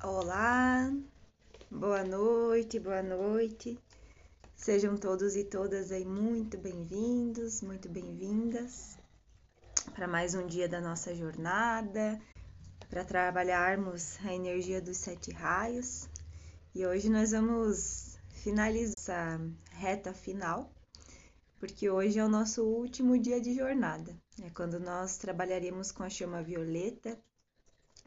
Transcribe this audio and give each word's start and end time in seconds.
Olá, 0.00 0.92
boa 1.68 2.04
noite, 2.04 2.78
boa 2.78 3.02
noite. 3.02 3.76
Sejam 4.54 4.96
todos 4.96 5.34
e 5.34 5.42
todas 5.42 5.90
aí 5.90 6.04
muito 6.04 6.56
bem-vindos, 6.56 7.62
muito 7.62 7.88
bem-vindas 7.88 8.96
para 9.96 10.06
mais 10.06 10.36
um 10.36 10.46
dia 10.46 10.68
da 10.68 10.80
nossa 10.80 11.12
jornada, 11.16 12.16
para 12.88 13.04
trabalharmos 13.04 14.24
a 14.24 14.32
energia 14.32 14.80
dos 14.80 14.98
sete 14.98 15.32
raios. 15.32 16.08
E 16.72 16.86
hoje 16.86 17.10
nós 17.10 17.32
vamos 17.32 18.20
finalizar 18.30 18.94
essa 18.96 19.40
reta 19.72 20.14
final, 20.14 20.70
porque 21.58 21.90
hoje 21.90 22.20
é 22.20 22.24
o 22.24 22.28
nosso 22.28 22.62
último 22.62 23.18
dia 23.18 23.40
de 23.40 23.52
jornada. 23.52 24.16
É 24.44 24.50
quando 24.50 24.78
nós 24.78 25.16
trabalharemos 25.16 25.90
com 25.90 26.04
a 26.04 26.08
chama 26.08 26.40
violeta 26.40 27.18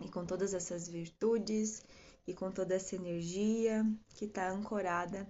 e 0.04 0.10
com 0.10 0.26
todas 0.26 0.54
essas 0.54 0.88
virtudes 0.88 1.84
e 2.28 2.34
com 2.34 2.52
toda 2.52 2.76
essa 2.76 2.96
energia 2.96 3.86
que 4.16 4.26
está 4.26 4.50
ancorada 4.50 5.28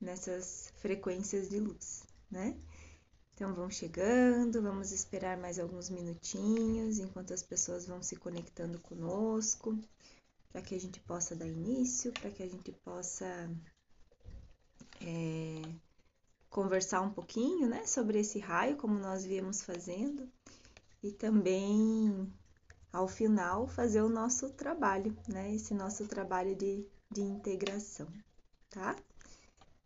nessas 0.00 0.72
frequências 0.76 1.48
de 1.48 1.58
luz, 1.58 2.04
né? 2.30 2.56
Então 3.34 3.52
vão 3.52 3.68
chegando, 3.68 4.62
vamos 4.62 4.92
esperar 4.92 5.36
mais 5.36 5.58
alguns 5.58 5.90
minutinhos 5.90 6.98
enquanto 6.98 7.34
as 7.34 7.42
pessoas 7.42 7.86
vão 7.86 8.00
se 8.00 8.14
conectando 8.16 8.78
conosco, 8.78 9.76
para 10.50 10.62
que 10.62 10.74
a 10.74 10.80
gente 10.80 11.00
possa 11.00 11.34
dar 11.34 11.48
início, 11.48 12.12
para 12.12 12.30
que 12.30 12.42
a 12.42 12.48
gente 12.48 12.70
possa 12.70 13.26
é, 15.00 15.62
conversar 16.48 17.00
um 17.00 17.10
pouquinho, 17.10 17.68
né, 17.68 17.84
sobre 17.86 18.20
esse 18.20 18.38
raio, 18.38 18.76
como 18.76 18.96
nós 18.96 19.24
viemos 19.24 19.62
fazendo, 19.62 20.30
e 21.02 21.10
também 21.10 22.32
ao 22.94 23.08
final 23.08 23.66
fazer 23.66 24.02
o 24.02 24.08
nosso 24.08 24.50
trabalho, 24.50 25.16
né? 25.28 25.52
Esse 25.52 25.74
nosso 25.74 26.06
trabalho 26.06 26.54
de, 26.54 26.86
de 27.10 27.22
integração, 27.22 28.06
tá? 28.70 28.94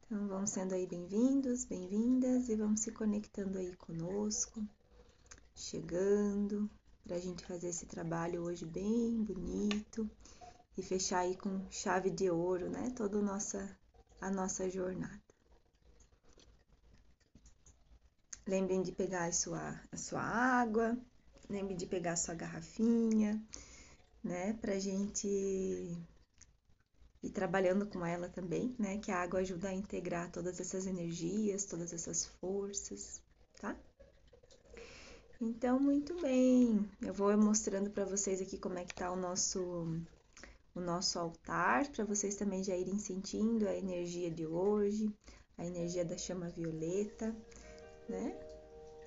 Então 0.05 0.29
vamos 0.29 0.51
sendo 0.51 0.75
aí 0.75 0.87
bem-vindos, 0.87 1.65
bem-vindas 1.65 2.51
e 2.51 2.55
vamos 2.55 2.81
se 2.83 2.93
conectando 2.93 3.57
aí 3.57 3.75
conosco, 3.77 4.63
chegando 5.55 6.71
para 7.03 7.17
a 7.17 7.19
gente 7.19 7.47
fazer 7.47 7.69
esse 7.69 7.87
trabalho 7.87 8.43
hoje 8.43 8.67
bem 8.67 9.25
bonito 9.25 10.09
e 10.77 10.83
fechar 10.83 11.21
aí 11.21 11.35
com 11.35 11.67
chave 11.71 12.11
de 12.11 12.31
ouro, 12.31 12.69
né? 12.69 12.93
Toda 12.95 13.19
a 13.21 13.23
nossa, 13.23 13.79
a 14.21 14.31
nossa 14.31 14.69
jornada. 14.69 15.19
Lembrem 18.47 18.83
de 18.83 18.93
pegar 18.93 19.25
a 19.25 19.33
sua, 19.33 19.81
a 19.91 19.97
sua 19.97 20.21
água, 20.21 20.95
Lembre 21.49 21.75
de 21.75 21.87
pegar 21.87 22.17
sua 22.17 22.35
garrafinha, 22.35 23.43
né? 24.23 24.53
Pra 24.61 24.79
gente 24.79 25.27
ir 27.23 27.31
trabalhando 27.31 27.87
com 27.87 28.05
ela 28.05 28.29
também, 28.29 28.75
né? 28.79 28.99
Que 28.99 29.11
a 29.11 29.19
água 29.19 29.41
ajuda 29.41 29.69
a 29.69 29.75
integrar 29.75 30.31
todas 30.31 30.61
essas 30.61 30.87
energias, 30.87 31.65
todas 31.65 31.93
essas 31.93 32.27
forças, 32.27 33.23
tá? 33.61 33.77
Então, 35.41 35.79
muito 35.79 36.21
bem. 36.21 36.89
Eu 37.01 37.15
vou 37.15 37.37
mostrando 37.39 37.91
para 37.91 38.05
vocês 38.05 38.41
aqui 38.41 38.59
como 38.59 38.79
é 38.79 38.85
que 38.85 38.95
tá 38.95 39.11
o 39.11 39.17
nosso 39.17 39.87
o 40.75 40.81
nosso 40.81 41.19
altar, 41.19 41.89
para 41.89 42.05
vocês 42.05 42.37
também 42.37 42.63
já 42.63 42.77
irem 42.77 42.99
sentindo 42.99 43.67
a 43.69 43.75
energia 43.75 44.31
de 44.31 44.47
hoje, 44.47 45.13
a 45.57 45.67
energia 45.67 46.05
da 46.05 46.17
chama 46.17 46.49
violeta, 46.51 47.35
né? 48.09 48.48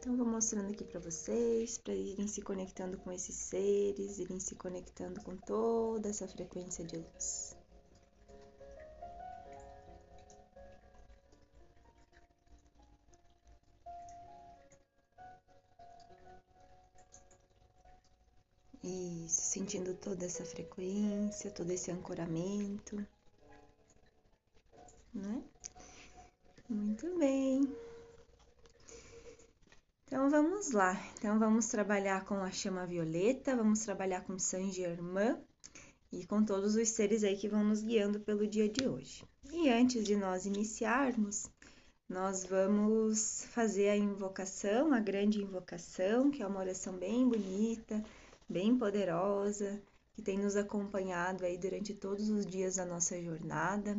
Então, 0.02 0.18
vou 0.18 0.26
mostrando 0.26 0.72
aqui 0.72 0.84
para 0.84 1.00
vocês, 1.00 1.78
para 1.78 1.94
irem 1.94 2.28
se 2.28 2.42
conectando 2.42 2.98
com 2.98 3.12
esses 3.12 3.36
seres, 3.36 4.18
irem 4.18 4.40
se 4.40 4.56
conectando 4.56 5.22
com 5.22 5.38
toda 5.38 6.10
essa 6.10 6.28
frequência 6.28 6.84
de 6.84 6.98
luz. 6.98 7.56
Isso, 18.84 19.40
sentindo 19.40 19.94
toda 19.94 20.26
essa 20.26 20.44
frequência, 20.44 21.52
todo 21.52 21.70
esse 21.70 21.92
ancoramento, 21.92 22.96
né? 25.14 25.44
Muito 26.68 27.20
bem. 27.20 27.91
Então 30.12 30.30
vamos 30.30 30.72
lá. 30.72 31.02
Então 31.18 31.40
vamos 31.40 31.68
trabalhar 31.68 32.26
com 32.26 32.44
a 32.44 32.52
chama 32.52 32.86
violeta, 32.86 33.56
vamos 33.56 33.80
trabalhar 33.80 34.20
com 34.26 34.38
Saint 34.38 34.74
Germain 34.74 35.38
e 36.12 36.26
com 36.26 36.44
todos 36.44 36.76
os 36.76 36.90
seres 36.90 37.24
aí 37.24 37.38
que 37.38 37.48
vão 37.48 37.64
nos 37.64 37.82
guiando 37.82 38.20
pelo 38.20 38.46
dia 38.46 38.68
de 38.68 38.86
hoje. 38.86 39.24
E 39.54 39.70
antes 39.70 40.04
de 40.04 40.18
nós 40.18 40.46
iniciarmos, 40.46 41.50
nós 42.10 42.44
vamos 42.44 43.46
fazer 43.52 43.88
a 43.88 43.96
invocação, 43.96 44.94
a 44.94 45.00
grande 45.00 45.42
invocação, 45.42 46.30
que 46.30 46.44
é 46.44 46.46
uma 46.46 46.60
oração 46.60 46.98
bem 46.98 47.26
bonita, 47.26 48.04
bem 48.50 48.78
poderosa, 48.78 49.82
que 50.14 50.22
tem 50.22 50.38
nos 50.38 50.58
acompanhado 50.58 51.46
aí 51.46 51.58
durante 51.58 51.94
todos 51.94 52.30
os 52.30 52.46
dias 52.46 52.76
da 52.76 52.86
nossa 52.86 53.18
jornada. 53.24 53.98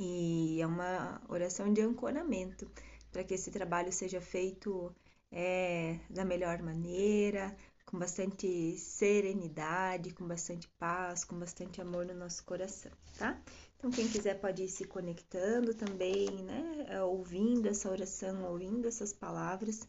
E 0.00 0.58
é 0.58 0.66
uma 0.66 1.20
oração 1.28 1.70
de 1.70 1.82
ancoramento 1.82 2.66
para 3.12 3.22
que 3.22 3.34
esse 3.34 3.50
trabalho 3.50 3.92
seja 3.92 4.20
feito 4.20 4.92
é, 5.30 5.98
da 6.10 6.24
melhor 6.24 6.62
maneira, 6.62 7.54
com 7.84 7.98
bastante 7.98 8.76
serenidade, 8.78 10.14
com 10.14 10.26
bastante 10.26 10.66
paz, 10.78 11.24
com 11.24 11.38
bastante 11.38 11.80
amor 11.80 12.06
no 12.06 12.14
nosso 12.14 12.42
coração, 12.44 12.90
tá? 13.18 13.38
Então, 13.76 13.90
quem 13.90 14.08
quiser 14.08 14.40
pode 14.40 14.62
ir 14.62 14.68
se 14.68 14.84
conectando 14.84 15.74
também, 15.74 16.30
né? 16.42 16.86
É, 16.88 17.02
ouvindo 17.02 17.68
essa 17.68 17.90
oração, 17.90 18.44
ouvindo 18.44 18.88
essas 18.88 19.12
palavras, 19.12 19.86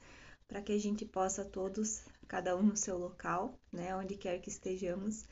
para 0.48 0.62
que 0.62 0.74
a 0.74 0.80
gente 0.80 1.06
possa 1.06 1.46
todos, 1.46 2.04
cada 2.28 2.58
um 2.58 2.64
no 2.64 2.76
seu 2.76 2.98
local, 2.98 3.58
né? 3.72 3.96
Onde 3.96 4.16
quer 4.16 4.40
que 4.40 4.50
estejamos, 4.50 5.24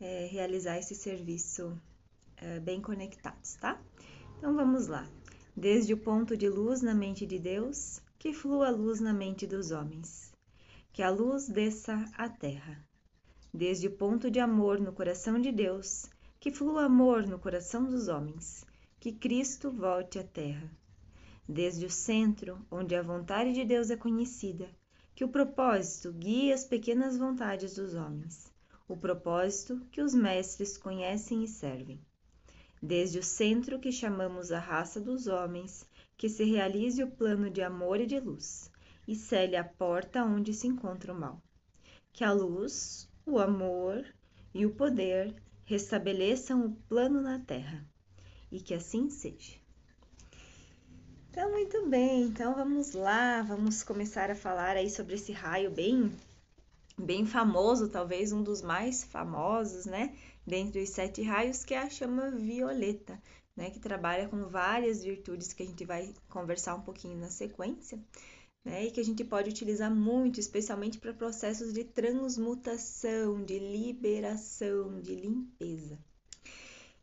é, 0.00 0.26
realizar 0.26 0.78
esse 0.78 0.94
serviço 0.94 1.78
é, 2.36 2.58
bem 2.58 2.80
conectados, 2.80 3.54
tá? 3.54 3.80
Então, 4.38 4.54
vamos 4.56 4.88
lá. 4.88 5.08
Desde 5.60 5.92
o 5.92 5.96
ponto 5.96 6.36
de 6.36 6.48
luz 6.48 6.82
na 6.82 6.94
mente 6.94 7.26
de 7.26 7.36
Deus, 7.36 8.00
que 8.16 8.32
flua 8.32 8.68
a 8.68 8.70
luz 8.70 9.00
na 9.00 9.12
mente 9.12 9.44
dos 9.44 9.72
homens, 9.72 10.32
que 10.92 11.02
a 11.02 11.10
luz 11.10 11.48
desça 11.48 12.04
à 12.16 12.28
terra. 12.28 12.80
Desde 13.52 13.88
o 13.88 13.90
ponto 13.90 14.30
de 14.30 14.38
amor 14.38 14.78
no 14.78 14.92
coração 14.92 15.40
de 15.40 15.50
Deus, 15.50 16.06
que 16.38 16.52
flua 16.52 16.84
amor 16.84 17.26
no 17.26 17.40
coração 17.40 17.84
dos 17.86 18.06
homens, 18.06 18.64
que 19.00 19.10
Cristo 19.10 19.72
volte 19.72 20.20
à 20.20 20.22
terra. 20.22 20.70
Desde 21.48 21.86
o 21.86 21.90
centro, 21.90 22.64
onde 22.70 22.94
a 22.94 23.02
vontade 23.02 23.52
de 23.52 23.64
Deus 23.64 23.90
é 23.90 23.96
conhecida, 23.96 24.70
que 25.12 25.24
o 25.24 25.28
propósito 25.28 26.12
guie 26.12 26.52
as 26.52 26.64
pequenas 26.64 27.18
vontades 27.18 27.74
dos 27.74 27.94
homens, 27.94 28.46
o 28.86 28.96
propósito 28.96 29.84
que 29.90 30.02
os 30.02 30.14
mestres 30.14 30.78
conhecem 30.78 31.42
e 31.42 31.48
servem. 31.48 32.00
Desde 32.82 33.18
o 33.18 33.22
centro 33.22 33.80
que 33.80 33.90
chamamos 33.90 34.52
a 34.52 34.58
raça 34.58 35.00
dos 35.00 35.26
homens, 35.26 35.84
que 36.16 36.28
se 36.28 36.44
realize 36.44 37.02
o 37.02 37.10
plano 37.10 37.50
de 37.50 37.62
amor 37.62 38.00
e 38.00 38.06
de 38.06 38.18
luz, 38.20 38.70
e 39.06 39.14
cele 39.14 39.56
a 39.56 39.64
porta 39.64 40.24
onde 40.24 40.52
se 40.52 40.66
encontra 40.66 41.12
o 41.12 41.18
mal. 41.18 41.42
Que 42.12 42.24
a 42.24 42.32
luz, 42.32 43.08
o 43.26 43.38
amor 43.38 44.04
e 44.54 44.64
o 44.64 44.74
poder 44.74 45.34
restabeleçam 45.64 46.66
o 46.66 46.74
plano 46.88 47.20
na 47.20 47.38
terra, 47.38 47.86
e 48.50 48.60
que 48.60 48.74
assim 48.74 49.10
seja. 49.10 49.58
Então, 51.30 51.50
muito 51.52 51.86
bem, 51.88 52.22
então 52.22 52.54
vamos 52.54 52.94
lá, 52.94 53.42
vamos 53.42 53.82
começar 53.82 54.30
a 54.30 54.34
falar 54.34 54.76
aí 54.76 54.90
sobre 54.90 55.14
esse 55.14 55.30
raio 55.30 55.70
bem, 55.70 56.10
bem 56.98 57.26
famoso, 57.26 57.88
talvez 57.88 58.32
um 58.32 58.42
dos 58.42 58.60
mais 58.60 59.04
famosos, 59.04 59.86
né? 59.86 60.16
Dentre 60.48 60.82
os 60.82 60.90
sete 60.90 61.22
raios, 61.22 61.64
que 61.64 61.74
é 61.74 61.78
a 61.78 61.90
chama 61.90 62.30
violeta 62.30 63.20
né, 63.58 63.70
que 63.70 63.80
trabalha 63.80 64.28
com 64.28 64.44
várias 64.44 65.02
virtudes 65.02 65.52
que 65.52 65.64
a 65.64 65.66
gente 65.66 65.84
vai 65.84 66.14
conversar 66.28 66.76
um 66.76 66.80
pouquinho 66.80 67.18
na 67.18 67.28
sequência, 67.28 67.98
né, 68.64 68.86
e 68.86 68.90
que 68.92 69.00
a 69.00 69.04
gente 69.04 69.24
pode 69.24 69.50
utilizar 69.50 69.92
muito, 69.92 70.38
especialmente 70.38 70.98
para 70.98 71.12
processos 71.12 71.72
de 71.72 71.82
transmutação, 71.82 73.42
de 73.44 73.58
liberação, 73.58 75.00
de 75.00 75.16
limpeza. 75.16 75.98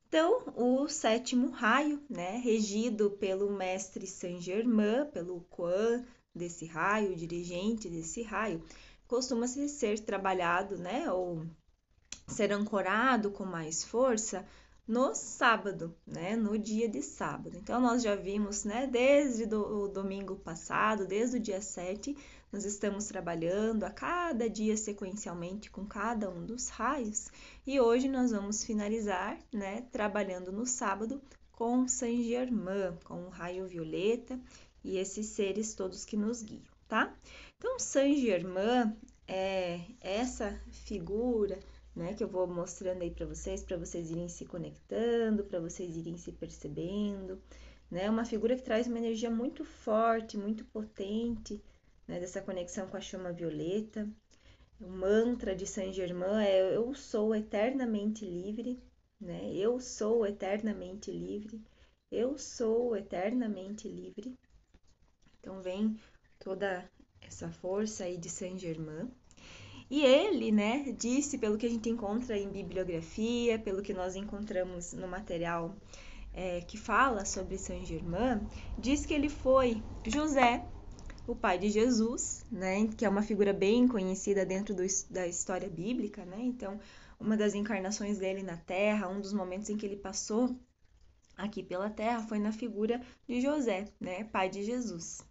Então, 0.07 0.45
o 0.55 0.87
sétimo 0.87 1.49
raio, 1.49 2.01
né, 2.09 2.37
regido 2.37 3.11
pelo 3.11 3.51
mestre 3.51 4.07
Saint-Germain, 4.07 5.07
pelo 5.11 5.41
Quan 5.49 6.05
desse 6.33 6.65
raio, 6.65 7.17
dirigente 7.17 7.89
desse 7.89 8.21
raio, 8.21 8.63
costuma 9.07 9.45
ser 9.45 9.99
trabalhado, 9.99 10.77
né, 10.77 11.11
ou 11.11 11.45
ser 12.27 12.51
ancorado 12.51 13.31
com 13.31 13.45
mais 13.45 13.83
força 13.83 14.45
no 14.87 15.15
sábado, 15.15 15.95
né? 16.05 16.35
No 16.35 16.57
dia 16.57 16.87
de 16.87 17.01
sábado. 17.01 17.57
Então, 17.57 17.81
nós 17.81 18.03
já 18.03 18.15
vimos, 18.15 18.63
né? 18.63 18.87
Desde 18.87 19.45
do, 19.45 19.83
o 19.83 19.87
domingo 19.87 20.35
passado, 20.35 21.07
desde 21.07 21.37
o 21.37 21.39
dia 21.39 21.59
7, 21.59 22.15
nós 22.51 22.65
estamos 22.65 23.05
trabalhando 23.05 23.83
a 23.83 23.89
cada 23.89 24.49
dia 24.49 24.77
sequencialmente 24.77 25.71
com 25.71 25.85
cada 25.85 26.29
um 26.29 26.45
dos 26.45 26.69
raios. 26.69 27.27
E 27.65 27.79
hoje 27.79 28.07
nós 28.07 28.31
vamos 28.31 28.63
finalizar, 28.63 29.37
né? 29.51 29.81
Trabalhando 29.91 30.51
no 30.51 30.65
sábado 30.65 31.21
com 31.51 31.87
Saint 31.87 32.23
Germain, 32.23 32.95
com 33.03 33.25
o 33.25 33.29
raio 33.29 33.67
violeta 33.67 34.39
e 34.83 34.97
esses 34.97 35.27
seres 35.27 35.73
todos 35.73 36.05
que 36.05 36.15
nos 36.15 36.43
guiam, 36.43 36.61
tá? 36.87 37.13
Então, 37.57 37.79
Saint 37.79 38.19
Germain 38.19 38.95
é 39.27 39.81
essa 39.99 40.61
figura 40.85 41.59
né, 41.95 42.13
que 42.13 42.23
eu 42.23 42.27
vou 42.27 42.45
mostrando 42.45 43.01
aí 43.01 43.11
para 43.11 43.25
vocês, 43.25 43.63
para 43.63 43.77
vocês 43.77 44.11
irem 44.11 44.27
se 44.27 44.45
conectando, 44.45 45.45
para 45.45 45.59
vocês 45.59 45.95
irem 45.95 46.17
se 46.17 46.31
percebendo, 46.31 47.41
né? 47.89 48.09
Uma 48.09 48.25
figura 48.25 48.55
que 48.55 48.63
traz 48.63 48.87
uma 48.87 48.97
energia 48.97 49.29
muito 49.29 49.63
forte, 49.63 50.37
muito 50.37 50.65
potente, 50.65 51.63
né, 52.07 52.19
dessa 52.19 52.41
conexão 52.41 52.87
com 52.87 52.97
a 52.97 53.01
chama 53.01 53.31
violeta. 53.31 54.07
O 54.79 54.89
mantra 54.89 55.55
de 55.55 55.65
Saint 55.65 55.93
Germain 55.93 56.43
é 56.43 56.75
eu 56.75 56.93
sou 56.93 57.33
eternamente 57.33 58.25
livre, 58.25 58.77
né? 59.19 59.53
Eu 59.53 59.79
sou 59.79 60.25
eternamente 60.25 61.11
livre. 61.11 61.63
Eu 62.11 62.37
sou 62.37 62.95
eternamente 62.95 63.87
livre. 63.87 64.35
Então 65.39 65.61
vem 65.61 65.97
toda 66.39 66.89
essa 67.21 67.49
força 67.49 68.03
aí 68.03 68.17
de 68.17 68.29
Saint 68.29 68.59
Germain. 68.59 69.09
E 69.89 70.03
ele, 70.03 70.51
né, 70.51 70.95
disse, 70.97 71.37
pelo 71.37 71.57
que 71.57 71.65
a 71.65 71.69
gente 71.69 71.89
encontra 71.89 72.37
em 72.37 72.49
bibliografia, 72.49 73.59
pelo 73.59 73.83
que 73.83 73.93
nós 73.93 74.15
encontramos 74.15 74.93
no 74.93 75.07
material 75.07 75.75
é, 76.33 76.61
que 76.61 76.77
fala 76.77 77.23
sobre 77.23 77.57
Saint 77.57 77.85
Germain, 77.85 78.41
diz 78.77 79.05
que 79.05 79.13
ele 79.13 79.29
foi 79.29 79.81
José, 80.05 80.65
o 81.27 81.35
pai 81.35 81.57
de 81.57 81.69
Jesus, 81.69 82.45
né, 82.51 82.87
que 82.97 83.05
é 83.05 83.09
uma 83.09 83.21
figura 83.21 83.53
bem 83.53 83.87
conhecida 83.87 84.45
dentro 84.45 84.75
do, 84.75 84.83
da 85.09 85.25
história 85.25 85.69
bíblica, 85.69 86.25
né, 86.25 86.37
então 86.39 86.79
uma 87.19 87.37
das 87.37 87.55
encarnações 87.55 88.17
dele 88.17 88.43
na 88.43 88.57
Terra, 88.57 89.07
um 89.07 89.21
dos 89.21 89.33
momentos 89.33 89.69
em 89.69 89.77
que 89.77 89.85
ele 89.85 89.95
passou 89.95 90.55
aqui 91.37 91.63
pela 91.63 91.89
Terra 91.89 92.21
foi 92.21 92.39
na 92.39 92.51
figura 92.51 93.01
de 93.27 93.39
José, 93.39 93.85
né, 93.99 94.23
pai 94.25 94.49
de 94.49 94.63
Jesus. 94.63 95.21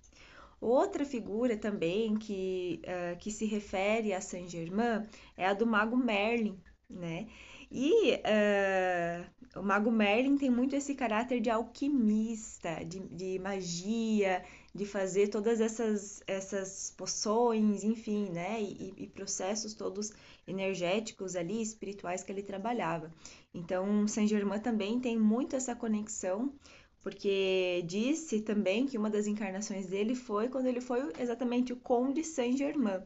Outra 0.65 1.05
figura 1.05 1.59
também 1.59 2.17
que, 2.17 2.81
uh, 2.85 3.19
que 3.19 3.31
se 3.31 3.45
refere 3.45 4.15
a 4.15 4.21
Saint 4.23 4.49
Germain 4.49 5.07
é 5.37 5.47
a 5.47 5.53
do 5.53 5.67
mago 5.67 5.95
Merlin, 5.95 6.59
né? 6.89 7.29
E 7.71 8.15
uh, 8.15 9.61
o 9.61 9.63
mago 9.63 9.91
Merlin 9.91 10.39
tem 10.39 10.49
muito 10.49 10.75
esse 10.75 10.95
caráter 10.95 11.39
de 11.39 11.51
alquimista, 11.51 12.83
de, 12.83 12.99
de 13.01 13.39
magia, 13.41 14.43
de 14.75 14.87
fazer 14.87 15.29
todas 15.29 15.61
essas, 15.61 16.23
essas 16.27 16.95
poções, 16.97 17.85
enfim, 17.85 18.31
né? 18.31 18.63
E, 18.63 18.95
e, 18.97 19.07
processos 19.07 19.75
todos 19.75 20.15
energéticos 20.49 21.37
ali, 21.37 21.61
espirituais 21.61 22.25
que 22.25 22.33
ele 22.33 22.43
trabalhava. 22.43 23.13
Então, 23.53 24.09
Saint 24.09 24.31
Germain 24.31 24.61
também 24.61 24.99
tem 24.99 25.19
muito 25.19 25.57
essa 25.57 25.77
conexão 25.77 26.55
porque 27.05 27.85
disse 27.87 28.41
também 28.41 28.87
que 28.87 28.97
uma 28.97 29.11
das 29.11 29.27
encarnações 29.27 29.87
dele 29.87 30.15
foi 30.15 30.49
quando 30.49 30.67
ele 30.67 30.81
foi 30.81 31.12
exatamente 31.19 31.71
o 31.71 31.77
Conde 31.77 32.25
Saint-Germain. 32.25 33.03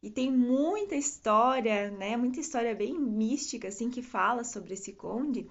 E 0.00 0.08
tem 0.08 0.30
muita 0.30 0.94
história, 0.94 1.90
né, 1.90 2.16
muita 2.16 2.38
história 2.38 2.72
bem 2.74 2.96
mística, 2.98 3.66
assim, 3.66 3.90
que 3.90 4.00
fala 4.00 4.44
sobre 4.44 4.74
esse 4.74 4.92
conde, 4.92 5.46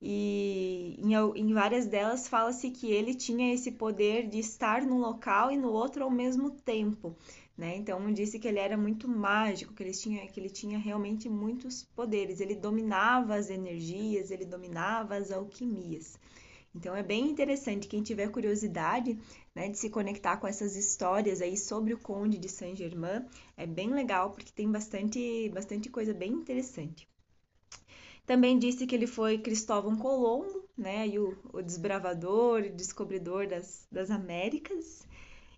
e 0.00 0.96
em, 0.98 1.14
em 1.14 1.52
várias 1.52 1.86
delas 1.86 2.28
fala-se 2.28 2.70
que 2.70 2.90
ele 2.90 3.14
tinha 3.14 3.54
esse 3.54 3.72
poder 3.72 4.28
de 4.28 4.38
estar 4.38 4.82
num 4.82 4.98
local 4.98 5.50
e 5.50 5.56
no 5.56 5.72
outro 5.72 6.04
ao 6.04 6.10
mesmo 6.10 6.50
tempo, 6.50 7.16
né? 7.56 7.76
Então 7.76 8.12
disse 8.12 8.38
que 8.38 8.46
ele 8.46 8.58
era 8.58 8.76
muito 8.76 9.08
mágico, 9.08 9.72
que 9.72 9.82
ele 9.82 9.92
tinha, 9.92 10.26
que 10.26 10.38
ele 10.38 10.50
tinha 10.50 10.78
realmente 10.78 11.28
muitos 11.28 11.82
poderes, 11.82 12.40
ele 12.40 12.54
dominava 12.54 13.34
as 13.34 13.50
energias, 13.50 14.30
ele 14.30 14.44
dominava 14.44 15.16
as 15.16 15.32
alquimias. 15.32 16.18
Então 16.76 16.94
é 16.94 17.02
bem 17.02 17.30
interessante 17.30 17.88
quem 17.88 18.02
tiver 18.02 18.30
curiosidade 18.30 19.18
né, 19.54 19.70
de 19.70 19.78
se 19.78 19.88
conectar 19.88 20.36
com 20.36 20.46
essas 20.46 20.76
histórias 20.76 21.40
aí 21.40 21.56
sobre 21.56 21.94
o 21.94 21.98
Conde 21.98 22.36
de 22.36 22.50
Saint-Germain, 22.50 23.24
é 23.56 23.66
bem 23.66 23.88
legal 23.88 24.30
porque 24.30 24.52
tem 24.52 24.70
bastante, 24.70 25.48
bastante 25.54 25.88
coisa 25.88 26.12
bem 26.12 26.30
interessante. 26.32 27.08
Também 28.26 28.58
disse 28.58 28.86
que 28.86 28.94
ele 28.94 29.06
foi 29.06 29.38
Cristóvão 29.38 29.96
Colombo, 29.96 30.68
né, 30.76 31.08
e 31.08 31.18
o, 31.18 31.38
o 31.50 31.62
desbravador 31.62 32.64
e 32.64 32.70
descobridor 32.70 33.46
das, 33.46 33.86
das 33.90 34.10
Américas, 34.10 35.06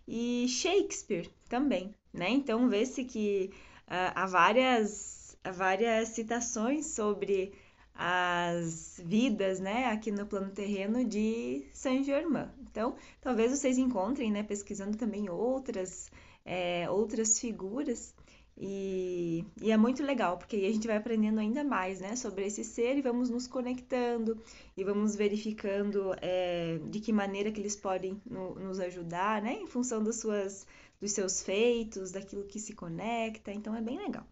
e 0.06 0.46
Shakespeare 0.48 1.28
também, 1.48 1.94
né? 2.12 2.30
Então 2.30 2.68
vê-se 2.68 3.04
que 3.04 3.50
uh, 3.88 4.12
há 4.14 4.26
várias, 4.26 5.36
há 5.42 5.50
várias 5.50 6.10
citações 6.10 6.86
sobre 6.86 7.52
as 8.00 9.00
vidas, 9.04 9.58
né, 9.58 9.86
aqui 9.86 10.12
no 10.12 10.24
plano 10.24 10.52
terreno 10.52 11.04
de 11.04 11.66
Saint 11.72 12.06
Germain. 12.06 12.48
Então, 12.70 12.94
talvez 13.20 13.50
vocês 13.50 13.76
encontrem, 13.76 14.30
né, 14.30 14.44
pesquisando 14.44 14.96
também 14.96 15.28
outras, 15.28 16.08
é, 16.44 16.88
outras 16.88 17.40
figuras 17.40 18.14
e, 18.56 19.44
e, 19.60 19.72
é 19.72 19.76
muito 19.76 20.02
legal, 20.04 20.38
porque 20.38 20.54
aí 20.54 20.66
a 20.66 20.72
gente 20.72 20.86
vai 20.86 20.96
aprendendo 20.96 21.40
ainda 21.40 21.64
mais, 21.64 22.00
né, 22.00 22.14
sobre 22.14 22.46
esse 22.46 22.62
ser 22.62 22.96
e 22.96 23.02
vamos 23.02 23.30
nos 23.30 23.48
conectando 23.48 24.40
e 24.76 24.84
vamos 24.84 25.16
verificando 25.16 26.14
é, 26.20 26.78
de 26.90 27.00
que 27.00 27.12
maneira 27.12 27.50
que 27.50 27.60
eles 27.60 27.74
podem 27.74 28.20
no, 28.24 28.54
nos 28.56 28.78
ajudar, 28.78 29.42
né, 29.42 29.54
em 29.54 29.66
função 29.66 30.04
das 30.04 30.20
suas, 30.20 30.66
dos 31.00 31.10
seus 31.12 31.42
feitos, 31.42 32.12
daquilo 32.12 32.44
que 32.44 32.60
se 32.60 32.74
conecta. 32.74 33.52
Então, 33.52 33.74
é 33.74 33.80
bem 33.80 33.98
legal. 33.98 34.24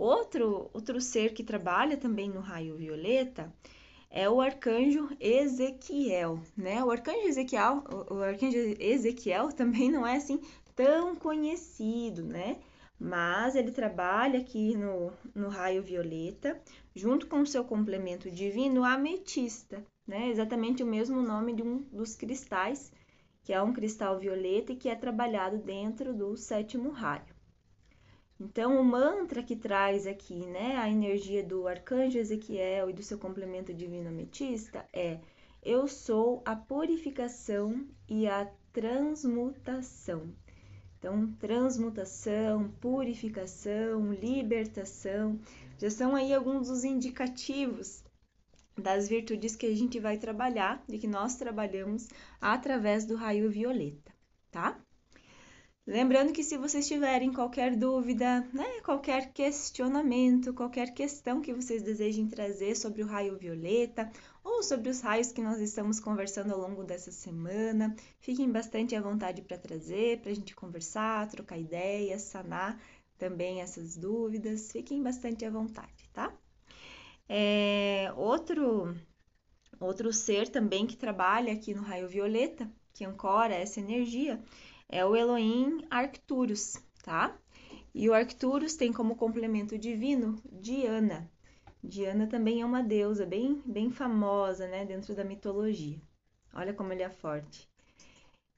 Outro, 0.00 0.70
outro 0.72 1.00
ser 1.00 1.34
que 1.34 1.42
trabalha 1.42 1.96
também 1.96 2.30
no 2.30 2.38
raio 2.38 2.76
violeta 2.76 3.52
é 4.08 4.30
o 4.30 4.40
arcanjo 4.40 5.10
Ezequiel, 5.18 6.38
né? 6.56 6.84
O 6.84 6.92
arcanjo 6.92 7.26
Ezequiel, 7.26 7.82
o 8.08 8.22
arcanjo 8.22 8.56
Ezequiel 8.78 9.48
também 9.52 9.90
não 9.90 10.06
é 10.06 10.14
assim 10.14 10.40
tão 10.76 11.16
conhecido, 11.16 12.22
né? 12.22 12.58
Mas 12.96 13.56
ele 13.56 13.72
trabalha 13.72 14.38
aqui 14.38 14.76
no, 14.76 15.12
no 15.34 15.48
raio 15.48 15.82
violeta, 15.82 16.62
junto 16.94 17.26
com 17.26 17.40
o 17.40 17.46
seu 17.46 17.64
complemento 17.64 18.30
divino, 18.30 18.84
ametista, 18.84 19.84
né? 20.06 20.28
Exatamente 20.28 20.80
o 20.80 20.86
mesmo 20.86 21.20
nome 21.22 21.54
de 21.54 21.62
um 21.64 21.78
dos 21.90 22.14
cristais, 22.14 22.92
que 23.42 23.52
é 23.52 23.60
um 23.60 23.72
cristal 23.72 24.16
violeta 24.16 24.72
e 24.72 24.76
que 24.76 24.88
é 24.88 24.94
trabalhado 24.94 25.58
dentro 25.58 26.14
do 26.14 26.36
sétimo 26.36 26.90
raio. 26.90 27.37
Então, 28.40 28.80
o 28.80 28.84
mantra 28.84 29.42
que 29.42 29.56
traz 29.56 30.06
aqui, 30.06 30.46
né, 30.46 30.76
a 30.76 30.88
energia 30.88 31.42
do 31.42 31.66
arcanjo 31.66 32.18
Ezequiel 32.18 32.88
e 32.88 32.92
do 32.92 33.02
seu 33.02 33.18
complemento 33.18 33.74
divino 33.74 34.08
ametista 34.08 34.86
é: 34.92 35.18
Eu 35.60 35.88
sou 35.88 36.40
a 36.44 36.54
purificação 36.54 37.84
e 38.08 38.28
a 38.28 38.48
transmutação. 38.72 40.32
Então, 40.98 41.32
transmutação, 41.40 42.70
purificação, 42.80 44.12
libertação, 44.12 45.38
já 45.76 45.90
são 45.90 46.14
aí 46.14 46.32
alguns 46.32 46.68
dos 46.68 46.84
indicativos 46.84 48.04
das 48.76 49.08
virtudes 49.08 49.56
que 49.56 49.66
a 49.66 49.74
gente 49.74 49.98
vai 49.98 50.16
trabalhar, 50.16 50.82
de 50.88 50.98
que 50.98 51.08
nós 51.08 51.34
trabalhamos 51.34 52.08
através 52.40 53.04
do 53.04 53.16
raio 53.16 53.50
violeta, 53.50 54.12
tá? 54.50 54.80
Lembrando 55.88 56.34
que 56.34 56.44
se 56.44 56.58
vocês 56.58 56.86
tiverem 56.86 57.32
qualquer 57.32 57.74
dúvida, 57.74 58.46
né, 58.52 58.82
qualquer 58.84 59.32
questionamento, 59.32 60.52
qualquer 60.52 60.92
questão 60.92 61.40
que 61.40 61.54
vocês 61.54 61.82
desejem 61.82 62.28
trazer 62.28 62.76
sobre 62.76 63.02
o 63.02 63.06
raio 63.06 63.38
violeta 63.38 64.12
ou 64.44 64.62
sobre 64.62 64.90
os 64.90 65.00
raios 65.00 65.32
que 65.32 65.40
nós 65.40 65.58
estamos 65.62 65.98
conversando 65.98 66.52
ao 66.52 66.60
longo 66.60 66.84
dessa 66.84 67.10
semana, 67.10 67.96
fiquem 68.20 68.52
bastante 68.52 68.94
à 68.94 69.00
vontade 69.00 69.40
para 69.40 69.56
trazer, 69.56 70.20
para 70.20 70.30
a 70.30 70.34
gente 70.34 70.54
conversar, 70.54 71.26
trocar 71.26 71.56
ideias, 71.56 72.20
sanar 72.20 72.78
também 73.16 73.62
essas 73.62 73.96
dúvidas. 73.96 74.70
Fiquem 74.70 75.02
bastante 75.02 75.46
à 75.46 75.50
vontade, 75.50 76.06
tá? 76.12 76.30
É, 77.26 78.12
outro, 78.14 78.94
outro 79.80 80.12
ser 80.12 80.48
também 80.48 80.86
que 80.86 80.98
trabalha 80.98 81.50
aqui 81.50 81.72
no 81.72 81.80
raio 81.80 82.06
violeta, 82.06 82.70
que 82.92 83.06
ancora 83.06 83.54
essa 83.54 83.80
energia, 83.80 84.38
é 84.88 85.04
o 85.04 85.14
Elohim 85.14 85.84
Arcturus, 85.90 86.82
tá? 87.02 87.36
E 87.94 88.08
o 88.08 88.14
Arcturus 88.14 88.74
tem 88.74 88.92
como 88.92 89.16
complemento 89.16 89.76
divino 89.76 90.40
Diana. 90.50 91.30
Diana 91.82 92.26
também 92.26 92.60
é 92.60 92.64
uma 92.64 92.82
deusa 92.82 93.26
bem, 93.26 93.62
bem 93.64 93.90
famosa, 93.90 94.66
né, 94.66 94.84
dentro 94.84 95.14
da 95.14 95.24
mitologia. 95.24 96.00
Olha 96.54 96.72
como 96.72 96.92
ele 96.92 97.02
é 97.02 97.10
forte. 97.10 97.68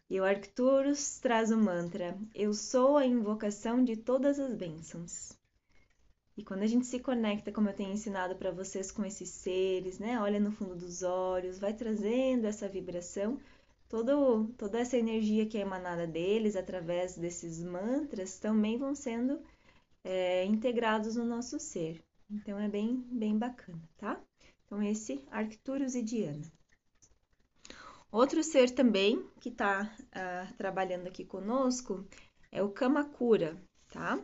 E 0.09 0.21
o 0.21 0.25
Arcturus 0.25 1.19
traz 1.19 1.51
o 1.51 1.57
mantra: 1.57 2.19
Eu 2.35 2.53
sou 2.55 2.97
a 2.97 3.07
invocação 3.07 3.85
de 3.85 3.97
todas 3.97 4.39
as 4.39 4.55
bênçãos. 4.55 5.39
E 6.37 6.43
quando 6.43 6.63
a 6.63 6.67
gente 6.67 6.87
se 6.87 6.99
conecta, 6.99 7.53
como 7.53 7.69
eu 7.69 7.75
tenho 7.75 7.93
ensinado 7.93 8.35
para 8.35 8.51
vocês 8.51 8.91
com 8.91 9.05
esses 9.05 9.29
seres, 9.29 9.99
né? 9.99 10.19
Olha 10.21 10.41
no 10.41 10.51
fundo 10.51 10.75
dos 10.75 11.03
olhos, 11.03 11.59
vai 11.59 11.75
trazendo 11.75 12.47
essa 12.47 12.69
vibração, 12.69 13.39
todo, 13.90 14.47
toda 14.56 14.78
essa 14.78 14.97
energia 14.97 15.44
que 15.44 15.59
é 15.59 15.62
emanada 15.62 16.06
deles 16.06 16.54
através 16.56 17.18
desses 17.18 17.62
mantras 17.62 18.38
também 18.38 18.78
vão 18.78 18.94
sendo 18.94 19.42
é, 20.04 20.44
integrados 20.44 21.16
no 21.16 21.26
nosso 21.26 21.59
ser. 21.59 22.02
Então 22.30 22.59
é 22.59 22.68
bem, 22.68 23.04
bem 23.11 23.37
bacana, 23.37 23.82
tá? 23.99 24.18
Então 24.64 24.80
esse 24.80 25.23
Arcturus 25.30 25.97
e 25.97 26.02
Diana. 26.02 26.47
Outro 28.12 28.42
ser 28.44 28.70
também 28.70 29.25
que 29.40 29.49
está 29.49 29.82
uh, 29.82 30.06
ah, 30.12 30.49
trabalhando 30.56 31.06
aqui 31.06 31.25
conosco 31.25 32.04
é 32.50 32.62
o 32.62 32.70
Kamakura, 32.70 33.56
tá? 33.92 34.20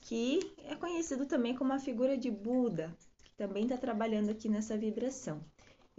Que 0.00 0.38
é 0.64 0.74
conhecido 0.76 1.26
também 1.26 1.54
como 1.54 1.72
a 1.72 1.78
figura 1.78 2.16
de 2.16 2.30
Buda, 2.30 2.96
que 3.24 3.32
também 3.36 3.64
está 3.64 3.76
trabalhando 3.76 4.30
aqui 4.30 4.48
nessa 4.48 4.76
vibração. 4.76 5.44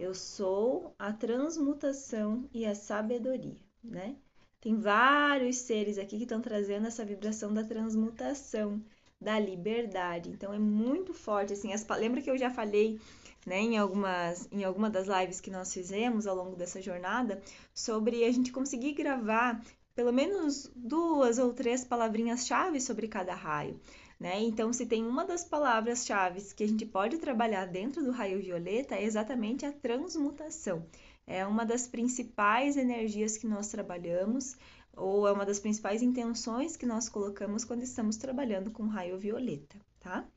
Eu 0.00 0.14
sou 0.14 0.94
a 0.98 1.12
transmutação 1.12 2.48
e 2.54 2.64
a 2.64 2.74
sabedoria, 2.74 3.60
né? 3.84 4.16
Tem 4.58 4.74
vários 4.74 5.58
seres 5.58 5.98
aqui 5.98 6.16
que 6.16 6.22
estão 6.22 6.40
trazendo 6.40 6.86
essa 6.86 7.04
vibração 7.04 7.52
da 7.52 7.62
transmutação, 7.62 8.82
da 9.20 9.38
liberdade. 9.38 10.30
Então 10.30 10.54
é 10.54 10.58
muito 10.58 11.12
forte 11.12 11.52
assim. 11.52 11.74
As, 11.74 11.86
lembra 11.86 12.22
que 12.22 12.30
eu 12.30 12.38
já 12.38 12.50
falei 12.50 12.98
né, 13.44 13.60
em 13.60 13.76
algumas 13.76 14.48
em 14.50 14.64
alguma 14.64 14.88
das 14.88 15.06
lives 15.06 15.38
que 15.38 15.50
nós 15.50 15.70
fizemos 15.70 16.26
ao 16.26 16.34
longo 16.34 16.56
dessa 16.56 16.80
jornada 16.80 17.38
sobre 17.74 18.24
a 18.24 18.32
gente 18.32 18.50
conseguir 18.52 18.94
gravar 18.94 19.62
pelo 19.94 20.14
menos 20.14 20.72
duas 20.74 21.38
ou 21.38 21.52
três 21.52 21.84
palavrinhas-chave 21.84 22.80
sobre 22.80 23.06
cada 23.06 23.34
raio. 23.34 23.78
Né? 24.20 24.42
Então, 24.42 24.70
se 24.70 24.84
tem 24.84 25.06
uma 25.06 25.24
das 25.24 25.42
palavras-chave 25.42 26.42
que 26.54 26.62
a 26.62 26.68
gente 26.68 26.84
pode 26.84 27.16
trabalhar 27.16 27.64
dentro 27.64 28.04
do 28.04 28.10
raio 28.10 28.38
violeta, 28.38 28.94
é 28.94 29.02
exatamente 29.02 29.64
a 29.64 29.72
transmutação. 29.72 30.86
É 31.26 31.46
uma 31.46 31.64
das 31.64 31.88
principais 31.88 32.76
energias 32.76 33.38
que 33.38 33.46
nós 33.46 33.68
trabalhamos, 33.68 34.58
ou 34.94 35.26
é 35.26 35.32
uma 35.32 35.46
das 35.46 35.58
principais 35.58 36.02
intenções 36.02 36.76
que 36.76 36.84
nós 36.84 37.08
colocamos 37.08 37.64
quando 37.64 37.82
estamos 37.82 38.18
trabalhando 38.18 38.70
com 38.70 38.86
raio 38.86 39.18
violeta, 39.18 39.80
tá? 39.98 40.28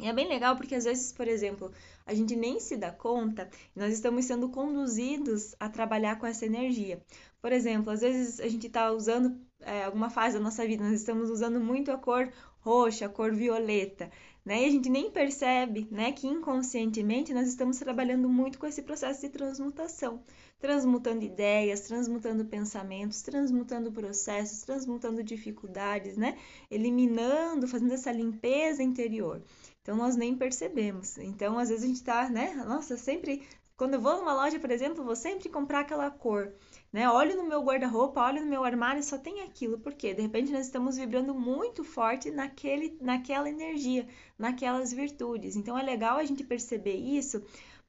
E 0.00 0.08
é 0.08 0.12
bem 0.12 0.26
legal 0.26 0.56
porque 0.56 0.74
às 0.74 0.84
vezes, 0.84 1.12
por 1.12 1.28
exemplo, 1.28 1.70
a 2.04 2.14
gente 2.14 2.34
nem 2.34 2.58
se 2.58 2.76
dá 2.76 2.90
conta, 2.90 3.48
nós 3.76 3.92
estamos 3.92 4.24
sendo 4.24 4.48
conduzidos 4.48 5.54
a 5.60 5.68
trabalhar 5.68 6.18
com 6.18 6.26
essa 6.26 6.46
energia. 6.46 7.00
Por 7.40 7.52
exemplo, 7.52 7.92
às 7.92 8.00
vezes 8.00 8.40
a 8.40 8.48
gente 8.48 8.66
está 8.66 8.90
usando 8.90 9.38
é, 9.60 9.84
alguma 9.84 10.10
fase 10.10 10.36
da 10.36 10.42
nossa 10.42 10.66
vida, 10.66 10.82
nós 10.82 10.94
estamos 10.94 11.30
usando 11.30 11.60
muito 11.60 11.92
a 11.92 11.98
cor 11.98 12.32
roxa, 12.64 13.08
cor 13.08 13.32
violeta, 13.34 14.10
né? 14.44 14.62
E 14.62 14.64
a 14.66 14.70
gente 14.70 14.88
nem 14.88 15.10
percebe, 15.10 15.86
né, 15.90 16.12
que 16.12 16.26
inconscientemente 16.26 17.34
nós 17.34 17.46
estamos 17.46 17.78
trabalhando 17.78 18.28
muito 18.28 18.58
com 18.58 18.66
esse 18.66 18.82
processo 18.82 19.20
de 19.20 19.28
transmutação, 19.28 20.22
transmutando 20.58 21.22
ideias, 21.24 21.82
transmutando 21.82 22.44
pensamentos, 22.46 23.20
transmutando 23.22 23.92
processos, 23.92 24.62
transmutando 24.62 25.22
dificuldades, 25.22 26.16
né? 26.16 26.38
Eliminando, 26.70 27.68
fazendo 27.68 27.92
essa 27.92 28.10
limpeza 28.10 28.82
interior. 28.82 29.42
Então 29.82 29.96
nós 29.96 30.16
nem 30.16 30.34
percebemos. 30.34 31.18
Então 31.18 31.58
às 31.58 31.68
vezes 31.68 31.84
a 31.84 31.88
gente 31.88 32.02
tá, 32.02 32.30
né? 32.30 32.54
Nossa, 32.66 32.96
sempre 32.96 33.42
quando 33.76 33.94
eu 33.94 34.00
vou 34.00 34.16
numa 34.16 34.32
loja, 34.32 34.58
por 34.60 34.70
exemplo, 34.70 35.04
vou 35.04 35.16
sempre 35.16 35.48
comprar 35.48 35.80
aquela 35.80 36.10
cor, 36.10 36.54
né? 36.92 37.10
Olho 37.10 37.36
no 37.36 37.48
meu 37.48 37.60
guarda-roupa, 37.62 38.24
olho 38.24 38.40
no 38.40 38.46
meu 38.46 38.64
armário, 38.64 39.02
só 39.02 39.18
tem 39.18 39.40
aquilo. 39.42 39.78
Por 39.78 39.94
quê? 39.94 40.14
De 40.14 40.22
repente 40.22 40.52
nós 40.52 40.66
estamos 40.66 40.96
vibrando 40.96 41.34
muito 41.34 41.82
forte 41.82 42.30
naquele, 42.30 42.96
naquela 43.00 43.48
energia, 43.48 44.06
naquelas 44.38 44.92
virtudes. 44.92 45.56
Então 45.56 45.76
é 45.76 45.82
legal 45.82 46.18
a 46.18 46.24
gente 46.24 46.44
perceber 46.44 46.94
isso 46.94 47.42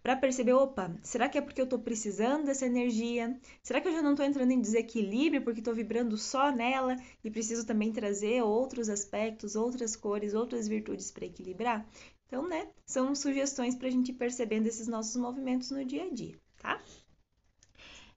para 0.05 0.15
perceber, 0.15 0.53
opa, 0.53 0.95
será 1.01 1.27
que 1.27 1.35
é 1.35 1.41
porque 1.41 1.59
eu 1.59 1.63
estou 1.63 1.79
precisando 1.79 2.45
dessa 2.45 2.67
energia? 2.67 3.35
Será 3.63 3.81
que 3.81 3.87
eu 3.87 3.91
já 3.91 4.03
não 4.03 4.11
estou 4.11 4.23
entrando 4.23 4.51
em 4.51 4.61
desequilíbrio 4.61 5.41
porque 5.41 5.61
estou 5.61 5.73
vibrando 5.73 6.15
só 6.15 6.51
nela 6.51 6.95
e 7.23 7.31
preciso 7.31 7.65
também 7.65 7.91
trazer 7.91 8.43
outros 8.43 8.87
aspectos, 8.87 9.55
outras 9.55 9.95
cores, 9.95 10.35
outras 10.35 10.67
virtudes 10.67 11.09
para 11.09 11.25
equilibrar? 11.25 11.87
Então, 12.27 12.47
né, 12.47 12.67
são 12.85 13.13
sugestões 13.15 13.75
para 13.75 13.87
a 13.87 13.91
gente 13.91 14.09
ir 14.09 14.15
percebendo 14.15 14.67
esses 14.67 14.87
nossos 14.87 15.15
movimentos 15.15 15.71
no 15.71 15.85
dia 15.85 16.05
a 16.05 16.09
dia, 16.09 16.39
tá? 16.57 16.81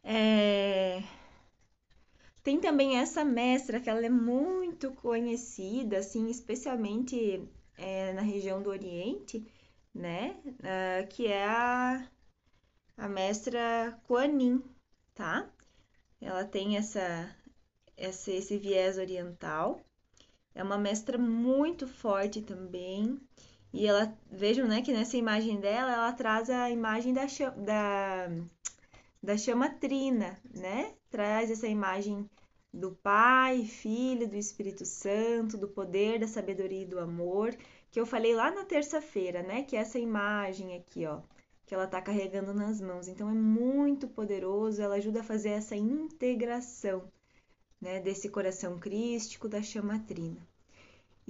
É... 0.02 1.02
Tem 2.42 2.58
também 2.60 2.96
essa 2.96 3.24
mestra 3.24 3.80
que 3.80 3.90
ela 3.90 4.04
é 4.04 4.08
muito 4.08 4.90
conhecida, 4.92 5.98
assim, 5.98 6.30
especialmente 6.30 7.46
é, 7.76 8.12
na 8.14 8.22
região 8.22 8.62
do 8.62 8.70
Oriente, 8.70 9.46
né? 9.94 10.34
Uh, 10.46 11.06
que 11.08 11.26
é 11.26 11.44
a, 11.44 12.08
a 12.96 13.08
mestra 13.08 14.00
Kuan 14.06 14.62
tá? 15.14 15.48
Ela 16.20 16.44
tem 16.44 16.76
essa, 16.76 17.34
essa, 17.96 18.30
esse 18.30 18.56
viés 18.56 18.98
oriental. 18.98 19.80
É 20.54 20.62
uma 20.62 20.78
mestra 20.78 21.18
muito 21.18 21.86
forte 21.86 22.40
também. 22.42 23.20
E 23.72 23.86
ela, 23.86 24.16
vejam, 24.30 24.66
né, 24.66 24.82
que 24.82 24.92
nessa 24.92 25.16
imagem 25.16 25.60
dela, 25.60 25.92
ela 25.92 26.12
traz 26.12 26.48
a 26.50 26.70
imagem 26.70 27.12
da, 27.12 27.26
da, 27.56 28.28
da 29.22 29.36
chama 29.36 29.68
trina, 29.68 30.38
né? 30.54 30.94
Traz 31.10 31.50
essa 31.50 31.66
imagem 31.66 32.28
do 32.72 32.92
Pai, 32.92 33.64
Filho, 33.64 34.28
do 34.28 34.36
Espírito 34.36 34.84
Santo, 34.84 35.56
do 35.58 35.68
poder, 35.68 36.18
da 36.18 36.26
sabedoria 36.26 36.82
e 36.82 36.86
do 36.86 36.98
amor 36.98 37.56
que 37.90 38.00
eu 38.00 38.06
falei 38.06 38.34
lá 38.34 38.50
na 38.50 38.64
terça-feira, 38.64 39.42
né? 39.42 39.62
Que 39.62 39.76
é 39.76 39.80
essa 39.80 39.98
imagem 39.98 40.76
aqui, 40.76 41.06
ó, 41.06 41.20
que 41.66 41.74
ela 41.74 41.86
tá 41.86 42.00
carregando 42.02 42.52
nas 42.54 42.80
mãos. 42.80 43.08
Então 43.08 43.28
é 43.28 43.32
muito 43.32 44.08
poderoso, 44.08 44.82
ela 44.82 44.96
ajuda 44.96 45.20
a 45.20 45.24
fazer 45.24 45.50
essa 45.50 45.76
integração, 45.76 47.10
né, 47.80 48.00
desse 48.00 48.28
coração 48.28 48.78
crístico 48.78 49.48
da 49.48 49.62
chama 49.62 49.98
trina. 50.00 50.46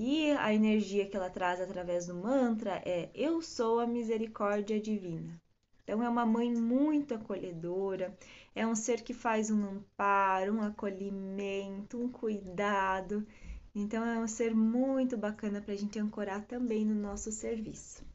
E 0.01 0.31
a 0.31 0.55
energia 0.55 1.09
que 1.09 1.17
ela 1.17 1.29
traz 1.29 1.61
através 1.61 2.07
do 2.07 2.15
mantra 2.15 2.81
é 2.87 3.11
eu 3.13 3.43
sou 3.43 3.81
a 3.81 3.87
misericórdia 3.87 4.81
divina. 4.81 5.43
Então 5.83 6.01
é 6.01 6.09
uma 6.09 6.25
mãe 6.25 6.55
muito 6.55 7.15
acolhedora, 7.15 8.17
é 8.55 8.65
um 8.65 8.77
ser 8.77 9.03
que 9.03 9.13
faz 9.13 9.51
um 9.51 9.61
amparo, 9.65 10.55
um 10.55 10.63
acolhimento, 10.63 12.01
um 12.01 12.09
cuidado. 12.09 13.27
Então 13.75 14.05
é 14.05 14.21
um 14.21 14.29
ser 14.29 14.55
muito 14.55 15.17
bacana 15.17 15.61
para 15.61 15.75
a 15.75 15.77
gente 15.77 15.99
ancorar 15.99 16.45
também 16.47 16.85
no 16.85 16.95
nosso 16.95 17.33
serviço. 17.33 18.07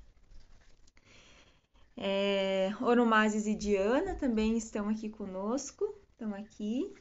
É, 1.97 2.71
Oromases 2.79 3.45
e 3.45 3.53
Diana 3.53 4.15
também 4.15 4.57
estão 4.57 4.87
aqui 4.87 5.09
conosco, 5.09 5.93
estão 6.13 6.33
aqui. 6.33 6.93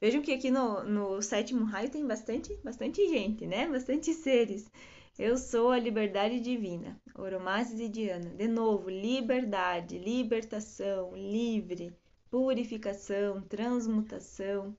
Vejam 0.00 0.22
que 0.22 0.32
aqui 0.32 0.50
no, 0.50 0.82
no 0.82 1.20
sétimo 1.20 1.64
raio 1.64 1.90
tem 1.90 2.06
bastante, 2.06 2.56
bastante 2.64 3.06
gente, 3.08 3.46
né? 3.46 3.68
Bastante 3.68 4.14
seres. 4.14 4.70
Eu 5.18 5.36
sou 5.36 5.70
a 5.70 5.78
liberdade 5.78 6.40
divina. 6.40 6.98
Oromases 7.14 7.78
e 7.78 7.88
Diana. 7.88 8.30
De 8.30 8.48
novo, 8.48 8.88
liberdade, 8.88 9.98
libertação, 9.98 11.14
livre, 11.14 11.94
purificação, 12.30 13.42
transmutação, 13.42 14.74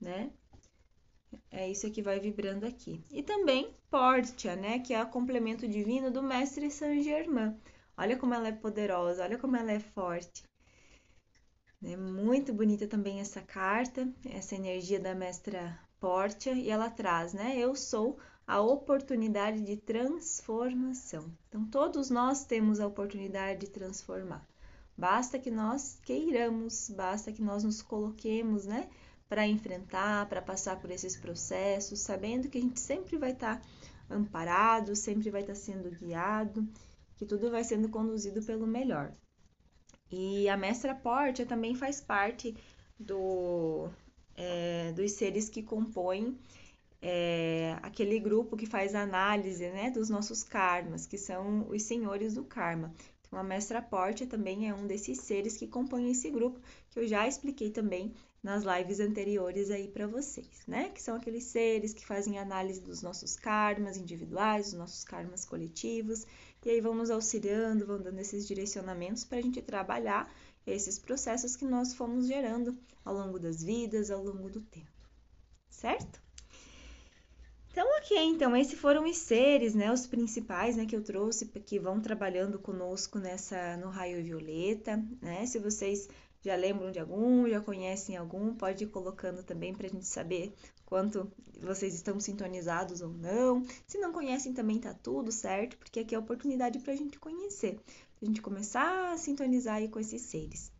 né? 0.00 0.32
É 1.50 1.70
isso 1.70 1.90
que 1.92 2.02
vai 2.02 2.18
vibrando 2.18 2.66
aqui. 2.66 3.04
E 3.12 3.22
também 3.22 3.76
Portia, 3.90 4.56
né, 4.56 4.78
que 4.80 4.92
é 4.92 5.02
o 5.02 5.08
complemento 5.08 5.68
divino 5.68 6.10
do 6.10 6.22
mestre 6.22 6.70
Saint 6.70 7.04
Germain. 7.04 7.56
Olha 7.96 8.16
como 8.16 8.34
ela 8.34 8.48
é 8.48 8.52
poderosa, 8.52 9.22
olha 9.22 9.38
como 9.38 9.56
ela 9.56 9.72
é 9.72 9.80
forte. 9.80 10.47
É 11.82 11.96
muito 11.96 12.52
bonita 12.52 12.86
também 12.86 13.20
essa 13.20 13.40
carta, 13.40 14.08
essa 14.24 14.54
energia 14.54 14.98
da 14.98 15.14
mestra 15.14 15.78
Portia, 16.00 16.52
e 16.52 16.68
ela 16.68 16.90
traz, 16.90 17.32
né? 17.32 17.56
Eu 17.56 17.74
sou 17.74 18.18
a 18.46 18.60
oportunidade 18.60 19.60
de 19.60 19.76
transformação. 19.76 21.30
Então, 21.48 21.64
todos 21.66 22.10
nós 22.10 22.44
temos 22.44 22.80
a 22.80 22.86
oportunidade 22.86 23.60
de 23.60 23.70
transformar. 23.70 24.46
Basta 24.96 25.38
que 25.38 25.50
nós 25.50 25.98
queiramos, 26.02 26.90
basta 26.90 27.32
que 27.32 27.42
nós 27.42 27.62
nos 27.62 27.80
coloquemos, 27.80 28.64
né? 28.64 28.88
para 29.28 29.46
enfrentar, 29.46 30.26
para 30.28 30.40
passar 30.40 30.80
por 30.80 30.90
esses 30.90 31.16
processos, 31.16 32.00
sabendo 32.00 32.48
que 32.48 32.58
a 32.58 32.60
gente 32.60 32.80
sempre 32.80 33.18
vai 33.18 33.32
estar 33.32 33.60
tá 33.60 33.66
amparado, 34.08 34.96
sempre 34.96 35.30
vai 35.30 35.42
estar 35.42 35.52
tá 35.52 35.58
sendo 35.58 35.90
guiado, 35.90 36.66
que 37.16 37.26
tudo 37.26 37.50
vai 37.50 37.62
sendo 37.62 37.88
conduzido 37.90 38.42
pelo 38.42 38.66
melhor. 38.66 39.12
E 40.10 40.48
a 40.48 40.56
mestra 40.56 40.94
Portia 40.94 41.44
também 41.44 41.74
faz 41.74 42.00
parte 42.00 42.54
do, 42.98 43.88
é, 44.36 44.92
dos 44.92 45.12
seres 45.12 45.48
que 45.48 45.62
compõem 45.62 46.38
é, 47.00 47.76
aquele 47.82 48.18
grupo 48.18 48.56
que 48.56 48.66
faz 48.66 48.94
análise 48.94 49.68
né, 49.70 49.90
dos 49.90 50.08
nossos 50.08 50.42
karmas, 50.42 51.06
que 51.06 51.18
são 51.18 51.68
os 51.68 51.82
senhores 51.82 52.34
do 52.34 52.44
karma. 52.44 52.92
Então, 53.28 53.38
a 53.38 53.42
mestra 53.42 53.82
Portia 53.82 54.26
também 54.26 54.68
é 54.68 54.74
um 54.74 54.86
desses 54.86 55.18
seres 55.20 55.56
que 55.56 55.66
compõem 55.66 56.10
esse 56.10 56.30
grupo, 56.30 56.58
que 56.90 56.98
eu 56.98 57.06
já 57.06 57.28
expliquei 57.28 57.70
também 57.70 58.14
nas 58.42 58.64
lives 58.64 59.00
anteriores 59.00 59.70
aí 59.70 59.88
para 59.88 60.06
vocês, 60.06 60.62
né? 60.66 60.88
Que 60.90 61.02
são 61.02 61.16
aqueles 61.16 61.44
seres 61.44 61.92
que 61.92 62.06
fazem 62.06 62.38
análise 62.38 62.80
dos 62.80 63.02
nossos 63.02 63.36
karmas 63.36 63.96
individuais, 63.96 64.70
dos 64.70 64.78
nossos 64.78 65.04
karmas 65.04 65.44
coletivos, 65.44 66.26
e 66.64 66.70
aí 66.70 66.80
vão 66.80 66.94
nos 66.94 67.10
auxiliando, 67.10 67.86
vão 67.86 68.00
dando 68.00 68.18
esses 68.18 68.46
direcionamentos 68.46 69.24
para 69.24 69.38
a 69.38 69.42
gente 69.42 69.62
trabalhar 69.62 70.32
esses 70.66 70.98
processos 70.98 71.56
que 71.56 71.64
nós 71.64 71.94
fomos 71.94 72.26
gerando 72.26 72.76
ao 73.04 73.14
longo 73.14 73.38
das 73.38 73.62
vidas, 73.62 74.10
ao 74.10 74.22
longo 74.22 74.50
do 74.50 74.60
tempo, 74.60 75.08
certo? 75.70 76.20
Então, 77.70 77.86
ok, 77.98 78.18
então 78.24 78.56
esses 78.56 78.78
foram 78.78 79.04
os 79.04 79.18
seres, 79.18 79.74
né, 79.74 79.92
os 79.92 80.06
principais, 80.06 80.76
né, 80.76 80.84
que 80.84 80.96
eu 80.96 81.02
trouxe, 81.02 81.46
que 81.46 81.78
vão 81.78 82.00
trabalhando 82.00 82.58
conosco 82.58 83.18
nessa 83.18 83.76
no 83.76 83.88
raio 83.88 84.22
violeta, 84.22 85.00
né? 85.22 85.46
Se 85.46 85.60
vocês 85.60 86.08
já 86.40 86.54
lembram 86.54 86.90
de 86.90 86.98
algum, 86.98 87.48
já 87.48 87.60
conhecem 87.60 88.16
algum, 88.16 88.54
pode 88.54 88.84
ir 88.84 88.88
colocando 88.88 89.42
também 89.42 89.74
para 89.74 89.86
a 89.86 89.90
gente 89.90 90.06
saber 90.06 90.54
quanto 90.86 91.30
vocês 91.60 91.94
estão 91.94 92.18
sintonizados 92.20 93.00
ou 93.00 93.10
não. 93.10 93.64
Se 93.86 93.98
não 93.98 94.12
conhecem 94.12 94.52
também 94.52 94.78
tá 94.78 94.94
tudo 94.94 95.32
certo, 95.32 95.76
porque 95.76 96.00
aqui 96.00 96.14
é 96.14 96.18
a 96.18 96.20
oportunidade 96.20 96.78
para 96.78 96.92
a 96.92 96.96
gente 96.96 97.18
conhecer, 97.18 97.78
a 98.22 98.24
gente 98.24 98.40
começar 98.40 99.12
a 99.12 99.18
sintonizar 99.18 99.76
aí 99.76 99.88
com 99.88 99.98
esses 99.98 100.22
seres. 100.22 100.72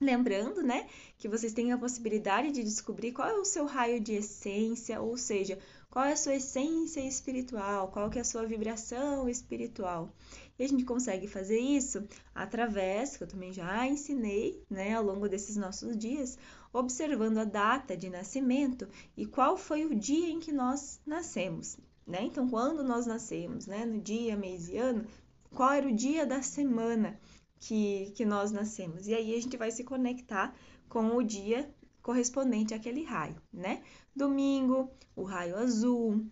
Lembrando, 0.00 0.62
né, 0.62 0.88
que 1.16 1.28
vocês 1.28 1.52
têm 1.52 1.72
a 1.72 1.78
possibilidade 1.78 2.52
de 2.52 2.62
descobrir 2.62 3.10
qual 3.10 3.28
é 3.28 3.34
o 3.34 3.44
seu 3.44 3.66
raio 3.66 4.00
de 4.00 4.12
essência, 4.14 5.00
ou 5.00 5.16
seja, 5.16 5.58
qual 5.90 6.04
é 6.04 6.12
a 6.12 6.16
sua 6.16 6.34
essência 6.34 7.00
espiritual, 7.00 7.88
qual 7.88 8.10
que 8.10 8.18
é 8.18 8.20
a 8.20 8.24
sua 8.24 8.46
vibração 8.46 9.28
espiritual. 9.28 10.12
E 10.58 10.64
a 10.64 10.68
gente 10.68 10.84
consegue 10.84 11.26
fazer 11.26 11.58
isso 11.58 12.06
através, 12.34 13.16
que 13.16 13.22
eu 13.22 13.28
também 13.28 13.52
já 13.52 13.86
ensinei, 13.86 14.62
né, 14.68 14.94
ao 14.94 15.04
longo 15.04 15.28
desses 15.28 15.56
nossos 15.56 15.96
dias, 15.96 16.36
observando 16.72 17.38
a 17.38 17.44
data 17.44 17.96
de 17.96 18.10
nascimento 18.10 18.88
e 19.16 19.24
qual 19.24 19.56
foi 19.56 19.84
o 19.84 19.94
dia 19.94 20.28
em 20.28 20.40
que 20.40 20.52
nós 20.52 21.00
nascemos, 21.06 21.78
né? 22.06 22.22
Então, 22.22 22.48
quando 22.48 22.84
nós 22.84 23.06
nascemos, 23.06 23.66
né, 23.66 23.86
no 23.86 24.00
dia, 24.00 24.36
mês 24.36 24.68
e 24.68 24.76
ano, 24.76 25.06
qual 25.54 25.72
era 25.72 25.88
o 25.88 25.94
dia 25.94 26.26
da 26.26 26.42
semana 26.42 27.18
que, 27.60 28.12
que 28.14 28.24
nós 28.24 28.50
nascemos. 28.50 29.06
E 29.06 29.14
aí 29.14 29.34
a 29.34 29.40
gente 29.40 29.56
vai 29.56 29.70
se 29.70 29.84
conectar 29.84 30.54
com 30.88 31.16
o 31.16 31.22
dia 31.22 31.68
correspondente 32.08 32.72
àquele 32.72 33.04
raio, 33.04 33.36
né? 33.52 33.82
Domingo, 34.16 34.90
o 35.14 35.24
raio 35.24 35.58
azul. 35.58 36.24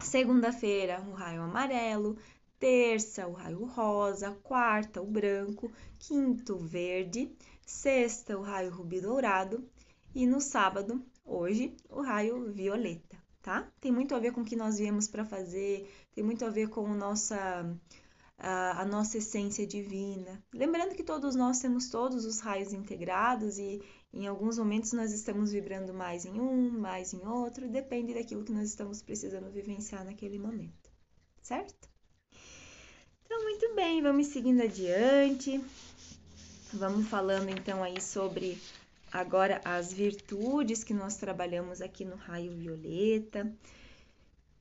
Segunda-feira, 0.00 1.00
o 1.08 1.14
raio 1.14 1.40
amarelo. 1.40 2.18
Terça, 2.58 3.26
o 3.26 3.32
raio 3.32 3.64
rosa. 3.64 4.32
Quarta, 4.42 5.00
o 5.00 5.06
branco. 5.06 5.72
Quinto, 5.98 6.56
o 6.56 6.58
verde. 6.58 7.34
Sexta, 7.66 8.36
o 8.36 8.42
raio 8.42 8.70
rubi 8.70 9.00
dourado. 9.00 9.66
E 10.14 10.26
no 10.26 10.42
sábado, 10.42 11.02
hoje, 11.24 11.74
o 11.88 12.02
raio 12.02 12.52
violeta, 12.52 13.16
tá? 13.40 13.66
Tem 13.80 13.90
muito 13.90 14.14
a 14.14 14.18
ver 14.18 14.32
com 14.32 14.42
o 14.42 14.44
que 14.44 14.56
nós 14.56 14.76
viemos 14.76 15.08
para 15.08 15.24
fazer, 15.24 15.90
tem 16.14 16.22
muito 16.22 16.44
a 16.44 16.50
ver 16.50 16.68
com 16.68 16.86
nossa 16.94 17.64
a, 18.38 18.82
a, 18.82 18.84
nossa 18.84 19.18
essência 19.18 19.66
divina. 19.66 20.42
Lembrando 20.52 20.94
que 20.94 21.02
todos 21.02 21.34
nós 21.34 21.58
temos 21.58 21.88
todos 21.88 22.24
os 22.24 22.40
raios 22.40 22.72
integrados 22.72 23.58
e 23.58 23.82
em 24.12 24.26
alguns 24.26 24.58
momentos 24.58 24.92
nós 24.92 25.12
estamos 25.12 25.52
vibrando 25.52 25.92
mais 25.92 26.24
em 26.24 26.40
um, 26.40 26.70
mais 26.70 27.12
em 27.12 27.26
outro, 27.26 27.68
depende 27.68 28.14
daquilo 28.14 28.44
que 28.44 28.52
nós 28.52 28.68
estamos 28.68 29.02
precisando 29.02 29.50
vivenciar 29.50 30.04
naquele 30.04 30.38
momento, 30.38 30.90
certo? 31.42 31.88
Então, 33.24 33.42
muito 33.42 33.74
bem, 33.74 34.00
vamos 34.00 34.28
seguindo 34.28 34.62
adiante. 34.62 35.62
Vamos 36.72 37.08
falando 37.08 37.50
então 37.50 37.82
aí 37.82 38.00
sobre 38.00 38.58
agora 39.12 39.60
as 39.64 39.92
virtudes 39.92 40.82
que 40.84 40.94
nós 40.94 41.16
trabalhamos 41.16 41.80
aqui 41.80 42.04
no 42.04 42.16
raio 42.16 42.52
violeta. 42.52 43.50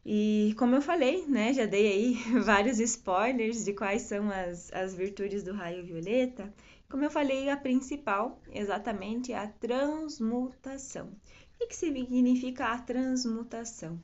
E 0.05 0.53
como 0.57 0.75
eu 0.75 0.81
falei, 0.81 1.25
né, 1.27 1.53
já 1.53 1.65
dei 1.65 1.91
aí 1.91 2.13
vários 2.43 2.79
spoilers 2.79 3.65
de 3.65 3.73
quais 3.73 4.03
são 4.03 4.29
as, 4.29 4.71
as 4.71 4.93
virtudes 4.95 5.43
do 5.43 5.53
raio 5.53 5.85
violeta. 5.85 6.53
Como 6.89 7.03
eu 7.03 7.11
falei, 7.11 7.49
a 7.49 7.57
principal 7.57 8.39
exatamente 8.49 9.33
é 9.33 9.37
a 9.37 9.47
transmutação. 9.47 11.11
O 11.59 11.67
que 11.67 11.75
significa 11.75 12.67
a 12.67 12.79
transmutação? 12.79 14.01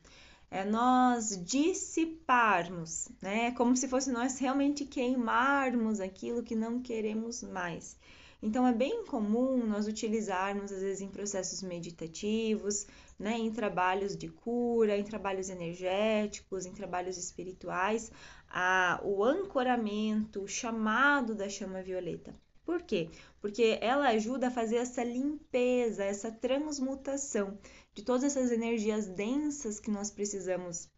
É 0.51 0.65
nós 0.65 1.41
dissiparmos, 1.45 3.07
né? 3.21 3.51
Como 3.51 3.77
se 3.77 3.87
fosse 3.87 4.11
nós 4.11 4.37
realmente 4.37 4.83
queimarmos 4.83 6.01
aquilo 6.01 6.43
que 6.43 6.55
não 6.55 6.81
queremos 6.81 7.41
mais. 7.41 7.97
Então 8.41 8.67
é 8.67 8.73
bem 8.73 9.05
comum 9.05 9.65
nós 9.65 9.87
utilizarmos, 9.87 10.69
às 10.69 10.81
vezes, 10.81 11.01
em 11.01 11.07
processos 11.07 11.63
meditativos, 11.63 12.85
né, 13.17 13.37
em 13.37 13.49
trabalhos 13.49 14.17
de 14.17 14.27
cura, 14.27 14.97
em 14.97 15.05
trabalhos 15.05 15.49
energéticos, 15.49 16.65
em 16.65 16.73
trabalhos 16.73 17.17
espirituais, 17.17 18.11
a, 18.49 18.99
o 19.05 19.23
ancoramento, 19.23 20.43
o 20.43 20.47
chamado 20.49 21.33
da 21.33 21.47
chama 21.47 21.81
violeta. 21.81 22.35
Por 22.65 22.81
quê? 22.81 23.09
Porque 23.41 23.77
ela 23.81 24.09
ajuda 24.09 24.47
a 24.47 24.51
fazer 24.51 24.77
essa 24.77 25.03
limpeza, 25.03 26.03
essa 26.03 26.31
transmutação 26.31 27.57
de 27.93 28.03
todas 28.03 28.23
essas 28.23 28.51
energias 28.51 29.07
densas 29.07 29.79
que 29.79 29.91
nós 29.91 30.09
precisamos 30.09 30.89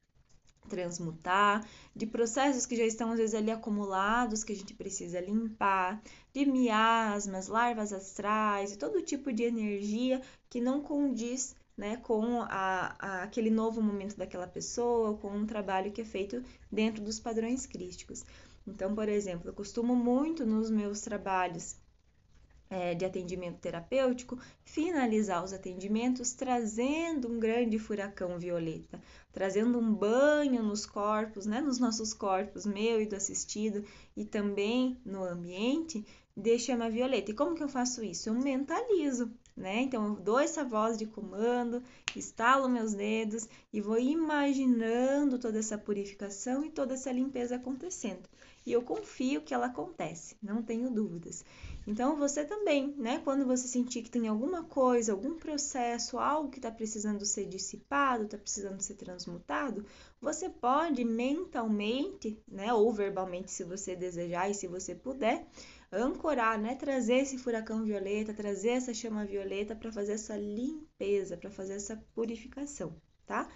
transmutar, 0.69 1.67
de 1.95 2.05
processos 2.05 2.65
que 2.65 2.75
já 2.75 2.85
estão 2.85 3.11
às 3.11 3.17
vezes 3.17 3.35
ali 3.35 3.51
acumulados 3.51 4.43
que 4.43 4.53
a 4.53 4.55
gente 4.55 4.73
precisa 4.73 5.19
limpar, 5.19 6.01
de 6.33 6.45
miasmas, 6.45 7.47
larvas 7.47 7.93
astrais 7.93 8.71
e 8.71 8.77
todo 8.77 9.01
tipo 9.01 9.31
de 9.31 9.43
energia 9.43 10.21
que 10.49 10.59
não 10.59 10.81
condiz 10.81 11.55
né, 11.77 11.97
com 11.97 12.41
a, 12.41 12.95
a, 12.99 13.23
aquele 13.23 13.49
novo 13.49 13.81
momento 13.81 14.15
daquela 14.15 14.47
pessoa, 14.47 15.17
com 15.17 15.29
um 15.29 15.45
trabalho 15.45 15.91
que 15.91 16.01
é 16.01 16.05
feito 16.05 16.43
dentro 16.71 17.03
dos 17.03 17.19
padrões 17.19 17.65
crísticos. 17.65 18.23
Então, 18.67 18.95
por 18.95 19.07
exemplo, 19.07 19.49
eu 19.49 19.53
costumo 19.53 19.95
muito 19.95 20.45
nos 20.45 20.69
meus 20.69 21.01
trabalhos 21.01 21.77
é, 22.69 22.95
de 22.95 23.05
atendimento 23.05 23.59
terapêutico, 23.59 24.39
finalizar 24.63 25.43
os 25.43 25.53
atendimentos 25.53 26.33
trazendo 26.33 27.27
um 27.27 27.39
grande 27.39 27.77
furacão 27.77 28.39
violeta, 28.39 28.99
trazendo 29.31 29.77
um 29.79 29.93
banho 29.93 30.63
nos 30.63 30.85
corpos, 30.85 31.45
né, 31.45 31.61
nos 31.61 31.79
nossos 31.79 32.13
corpos, 32.13 32.65
meu 32.65 33.01
e 33.01 33.05
do 33.05 33.15
assistido, 33.15 33.83
e 34.15 34.25
também 34.25 34.99
no 35.05 35.23
ambiente, 35.23 36.05
de 36.35 36.59
chama 36.59 36.89
violeta. 36.89 37.31
E 37.31 37.33
como 37.33 37.55
que 37.55 37.63
eu 37.63 37.69
faço 37.69 38.03
isso? 38.03 38.29
Eu 38.29 38.33
mentalizo, 38.33 39.31
né? 39.55 39.83
Então 39.83 40.05
eu 40.05 40.15
dou 40.15 40.39
essa 40.39 40.65
voz 40.65 40.97
de 40.97 41.05
comando, 41.05 41.81
estalo 42.13 42.67
meus 42.67 42.93
dedos 42.93 43.47
e 43.71 43.79
vou 43.79 43.97
imaginando 43.97 45.39
toda 45.39 45.59
essa 45.59 45.77
purificação 45.77 46.65
e 46.65 46.69
toda 46.69 46.93
essa 46.93 47.11
limpeza 47.11 47.55
acontecendo. 47.55 48.27
E 48.65 48.71
eu 48.71 48.81
confio 48.81 49.41
que 49.41 49.53
ela 49.53 49.67
acontece, 49.67 50.35
não 50.41 50.63
tenho 50.63 50.89
dúvidas. 50.89 51.45
Então 51.85 52.17
você 52.17 52.43
também, 52.43 52.95
né? 52.97 53.21
Quando 53.23 53.45
você 53.45 53.67
sentir 53.67 54.01
que 54.01 54.09
tem 54.09 54.27
alguma 54.27 54.63
coisa, 54.63 55.11
algum 55.11 55.35
processo, 55.35 56.17
algo 56.17 56.49
que 56.49 56.57
está 56.57 56.71
precisando 56.71 57.23
ser 57.25 57.45
dissipado, 57.45 58.23
está 58.23 58.39
precisando 58.39 58.81
ser 58.81 58.95
transmutado, 58.95 59.85
você 60.19 60.49
pode 60.49 61.03
mentalmente, 61.05 62.41
né? 62.47 62.73
Ou 62.73 62.91
verbalmente, 62.91 63.51
se 63.51 63.63
você 63.63 63.95
desejar 63.95 64.49
e 64.49 64.55
se 64.55 64.65
você 64.67 64.95
puder, 64.95 65.45
ancorar, 65.91 66.59
né? 66.59 66.73
Trazer 66.73 67.17
esse 67.17 67.37
furacão 67.37 67.83
violeta, 67.83 68.33
trazer 68.33 68.69
essa 68.69 68.93
chama 68.93 69.23
violeta 69.23 69.75
para 69.75 69.91
fazer 69.91 70.13
essa 70.13 70.35
limpeza, 70.35 71.37
para 71.37 71.51
fazer 71.51 71.73
essa 71.73 72.03
purificação, 72.15 72.95
tá? 73.27 73.47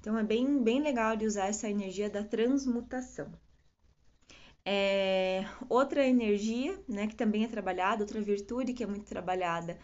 Então 0.00 0.18
é 0.18 0.24
bem, 0.24 0.60
bem 0.60 0.82
legal 0.82 1.16
de 1.16 1.26
usar 1.26 1.46
essa 1.46 1.70
energia 1.70 2.10
da 2.10 2.24
transmutação. 2.24 3.32
É, 4.64 5.44
outra 5.68 6.06
energia, 6.06 6.78
né, 6.88 7.06
que 7.06 7.16
também 7.16 7.44
é 7.44 7.48
trabalhada, 7.48 8.02
outra 8.02 8.20
virtude 8.20 8.72
que 8.72 8.84
é 8.84 8.86
muito 8.86 9.04
trabalhada 9.04 9.78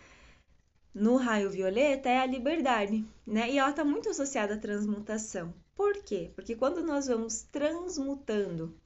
no 0.95 1.17
raio 1.17 1.51
violeta 1.51 2.09
é 2.09 2.19
a 2.19 2.27
liberdade, 2.27 3.05
né? 3.27 3.51
E 3.51 3.59
ela 3.59 3.71
está 3.71 3.85
muito 3.85 4.09
associada 4.09 4.55
à 4.55 4.59
transmutação. 4.59 5.55
Por 5.75 6.03
quê? 6.03 6.33
Porque 6.35 6.57
quando 6.57 6.83
nós 6.83 7.07
vamos 7.07 7.43
transmutando 7.43 8.77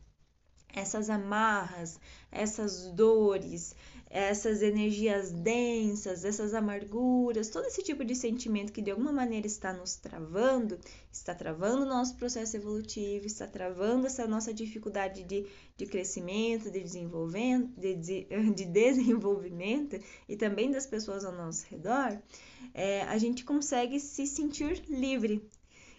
essas 0.69 1.09
amarras, 1.09 1.99
essas 2.31 2.89
dores, 2.93 3.75
essas 4.13 4.61
energias 4.61 5.31
densas, 5.31 6.23
essas 6.23 6.53
amarguras, 6.53 7.49
todo 7.49 7.65
esse 7.65 7.83
tipo 7.83 8.05
de 8.05 8.15
sentimento 8.15 8.71
que 8.71 8.83
de 8.83 8.91
alguma 8.91 9.11
maneira 9.11 9.47
está 9.47 9.73
nos 9.73 9.97
travando, 9.97 10.79
está 11.11 11.35
travando 11.35 11.85
o 11.85 11.89
nosso 11.89 12.15
processo 12.17 12.55
evolutivo, 12.55 13.25
está 13.25 13.47
travando 13.47 14.07
essa 14.07 14.27
nossa 14.27 14.53
dificuldade 14.53 15.25
de, 15.25 15.47
de 15.79 15.87
crescimento, 15.87 16.71
de 16.71 16.81
desenvolvimento, 16.81 17.81
de, 17.81 18.27
de 18.55 18.65
desenvolvimento 18.67 19.99
e 20.29 20.37
também 20.37 20.71
das 20.71 20.85
pessoas 20.85 21.25
ao 21.25 21.33
nosso 21.33 21.65
redor, 21.71 22.21
é, 22.75 23.05
a 23.05 23.17
gente 23.17 23.47
consegue 23.47 23.99
se 23.99 24.27
sentir 24.27 24.85
livre. 24.91 25.43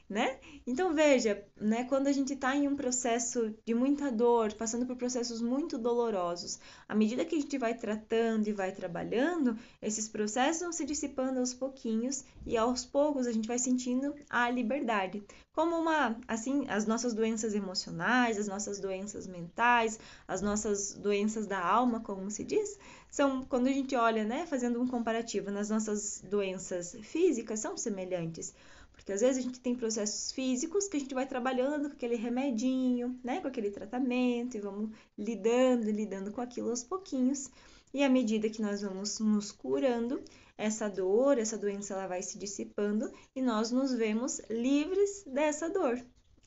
Né? 0.09 0.37
Então 0.67 0.93
veja, 0.93 1.43
né, 1.59 1.85
quando 1.85 2.07
a 2.07 2.11
gente 2.11 2.33
está 2.33 2.55
em 2.55 2.67
um 2.67 2.75
processo 2.75 3.53
de 3.65 3.73
muita 3.73 4.11
dor, 4.11 4.53
passando 4.53 4.85
por 4.85 4.95
processos 4.95 5.41
muito 5.41 5.77
dolorosos, 5.77 6.59
à 6.87 6.95
medida 6.95 7.25
que 7.25 7.35
a 7.35 7.39
gente 7.39 7.57
vai 7.57 7.73
tratando 7.73 8.47
e 8.47 8.53
vai 8.53 8.71
trabalhando, 8.71 9.57
esses 9.81 10.07
processos 10.07 10.61
vão 10.61 10.71
se 10.71 10.85
dissipando 10.85 11.39
aos 11.39 11.53
pouquinhos 11.53 12.23
e 12.45 12.57
aos 12.57 12.85
poucos 12.85 13.27
a 13.27 13.31
gente 13.31 13.47
vai 13.47 13.57
sentindo 13.57 14.13
a 14.29 14.49
liberdade. 14.49 15.23
Como 15.53 15.75
uma, 15.75 16.17
assim, 16.27 16.65
as 16.67 16.85
nossas 16.85 17.13
doenças 17.13 17.53
emocionais, 17.53 18.39
as 18.39 18.47
nossas 18.47 18.79
doenças 18.79 19.27
mentais, 19.27 19.99
as 20.27 20.41
nossas 20.41 20.93
doenças 20.95 21.45
da 21.45 21.63
alma, 21.63 21.99
como 21.99 22.29
se 22.31 22.43
diz, 22.43 22.77
são 23.09 23.45
quando 23.45 23.67
a 23.67 23.71
gente 23.71 23.95
olha, 23.95 24.23
né, 24.23 24.47
fazendo 24.47 24.81
um 24.81 24.87
comparativo 24.87 25.51
nas 25.51 25.69
nossas 25.69 26.23
doenças 26.27 26.95
físicas, 27.03 27.59
são 27.59 27.77
semelhantes. 27.77 28.53
Porque 28.93 29.11
às 29.11 29.21
vezes 29.21 29.37
a 29.37 29.41
gente 29.41 29.59
tem 29.59 29.75
processos 29.75 30.31
físicos 30.31 30.87
que 30.87 30.97
a 30.97 30.99
gente 30.99 31.13
vai 31.13 31.25
trabalhando 31.25 31.89
com 31.89 31.95
aquele 31.95 32.15
remedinho, 32.15 33.19
né, 33.23 33.41
com 33.41 33.47
aquele 33.47 33.69
tratamento, 33.69 34.55
e 34.55 34.61
vamos 34.61 34.91
lidando, 35.17 35.91
lidando 35.91 36.31
com 36.31 36.39
aquilo 36.39 36.69
aos 36.69 36.83
pouquinhos. 36.83 37.49
E 37.93 38.03
à 38.03 38.09
medida 38.09 38.49
que 38.49 38.61
nós 38.61 38.81
vamos 38.81 39.19
nos 39.19 39.51
curando, 39.51 40.23
essa 40.57 40.87
dor, 40.89 41.37
essa 41.37 41.57
doença, 41.57 41.93
ela 41.93 42.07
vai 42.07 42.21
se 42.21 42.37
dissipando 42.37 43.11
e 43.35 43.41
nós 43.41 43.71
nos 43.71 43.93
vemos 43.93 44.39
livres 44.49 45.23
dessa 45.25 45.69
dor, 45.69 46.03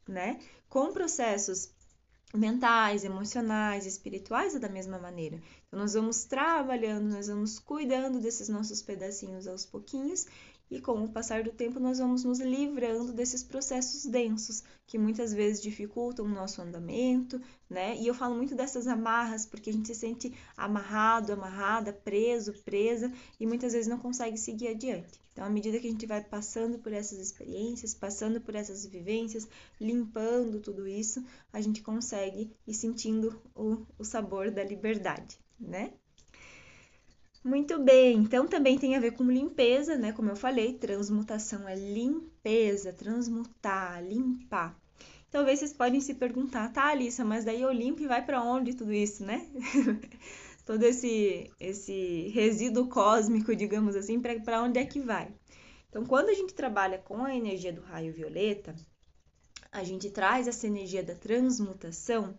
né? 0.08 0.38
Com 0.68 0.92
processos 0.92 1.70
mentais, 2.34 3.04
emocionais, 3.04 3.86
espirituais 3.86 4.54
é 4.54 4.58
da 4.58 4.68
mesma 4.68 4.98
maneira. 4.98 5.40
Então 5.66 5.80
nós 5.80 5.94
vamos 5.94 6.24
trabalhando, 6.24 7.12
nós 7.12 7.28
vamos 7.28 7.58
cuidando 7.58 8.20
desses 8.20 8.48
nossos 8.48 8.82
pedacinhos 8.82 9.46
aos 9.46 9.64
pouquinhos 9.64 10.26
e 10.70 10.80
com 10.80 11.04
o 11.04 11.08
passar 11.08 11.42
do 11.42 11.52
tempo 11.52 11.78
nós 11.78 11.98
vamos 11.98 12.24
nos 12.24 12.40
livrando 12.40 13.12
desses 13.12 13.42
processos 13.42 14.04
densos 14.04 14.62
que 14.86 14.98
muitas 14.98 15.32
vezes 15.32 15.62
dificultam 15.62 16.24
o 16.24 16.28
nosso 16.28 16.60
andamento, 16.60 17.40
né? 17.68 17.96
E 17.96 18.06
eu 18.06 18.14
falo 18.14 18.34
muito 18.36 18.54
dessas 18.54 18.86
amarras 18.86 19.46
porque 19.46 19.70
a 19.70 19.72
gente 19.72 19.88
se 19.88 19.94
sente 19.94 20.32
amarrado, 20.56 21.32
amarrada, 21.32 21.92
preso, 21.92 22.52
presa 22.64 23.12
e 23.38 23.46
muitas 23.46 23.72
vezes 23.72 23.88
não 23.88 23.98
consegue 23.98 24.38
seguir 24.38 24.68
adiante. 24.68 25.20
Então, 25.32 25.44
à 25.44 25.50
medida 25.50 25.78
que 25.78 25.86
a 25.86 25.90
gente 25.90 26.06
vai 26.06 26.24
passando 26.24 26.78
por 26.78 26.92
essas 26.92 27.18
experiências, 27.18 27.92
passando 27.92 28.40
por 28.40 28.54
essas 28.54 28.86
vivências, 28.86 29.46
limpando 29.78 30.60
tudo 30.60 30.88
isso, 30.88 31.22
a 31.52 31.60
gente 31.60 31.82
consegue 31.82 32.50
ir 32.66 32.74
sentindo 32.74 33.38
o, 33.54 33.84
o 33.98 34.04
sabor 34.04 34.50
da 34.50 34.64
liberdade, 34.64 35.38
né? 35.60 35.92
Muito 37.46 37.78
bem, 37.78 38.16
então 38.16 38.44
também 38.48 38.76
tem 38.76 38.96
a 38.96 39.00
ver 39.00 39.12
com 39.12 39.30
limpeza, 39.30 39.96
né? 39.96 40.10
Como 40.10 40.28
eu 40.28 40.34
falei, 40.34 40.72
transmutação 40.72 41.68
é 41.68 41.76
limpeza, 41.76 42.92
transmutar, 42.92 44.02
limpar. 44.02 44.76
Talvez 45.30 45.60
vocês 45.60 45.72
podem 45.72 46.00
se 46.00 46.14
perguntar, 46.14 46.72
tá, 46.72 46.88
Alissa, 46.88 47.24
mas 47.24 47.44
daí 47.44 47.62
eu 47.62 47.70
limpo 47.70 48.02
e 48.02 48.08
vai 48.08 48.26
para 48.26 48.42
onde 48.42 48.74
tudo 48.74 48.92
isso, 48.92 49.24
né? 49.24 49.48
Todo 50.66 50.82
esse, 50.82 51.48
esse 51.60 52.32
resíduo 52.34 52.88
cósmico, 52.88 53.54
digamos 53.54 53.94
assim, 53.94 54.20
para 54.20 54.60
onde 54.60 54.80
é 54.80 54.84
que 54.84 54.98
vai? 54.98 55.32
Então, 55.88 56.04
quando 56.04 56.30
a 56.30 56.34
gente 56.34 56.52
trabalha 56.52 56.98
com 56.98 57.24
a 57.24 57.32
energia 57.32 57.72
do 57.72 57.80
raio 57.80 58.12
violeta, 58.12 58.74
a 59.70 59.84
gente 59.84 60.10
traz 60.10 60.48
essa 60.48 60.66
energia 60.66 61.04
da 61.04 61.14
transmutação 61.14 62.34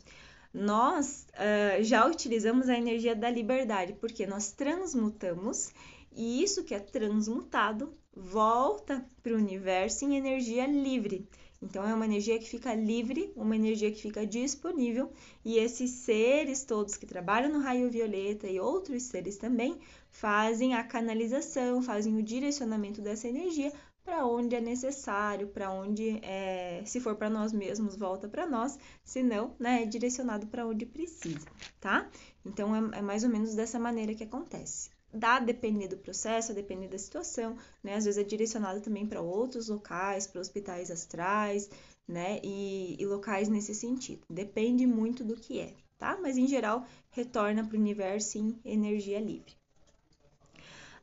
nós 0.57 1.27
uh, 1.33 1.83
já 1.83 2.05
utilizamos 2.07 2.67
a 2.67 2.77
energia 2.77 3.15
da 3.15 3.29
liberdade, 3.29 3.93
porque 3.93 4.25
nós 4.25 4.51
transmutamos 4.51 5.71
e 6.11 6.41
isso 6.41 6.63
que 6.63 6.73
é 6.73 6.79
transmutado 6.79 7.93
volta 8.15 9.05
para 9.21 9.33
o 9.33 9.37
universo 9.37 10.03
em 10.03 10.17
energia 10.17 10.65
livre. 10.65 11.29
Então, 11.61 11.87
é 11.87 11.93
uma 11.93 12.05
energia 12.05 12.37
que 12.37 12.49
fica 12.49 12.73
livre, 12.73 13.31
uma 13.35 13.55
energia 13.55 13.91
que 13.91 14.01
fica 14.01 14.25
disponível, 14.25 15.11
e 15.43 15.57
esses 15.57 15.89
seres 15.89 16.63
todos 16.63 16.97
que 16.97 17.05
trabalham 17.05 17.51
no 17.51 17.59
raio 17.59 17.89
violeta 17.89 18.47
e 18.47 18.59
outros 18.59 19.03
seres 19.03 19.37
também 19.37 19.77
fazem 20.09 20.75
a 20.75 20.83
canalização, 20.83 21.81
fazem 21.81 22.15
o 22.15 22.23
direcionamento 22.23 23.01
dessa 23.01 23.27
energia 23.27 23.71
para 24.07 24.25
onde 24.25 24.55
é 24.55 24.61
necessário, 24.61 25.49
para 25.49 25.69
onde, 25.69 26.17
é, 26.23 26.81
se 26.85 26.97
for 26.97 27.17
para 27.17 27.29
nós 27.29 27.51
mesmos, 27.51 27.97
volta 27.97 28.25
para 28.29 28.47
nós, 28.47 28.79
se 29.03 29.21
não, 29.21 29.53
né, 29.59 29.83
é 29.83 29.85
direcionado 29.85 30.47
para 30.47 30.65
onde 30.65 30.85
precisa, 30.85 31.45
tá? 31.77 32.09
Então 32.45 32.73
é, 32.73 32.99
é, 32.99 33.01
mais 33.01 33.25
ou 33.25 33.29
menos 33.29 33.53
dessa 33.53 33.77
maneira 33.77 34.15
que 34.15 34.23
acontece. 34.23 34.89
Dá 35.13 35.39
depender 35.39 35.89
do 35.89 35.97
processo, 35.97 36.53
a 36.53 36.55
depender 36.55 36.87
da 36.87 36.97
situação, 36.97 37.57
né? 37.83 37.95
Às 37.95 38.05
vezes 38.05 38.17
é 38.17 38.23
direcionado 38.23 38.79
também 38.79 39.05
para 39.05 39.21
outros 39.21 39.67
locais, 39.67 40.25
para 40.25 40.39
hospitais 40.39 40.89
astrais, 40.89 41.69
né? 42.07 42.39
E, 42.41 42.95
e 42.97 43.05
locais 43.05 43.49
nesse 43.49 43.75
sentido. 43.75 44.21
Depende 44.29 44.87
muito 44.87 45.21
do 45.21 45.35
que 45.35 45.59
é, 45.59 45.73
tá? 45.97 46.17
Mas 46.21 46.37
em 46.37 46.47
geral 46.47 46.85
retorna 47.09 47.61
para 47.61 47.75
o 47.75 47.79
universo 47.79 48.37
em 48.37 48.57
energia 48.63 49.19
livre. 49.19 49.56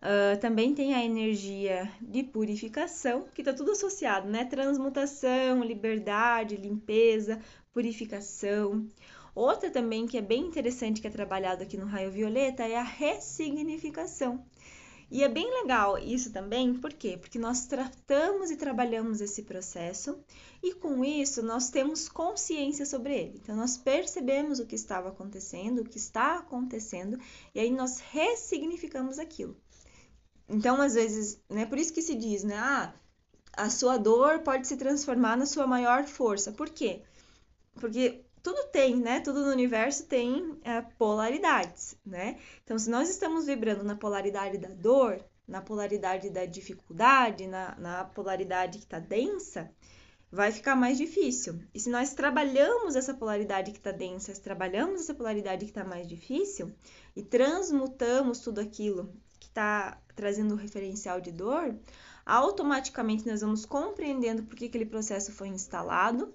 Uh, 0.05 0.39
também 0.39 0.75
tem 0.75 0.93
a 0.93 1.03
energia 1.03 1.91
de 1.99 2.23
purificação, 2.23 3.27
que 3.35 3.41
está 3.41 3.55
tudo 3.55 3.71
associado, 3.71 4.29
né? 4.29 4.45
Transmutação, 4.45 5.65
liberdade, 5.65 6.59
limpeza, 6.59 7.41
purificação. 7.73 8.87
Outra 9.35 9.71
também 9.71 10.07
que 10.07 10.19
é 10.19 10.21
bem 10.21 10.43
interessante 10.43 11.01
que 11.01 11.07
é 11.07 11.11
trabalhado 11.11 11.63
aqui 11.63 11.79
no 11.79 11.87
raio 11.87 12.11
violeta 12.11 12.65
é 12.65 12.77
a 12.77 12.83
ressignificação. 12.83 14.45
E 15.11 15.25
é 15.25 15.29
bem 15.29 15.51
legal 15.63 15.99
isso 15.99 16.31
também, 16.31 16.75
por 16.75 16.93
quê? 16.93 17.17
Porque 17.17 17.39
nós 17.39 17.65
tratamos 17.65 18.51
e 18.51 18.57
trabalhamos 18.57 19.23
esse 19.23 19.43
processo 19.43 20.19
e 20.63 20.75
com 20.75 21.03
isso 21.03 21.43
nós 21.43 21.71
temos 21.71 22.11
consciência 22.11 22.85
sobre 22.85 23.17
ele. 23.17 23.41
Então 23.43 23.57
nós 23.57 23.79
percebemos 23.79 24.59
o 24.59 24.67
que 24.67 24.75
estava 24.75 25.09
acontecendo, 25.09 25.81
o 25.81 25.89
que 25.89 25.97
está 25.97 26.37
acontecendo 26.37 27.19
e 27.55 27.61
aí 27.61 27.71
nós 27.71 28.01
ressignificamos 28.01 29.19
aquilo. 29.19 29.57
Então, 30.49 30.81
às 30.81 30.95
vezes, 30.95 31.41
né, 31.49 31.67
por 31.67 31.79
isso 31.79 31.93
que 31.93 32.03
se 32.03 32.15
diz, 32.15 32.45
né, 32.45 32.57
ah, 32.57 32.93
a 33.57 33.71
sua 33.71 33.97
dor 33.97 34.41
pode 34.41 34.67
se 34.67 34.77
transformar 34.77 35.37
na 35.37 35.47
sua 35.47 35.67
maior 35.67 36.05
força. 36.05 36.53
Por 36.53 36.71
quê? 36.71 37.03
Porque 37.75 38.25
tudo 38.43 38.65
tem, 38.71 38.97
né? 38.97 39.21
Tudo 39.21 39.41
no 39.45 39.51
universo 39.51 40.05
tem 40.07 40.59
é, 40.63 40.83
polaridades, 40.83 41.97
né? 42.05 42.39
Então, 42.63 42.79
se 42.79 42.91
nós 42.91 43.09
estamos 43.09 43.47
vibrando 43.47 43.83
na 43.85 43.97
polaridade 43.97 44.59
da 44.59 44.69
dor, 44.69 45.25
na 45.47 45.63
polaridade 45.63 46.31
da 46.31 46.45
dificuldade, 46.45 47.47
na, 47.47 47.75
na 47.79 48.05
polaridade 48.05 48.79
que 48.79 48.85
está 48.85 48.99
densa, 48.99 49.71
vai 50.31 50.51
ficar 50.51 50.75
mais 50.75 50.99
difícil. 50.99 51.61
E 51.73 51.81
se 51.81 51.89
nós 51.89 52.13
trabalhamos 52.13 52.97
essa 52.97 53.15
polaridade 53.15 53.71
que 53.71 53.79
está 53.79 53.93
densa, 53.93 54.33
trabalhamos 54.35 55.03
essa 55.03 55.15
polaridade 55.15 55.65
que 55.65 55.71
está 55.71 55.85
mais 55.85 56.07
difícil 56.09 56.73
e 57.15 57.23
transmutamos 57.23 58.41
tudo 58.41 58.61
aquilo 58.61 59.15
está 59.55 59.97
trazendo 60.17 60.55
o 60.55 60.57
referencial 60.57 61.21
de 61.21 61.31
dor, 61.31 61.77
automaticamente 62.27 63.27
nós 63.27 63.41
vamos 63.41 63.65
compreendendo 63.65 64.43
por 64.43 64.57
que 64.57 64.67
aquele 64.67 64.85
processo 64.85 65.33
foi 65.33 65.49
instalado 65.49 66.35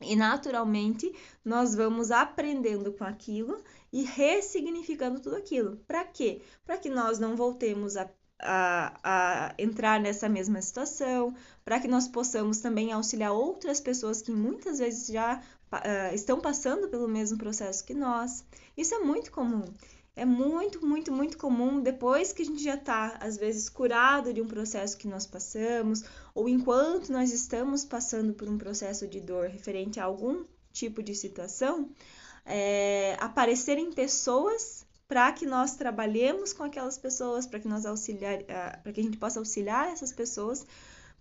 e 0.00 0.14
naturalmente 0.14 1.10
nós 1.44 1.74
vamos 1.74 2.10
aprendendo 2.10 2.92
com 2.92 3.04
aquilo 3.04 3.62
e 3.92 4.02
ressignificando 4.02 5.20
tudo 5.20 5.36
aquilo. 5.36 5.76
Para 5.86 6.04
quê? 6.04 6.42
Para 6.64 6.76
que 6.76 6.90
nós 6.90 7.18
não 7.18 7.36
voltemos 7.36 7.96
a, 7.96 8.10
a, 8.40 8.98
a 9.02 9.54
entrar 9.58 10.00
nessa 10.00 10.28
mesma 10.28 10.60
situação, 10.60 11.34
para 11.64 11.80
que 11.80 11.88
nós 11.88 12.08
possamos 12.08 12.58
também 12.58 12.92
auxiliar 12.92 13.32
outras 13.32 13.80
pessoas 13.80 14.20
que 14.20 14.32
muitas 14.32 14.78
vezes 14.78 15.06
já 15.06 15.40
uh, 15.72 16.14
estão 16.14 16.40
passando 16.40 16.88
pelo 16.88 17.08
mesmo 17.08 17.38
processo 17.38 17.84
que 17.84 17.94
nós. 17.94 18.44
Isso 18.76 18.94
é 18.94 18.98
muito 18.98 19.30
comum. 19.30 19.62
É 20.14 20.26
muito, 20.26 20.84
muito, 20.84 21.10
muito 21.10 21.38
comum 21.38 21.80
depois 21.80 22.32
que 22.32 22.42
a 22.42 22.44
gente 22.44 22.62
já 22.62 22.74
está, 22.74 23.16
às 23.20 23.38
vezes, 23.38 23.70
curado 23.70 24.32
de 24.32 24.42
um 24.42 24.46
processo 24.46 24.96
que 24.98 25.08
nós 25.08 25.26
passamos, 25.26 26.04
ou 26.34 26.48
enquanto 26.48 27.10
nós 27.10 27.32
estamos 27.32 27.84
passando 27.84 28.34
por 28.34 28.46
um 28.48 28.58
processo 28.58 29.08
de 29.08 29.20
dor 29.20 29.48
referente 29.48 29.98
a 29.98 30.04
algum 30.04 30.44
tipo 30.70 31.02
de 31.02 31.14
situação, 31.14 31.90
é, 32.44 33.16
aparecerem 33.20 33.90
pessoas 33.90 34.84
para 35.08 35.32
que 35.32 35.46
nós 35.46 35.76
trabalhemos 35.76 36.52
com 36.52 36.62
aquelas 36.62 36.98
pessoas, 36.98 37.46
para 37.46 37.60
que 37.60 37.68
nós 37.68 37.86
auxiliar, 37.86 38.42
para 38.82 38.92
que 38.92 39.00
a 39.00 39.04
gente 39.04 39.18
possa 39.18 39.38
auxiliar 39.38 39.92
essas 39.92 40.12
pessoas 40.12 40.66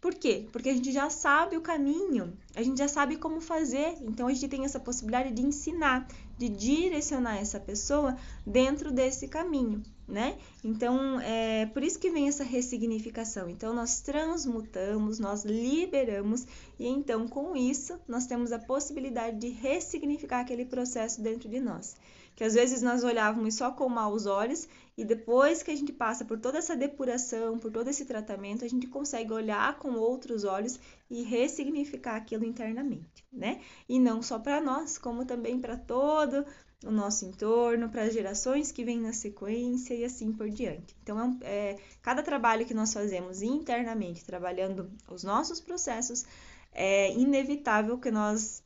por 0.01 0.15
quê? 0.15 0.47
Porque 0.51 0.69
a 0.69 0.73
gente 0.73 0.91
já 0.91 1.11
sabe 1.11 1.55
o 1.55 1.61
caminho, 1.61 2.35
a 2.55 2.63
gente 2.63 2.79
já 2.79 2.87
sabe 2.87 3.17
como 3.17 3.39
fazer, 3.39 3.95
então 4.01 4.27
a 4.27 4.33
gente 4.33 4.47
tem 4.47 4.65
essa 4.65 4.79
possibilidade 4.79 5.31
de 5.31 5.43
ensinar, 5.43 6.07
de 6.39 6.49
direcionar 6.49 7.37
essa 7.37 7.59
pessoa 7.59 8.17
dentro 8.43 8.91
desse 8.91 9.27
caminho, 9.27 9.83
né? 10.07 10.39
Então, 10.63 11.19
é 11.21 11.67
por 11.67 11.83
isso 11.83 11.99
que 11.99 12.09
vem 12.09 12.27
essa 12.27 12.43
ressignificação. 12.43 13.47
Então, 13.47 13.75
nós 13.75 14.01
transmutamos, 14.01 15.19
nós 15.19 15.45
liberamos, 15.45 16.47
e 16.79 16.87
então, 16.87 17.27
com 17.27 17.55
isso, 17.55 17.99
nós 18.07 18.25
temos 18.25 18.51
a 18.51 18.57
possibilidade 18.57 19.37
de 19.37 19.49
ressignificar 19.49 20.39
aquele 20.39 20.65
processo 20.65 21.21
dentro 21.21 21.47
de 21.47 21.59
nós 21.59 21.95
que 22.35 22.43
às 22.43 22.53
vezes 22.53 22.81
nós 22.81 23.03
olhávamos 23.03 23.55
só 23.55 23.71
com 23.71 23.87
maus 23.89 24.25
olhos 24.25 24.67
e 24.97 25.05
depois 25.05 25.63
que 25.63 25.71
a 25.71 25.75
gente 25.75 25.93
passa 25.93 26.25
por 26.25 26.39
toda 26.39 26.57
essa 26.57 26.75
depuração, 26.75 27.57
por 27.57 27.71
todo 27.71 27.87
esse 27.87 28.05
tratamento, 28.05 28.65
a 28.65 28.67
gente 28.67 28.87
consegue 28.87 29.31
olhar 29.31 29.77
com 29.79 29.93
outros 29.93 30.43
olhos 30.43 30.79
e 31.09 31.23
ressignificar 31.23 32.17
aquilo 32.17 32.45
internamente, 32.45 33.25
né? 33.31 33.61
E 33.87 33.99
não 33.99 34.21
só 34.21 34.37
para 34.37 34.61
nós, 34.61 34.97
como 34.97 35.25
também 35.25 35.59
para 35.59 35.77
todo 35.77 36.45
o 36.85 36.91
nosso 36.91 37.25
entorno, 37.25 37.89
para 37.89 38.03
as 38.03 38.13
gerações 38.13 38.71
que 38.71 38.83
vêm 38.83 38.99
na 38.99 39.13
sequência 39.13 39.93
e 39.93 40.03
assim 40.03 40.33
por 40.33 40.49
diante. 40.49 40.95
Então, 41.03 41.37
é, 41.41 41.71
é, 41.71 41.79
cada 42.01 42.23
trabalho 42.23 42.65
que 42.65 42.73
nós 42.73 42.91
fazemos 42.91 43.41
internamente, 43.41 44.25
trabalhando 44.25 44.91
os 45.09 45.23
nossos 45.23 45.61
processos, 45.61 46.25
é 46.73 47.13
inevitável 47.13 47.97
que 47.97 48.09
nós 48.09 48.60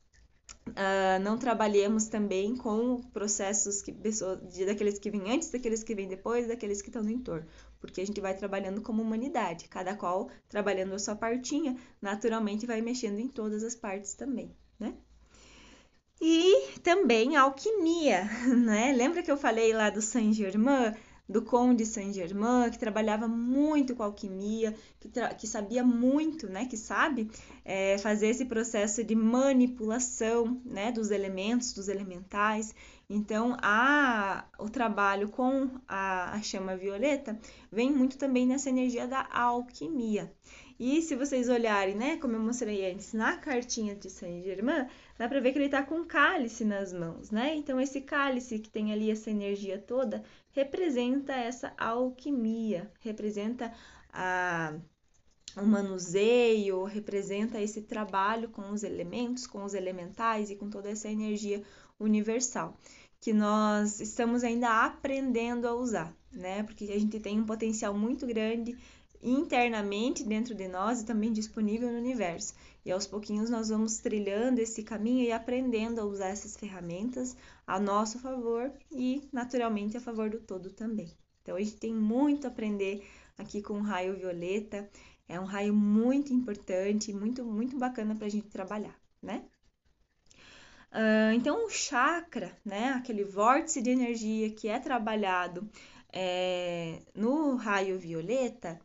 uh, 0.69 1.23
não 1.23 1.37
trabalhemos 1.37 2.07
também 2.07 2.55
com 2.55 3.01
processos 3.13 3.81
que 3.81 3.91
pessoas, 3.91 4.39
daqueles 4.65 4.99
que 4.99 5.09
vêm 5.09 5.31
antes, 5.31 5.49
daqueles 5.49 5.83
que 5.83 5.95
vêm 5.95 6.07
depois, 6.07 6.47
daqueles 6.47 6.81
que 6.81 6.89
estão 6.89 7.03
no 7.03 7.11
entorno, 7.11 7.47
porque 7.79 8.01
a 8.01 8.05
gente 8.05 8.19
vai 8.21 8.35
trabalhando 8.35 8.81
como 8.81 9.01
humanidade, 9.01 9.67
cada 9.67 9.95
qual 9.95 10.29
trabalhando 10.49 10.93
a 10.93 10.99
sua 10.99 11.15
partinha, 11.15 11.77
naturalmente 12.01 12.65
vai 12.65 12.81
mexendo 12.81 13.19
em 13.19 13.27
todas 13.27 13.63
as 13.63 13.75
partes 13.75 14.13
também, 14.15 14.55
né? 14.79 14.95
E 16.21 16.79
também 16.81 17.35
alquimia, 17.35 18.23
né? 18.47 18.93
Lembra 18.93 19.21
que 19.21 19.29
eu 19.29 19.37
falei 19.37 19.73
lá 19.73 19.89
do 19.89 20.01
Saint-Germain? 20.01 20.93
Do 21.27 21.41
Conde 21.41 21.85
Saint-Germain, 21.85 22.69
que 22.69 22.77
trabalhava 22.77 23.27
muito 23.27 23.95
com 23.95 24.03
alquimia, 24.03 24.75
que, 24.99 25.09
que 25.37 25.47
sabia 25.47 25.83
muito, 25.83 26.47
né, 26.47 26.65
que 26.65 26.77
sabe 26.77 27.29
é, 27.63 27.97
fazer 27.97 28.27
esse 28.27 28.45
processo 28.45 29.03
de 29.03 29.15
manipulação 29.15 30.61
né, 30.63 30.91
dos 30.91 31.11
elementos, 31.11 31.73
dos 31.73 31.87
elementais. 31.87 32.73
Então, 33.09 33.55
a, 33.61 34.45
o 34.59 34.69
trabalho 34.69 35.29
com 35.29 35.69
a, 35.87 36.35
a 36.35 36.41
chama 36.41 36.75
violeta 36.75 37.37
vem 37.71 37.91
muito 37.91 38.17
também 38.17 38.45
nessa 38.45 38.69
energia 38.69 39.07
da 39.07 39.27
alquimia. 39.31 40.31
E 40.77 41.01
se 41.01 41.15
vocês 41.15 41.47
olharem, 41.47 41.95
né, 41.95 42.17
como 42.17 42.33
eu 42.33 42.39
mostrei 42.39 42.91
antes, 42.91 43.13
na 43.13 43.37
cartinha 43.37 43.95
de 43.95 44.09
Saint-Germain, 44.09 44.87
dá 45.17 45.27
para 45.27 45.39
ver 45.39 45.53
que 45.53 45.57
ele 45.57 45.65
está 45.65 45.81
com 45.81 46.03
cálice 46.03 46.65
nas 46.65 46.91
mãos, 46.91 47.31
né? 47.31 47.55
Então, 47.55 47.79
esse 47.79 48.01
cálice 48.01 48.59
que 48.59 48.69
tem 48.69 48.91
ali 48.91 49.09
essa 49.09 49.29
energia 49.29 49.79
toda 49.79 50.21
representa 50.55 51.33
essa 51.33 51.73
alquimia, 51.77 52.89
representa 53.01 53.73
a, 54.11 54.73
o 55.57 55.65
manuseio, 55.65 56.83
representa 56.85 57.61
esse 57.61 57.81
trabalho 57.81 58.49
com 58.49 58.71
os 58.71 58.81
elementos, 58.83 59.45
com 59.45 59.63
os 59.65 59.73
elementais 59.73 60.49
e 60.49 60.55
com 60.55 60.69
toda 60.69 60.89
essa 60.89 61.09
energia 61.09 61.61
universal 61.99 62.77
que 63.19 63.33
nós 63.33 63.99
estamos 63.99 64.43
ainda 64.43 64.85
aprendendo 64.85 65.67
a 65.67 65.73
usar, 65.73 66.15
né? 66.31 66.61
Porque 66.61 66.83
a 66.83 66.99
gente 66.99 67.19
tem 67.19 67.39
um 67.39 67.45
potencial 67.45 67.91
muito 67.91 68.27
grande 68.27 68.77
internamente 69.19 70.23
dentro 70.23 70.53
de 70.53 70.67
nós 70.67 71.01
e 71.01 71.05
também 71.05 71.33
disponível 71.33 71.91
no 71.91 71.97
universo. 71.97 72.53
E 72.85 72.91
aos 72.91 73.07
pouquinhos 73.07 73.49
nós 73.49 73.69
vamos 73.69 73.97
trilhando 73.97 74.59
esse 74.59 74.83
caminho 74.83 75.23
e 75.23 75.31
aprendendo 75.31 75.99
a 75.99 76.05
usar 76.05 76.27
essas 76.27 76.55
ferramentas 76.55 77.35
a 77.65 77.79
nosso 77.79 78.19
favor 78.19 78.71
e 78.91 79.27
naturalmente 79.31 79.97
a 79.97 80.01
favor 80.01 80.29
do 80.29 80.39
todo 80.39 80.69
também. 80.71 81.11
Então 81.41 81.55
a 81.55 81.59
gente 81.59 81.77
tem 81.77 81.93
muito 81.93 82.45
a 82.45 82.49
aprender 82.49 83.05
aqui 83.37 83.61
com 83.61 83.75
o 83.75 83.83
raio 83.83 84.15
violeta. 84.15 84.89
É 85.27 85.39
um 85.39 85.45
raio 85.45 85.73
muito 85.73 86.33
importante, 86.33 87.13
muito 87.13 87.43
muito 87.43 87.77
bacana 87.77 88.15
para 88.15 88.27
a 88.27 88.29
gente 88.29 88.47
trabalhar, 88.47 88.95
né? 89.21 89.43
Uh, 90.91 91.33
então 91.35 91.65
o 91.65 91.69
chakra, 91.69 92.57
né, 92.63 92.91
aquele 92.91 93.25
vórtice 93.25 93.81
de 93.81 93.89
energia 93.89 94.49
que 94.51 94.69
é 94.69 94.79
trabalhado 94.79 95.69
é, 96.15 97.01
no 97.13 97.55
raio 97.55 97.99
violeta, 97.99 98.79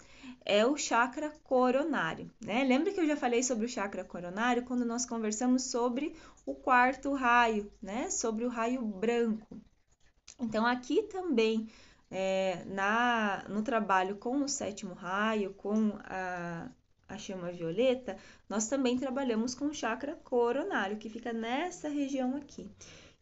é 0.44 0.66
o 0.66 0.76
chakra 0.76 1.30
coronário, 1.44 2.28
né? 2.40 2.64
Lembra 2.64 2.92
que 2.92 2.98
eu 2.98 3.06
já 3.06 3.16
falei 3.16 3.42
sobre 3.42 3.66
o 3.66 3.68
chakra 3.68 4.04
coronário 4.04 4.64
quando 4.64 4.84
nós 4.84 5.06
conversamos 5.06 5.64
sobre 5.64 6.14
o 6.44 6.54
quarto 6.54 7.12
raio, 7.14 7.70
né? 7.80 8.10
Sobre 8.10 8.44
o 8.44 8.48
raio 8.48 8.82
branco. 8.82 9.60
Então, 10.40 10.66
aqui 10.66 11.02
também, 11.04 11.68
é, 12.10 12.64
na, 12.66 13.44
no 13.48 13.62
trabalho 13.62 14.16
com 14.16 14.42
o 14.42 14.48
sétimo 14.48 14.94
raio, 14.94 15.54
com 15.54 15.92
a, 16.04 16.68
a 17.08 17.18
chama 17.18 17.52
violeta, 17.52 18.16
nós 18.48 18.66
também 18.66 18.98
trabalhamos 18.98 19.54
com 19.54 19.66
o 19.66 19.74
chakra 19.74 20.16
coronário, 20.24 20.96
que 20.96 21.08
fica 21.08 21.32
nessa 21.32 21.88
região 21.88 22.34
aqui. 22.36 22.68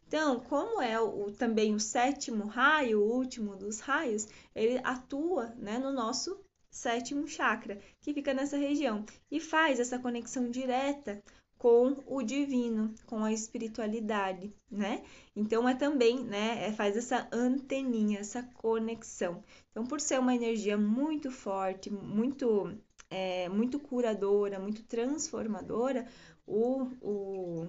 Então, 0.09 0.39
como 0.39 0.81
é 0.81 0.99
o, 0.99 1.31
também 1.31 1.75
o 1.75 1.79
sétimo 1.79 2.47
raio, 2.47 2.99
o 2.99 3.15
último 3.15 3.55
dos 3.55 3.79
raios, 3.79 4.27
ele 4.55 4.81
atua 4.83 5.53
né, 5.55 5.77
no 5.77 5.93
nosso 5.93 6.43
sétimo 6.71 7.27
chakra, 7.27 7.79
que 8.01 8.11
fica 8.11 8.33
nessa 8.33 8.57
região, 8.57 9.05
e 9.29 9.39
faz 9.39 9.79
essa 9.79 9.99
conexão 9.99 10.49
direta 10.49 11.21
com 11.59 11.95
o 12.07 12.23
divino, 12.23 12.91
com 13.05 13.23
a 13.23 13.31
espiritualidade, 13.31 14.51
né? 14.71 15.03
Então 15.35 15.69
é 15.69 15.75
também, 15.75 16.23
né, 16.23 16.67
é, 16.67 16.71
faz 16.71 16.97
essa 16.97 17.27
anteninha, 17.31 18.19
essa 18.19 18.41
conexão. 18.41 19.43
Então, 19.69 19.85
por 19.85 20.01
ser 20.01 20.19
uma 20.19 20.33
energia 20.33 20.75
muito 20.75 21.29
forte, 21.29 21.91
muito, 21.91 22.75
é, 23.11 23.47
muito 23.47 23.79
curadora, 23.79 24.59
muito 24.59 24.81
transformadora, 24.85 26.07
o, 26.47 26.87
o 26.99 27.67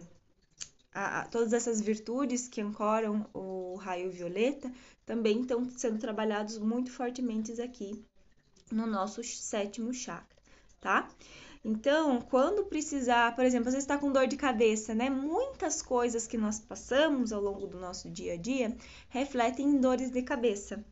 a, 0.93 1.21
a, 1.21 1.25
todas 1.27 1.53
essas 1.53 1.81
virtudes 1.81 2.49
que 2.49 2.61
ancoram 2.61 3.27
o 3.33 3.77
raio 3.77 4.11
violeta 4.11 4.71
também 5.07 5.41
estão 5.41 5.69
sendo 5.71 5.99
trabalhados 5.99 6.59
muito 6.59 6.91
fortemente 6.91 7.61
aqui 7.61 8.05
no 8.71 8.87
nosso 8.87 9.23
sétimo 9.25 9.93
chakra, 9.93 10.37
tá? 10.81 11.09
Então, 11.63 12.23
quando 12.23 12.65
precisar, 12.65 13.35
por 13.37 13.45
exemplo, 13.45 13.71
você 13.71 13.77
está 13.77 13.99
com 13.99 14.11
dor 14.11 14.27
de 14.27 14.37
cabeça, 14.37 14.95
né? 14.95 15.11
Muitas 15.11 15.83
coisas 15.83 16.27
que 16.27 16.39
nós 16.39 16.59
passamos 16.59 17.33
ao 17.33 17.43
longo 17.43 17.67
do 17.67 17.79
nosso 17.79 18.09
dia 18.09 18.33
a 18.35 18.37
dia 18.37 18.75
refletem 19.11 19.67
em 19.67 19.81
dores 19.81 20.11
de 20.11 20.23
cabeça. 20.23 20.83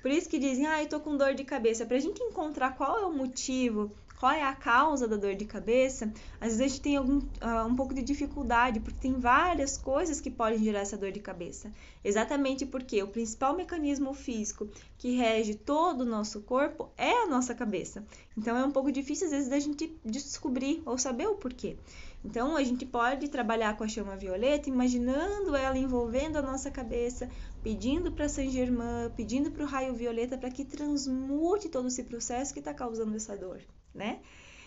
Por 0.00 0.10
isso 0.10 0.28
que 0.28 0.38
dizem, 0.38 0.66
ah, 0.66 0.82
eu 0.82 0.88
tô 0.88 1.00
com 1.00 1.16
dor 1.16 1.34
de 1.34 1.44
cabeça. 1.44 1.84
Para 1.84 1.96
a 1.96 2.00
gente 2.00 2.22
encontrar 2.22 2.76
qual 2.76 3.00
é 3.00 3.06
o 3.06 3.12
motivo 3.12 3.90
qual 4.18 4.32
é 4.32 4.42
a 4.42 4.54
causa 4.54 5.08
da 5.08 5.16
dor 5.16 5.34
de 5.34 5.44
cabeça, 5.44 6.12
às 6.40 6.56
vezes 6.56 6.60
a 6.60 6.68
gente 6.68 6.80
tem 6.80 6.96
algum, 6.96 7.18
uh, 7.18 7.66
um 7.66 7.74
pouco 7.74 7.92
de 7.92 8.02
dificuldade, 8.02 8.80
porque 8.80 9.00
tem 9.00 9.12
várias 9.12 9.76
coisas 9.76 10.20
que 10.20 10.30
podem 10.30 10.58
gerar 10.58 10.80
essa 10.80 10.96
dor 10.96 11.12
de 11.12 11.20
cabeça. 11.20 11.70
Exatamente 12.02 12.64
porque 12.64 13.02
o 13.02 13.08
principal 13.08 13.54
mecanismo 13.56 14.14
físico 14.14 14.68
que 14.96 15.16
rege 15.16 15.54
todo 15.54 16.02
o 16.02 16.04
nosso 16.04 16.40
corpo 16.42 16.90
é 16.96 17.24
a 17.24 17.26
nossa 17.26 17.54
cabeça. 17.54 18.04
Então 18.36 18.56
é 18.56 18.64
um 18.64 18.70
pouco 18.70 18.90
difícil 18.92 19.26
às 19.26 19.32
vezes 19.32 19.48
da 19.48 19.58
gente 19.58 19.94
descobrir 20.04 20.82
ou 20.86 20.96
saber 20.96 21.26
o 21.26 21.34
porquê. 21.34 21.76
Então 22.24 22.56
a 22.56 22.62
gente 22.62 22.86
pode 22.86 23.28
trabalhar 23.28 23.76
com 23.76 23.84
a 23.84 23.88
chama 23.88 24.16
violeta, 24.16 24.70
imaginando 24.70 25.54
ela 25.54 25.76
envolvendo 25.76 26.36
a 26.36 26.42
nossa 26.42 26.70
cabeça, 26.70 27.28
pedindo 27.62 28.10
para 28.10 28.28
Saint 28.28 28.50
Germain, 28.50 29.10
pedindo 29.14 29.50
para 29.50 29.64
o 29.64 29.66
raio 29.66 29.92
violeta 29.92 30.38
para 30.38 30.50
que 30.50 30.64
transmute 30.64 31.68
todo 31.68 31.88
esse 31.88 32.04
processo 32.04 32.54
que 32.54 32.60
está 32.60 32.72
causando 32.72 33.14
essa 33.14 33.36
dor 33.36 33.60
né? 33.94 34.20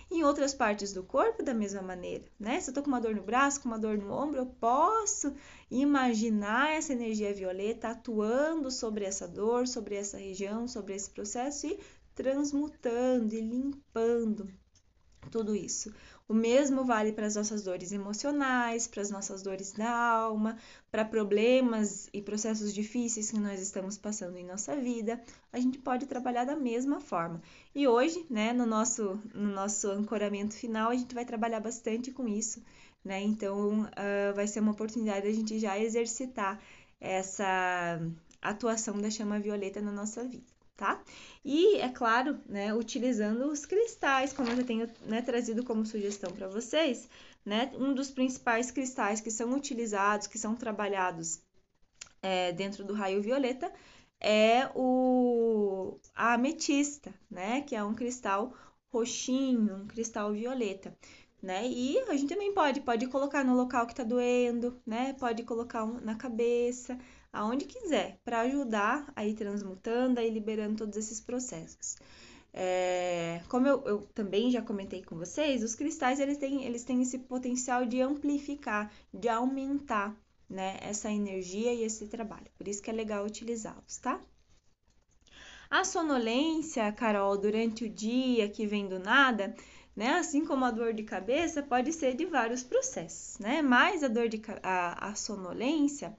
Em 0.09 0.23
outras 0.23 0.53
partes 0.53 0.93
do 0.93 1.03
corpo, 1.03 1.43
da 1.43 1.53
mesma 1.53 1.81
maneira, 1.81 2.23
né? 2.39 2.61
Se 2.61 2.69
eu 2.69 2.73
tô 2.73 2.81
com 2.81 2.87
uma 2.87 3.01
dor 3.01 3.13
no 3.13 3.23
braço, 3.23 3.61
com 3.61 3.67
uma 3.67 3.77
dor 3.77 3.97
no 3.97 4.11
ombro, 4.11 4.37
eu 4.37 4.45
posso 4.45 5.33
imaginar 5.69 6.71
essa 6.71 6.93
energia 6.93 7.33
violeta 7.33 7.89
atuando 7.89 8.71
sobre 8.71 9.03
essa 9.03 9.27
dor, 9.27 9.67
sobre 9.67 9.95
essa 9.95 10.17
região, 10.17 10.65
sobre 10.65 10.95
esse 10.95 11.09
processo 11.09 11.67
e 11.67 11.77
transmutando 12.15 13.35
e 13.35 13.41
limpando 13.41 14.49
tudo 15.29 15.53
isso. 15.53 15.93
O 16.29 16.33
mesmo 16.33 16.83
vale 16.83 17.13
para 17.13 17.25
as 17.25 17.37
nossas 17.37 17.63
dores 17.63 17.93
emocionais, 17.93 18.85
para 18.85 19.01
as 19.01 19.09
nossas 19.09 19.41
dores 19.41 19.71
da 19.71 19.89
alma, 19.89 20.57
para 20.91 21.05
problemas 21.05 22.09
e 22.11 22.21
processos 22.21 22.73
difíceis 22.73 23.31
que 23.31 23.39
nós 23.39 23.61
estamos 23.61 23.97
passando 23.97 24.35
em 24.37 24.45
nossa 24.45 24.75
vida. 24.75 25.21
A 25.53 25.59
gente 25.59 25.77
pode 25.79 26.05
trabalhar 26.05 26.43
da 26.43 26.55
mesma 26.55 26.99
forma. 26.99 27.41
E 27.73 27.87
hoje, 27.87 28.25
né, 28.29 28.51
no 28.51 28.65
nosso, 28.65 29.17
no 29.33 29.49
nosso 29.53 29.89
ancoramento 29.89 30.53
final, 30.53 30.91
a 30.91 30.95
gente 30.95 31.15
vai 31.15 31.23
trabalhar 31.23 31.61
bastante 31.61 32.11
com 32.11 32.27
isso, 32.27 32.61
né? 33.05 33.21
Então, 33.21 33.83
uh, 33.83 34.35
vai 34.35 34.47
ser 34.47 34.59
uma 34.59 34.73
oportunidade 34.73 35.27
a 35.27 35.33
gente 35.33 35.57
já 35.57 35.79
exercitar 35.79 36.59
essa 36.99 38.01
atuação 38.41 38.99
da 38.99 39.09
chama 39.09 39.39
violeta 39.39 39.81
na 39.81 39.93
nossa 39.93 40.25
vida 40.25 40.56
tá? 40.77 41.01
E, 41.43 41.77
é 41.77 41.89
claro, 41.89 42.39
né, 42.45 42.73
utilizando 42.73 43.47
os 43.47 43.65
cristais, 43.65 44.31
como 44.31 44.49
eu 44.49 44.57
já 44.57 44.63
tenho 44.63 44.89
né, 45.05 45.21
trazido 45.21 45.63
como 45.63 45.85
sugestão 45.85 46.31
para 46.31 46.47
vocês, 46.47 47.09
né, 47.43 47.71
um 47.75 47.93
dos 47.93 48.11
principais 48.11 48.69
cristais 48.69 49.19
que 49.19 49.31
são 49.31 49.51
utilizados, 49.53 50.27
que 50.27 50.37
são 50.37 50.55
trabalhados 50.55 51.41
é, 52.21 52.51
dentro 52.51 52.83
do 52.83 52.93
raio 52.93 53.21
violeta, 53.21 53.73
é 54.19 54.69
o 54.75 55.99
a 56.15 56.33
ametista, 56.33 57.13
né, 57.29 57.61
que 57.61 57.75
é 57.75 57.83
um 57.83 57.95
cristal 57.95 58.53
roxinho, 58.89 59.77
um 59.77 59.87
cristal 59.87 60.31
violeta. 60.31 60.95
Né? 61.41 61.67
E 61.67 61.99
a 61.99 62.15
gente 62.15 62.33
também 62.33 62.51
pode, 62.53 62.81
pode 62.81 63.07
colocar 63.07 63.43
no 63.43 63.55
local 63.55 63.85
que 63.85 63.93
está 63.93 64.03
doendo, 64.03 64.81
né? 64.83 65.13
Pode 65.19 65.43
colocar 65.43 65.85
na 65.85 66.15
cabeça, 66.15 66.97
aonde 67.31 67.65
quiser, 67.65 68.19
para 68.23 68.41
ajudar 68.41 69.11
a 69.15 69.25
ir 69.25 69.35
transmutando, 69.35 70.19
ir 70.19 70.29
liberando 70.29 70.77
todos 70.77 70.97
esses 70.97 71.19
processos. 71.19 71.97
É, 72.53 73.41
como 73.49 73.67
eu, 73.67 73.83
eu, 73.85 74.01
também 74.15 74.49
já 74.49 74.61
comentei 74.61 75.03
com 75.03 75.15
vocês, 75.15 75.63
os 75.63 75.75
cristais 75.75 76.19
eles 76.19 76.37
têm, 76.37 76.63
eles 76.63 76.83
têm 76.83 77.01
esse 77.01 77.19
potencial 77.19 77.85
de 77.85 78.01
amplificar, 78.01 78.91
de 79.13 79.29
aumentar 79.29 80.15
né, 80.49 80.77
essa 80.81 81.11
energia 81.11 81.73
e 81.73 81.83
esse 81.83 82.07
trabalho. 82.07 82.47
Por 82.57 82.67
isso 82.67 82.81
que 82.81 82.89
é 82.89 82.93
legal 82.93 83.25
utilizá-los, 83.25 83.97
tá? 83.97 84.19
A 85.69 85.83
sonolência, 85.83 86.91
Carol, 86.93 87.37
durante 87.37 87.83
o 87.83 87.89
dia 87.89 88.47
que 88.47 88.65
vem 88.65 88.87
do 88.87 88.99
nada, 88.99 89.53
né? 89.95 90.13
Assim 90.13 90.45
como 90.45 90.63
a 90.63 90.71
dor 90.71 90.93
de 90.93 91.03
cabeça 91.03 91.61
pode 91.61 91.91
ser 91.91 92.15
de 92.15 92.25
vários 92.25 92.63
processos, 92.63 93.37
né? 93.39 93.61
Mas 93.61 94.03
a 94.03 94.07
dor 94.07 94.29
de 94.29 94.41
a, 94.63 95.09
a 95.09 95.15
sonolência, 95.15 96.15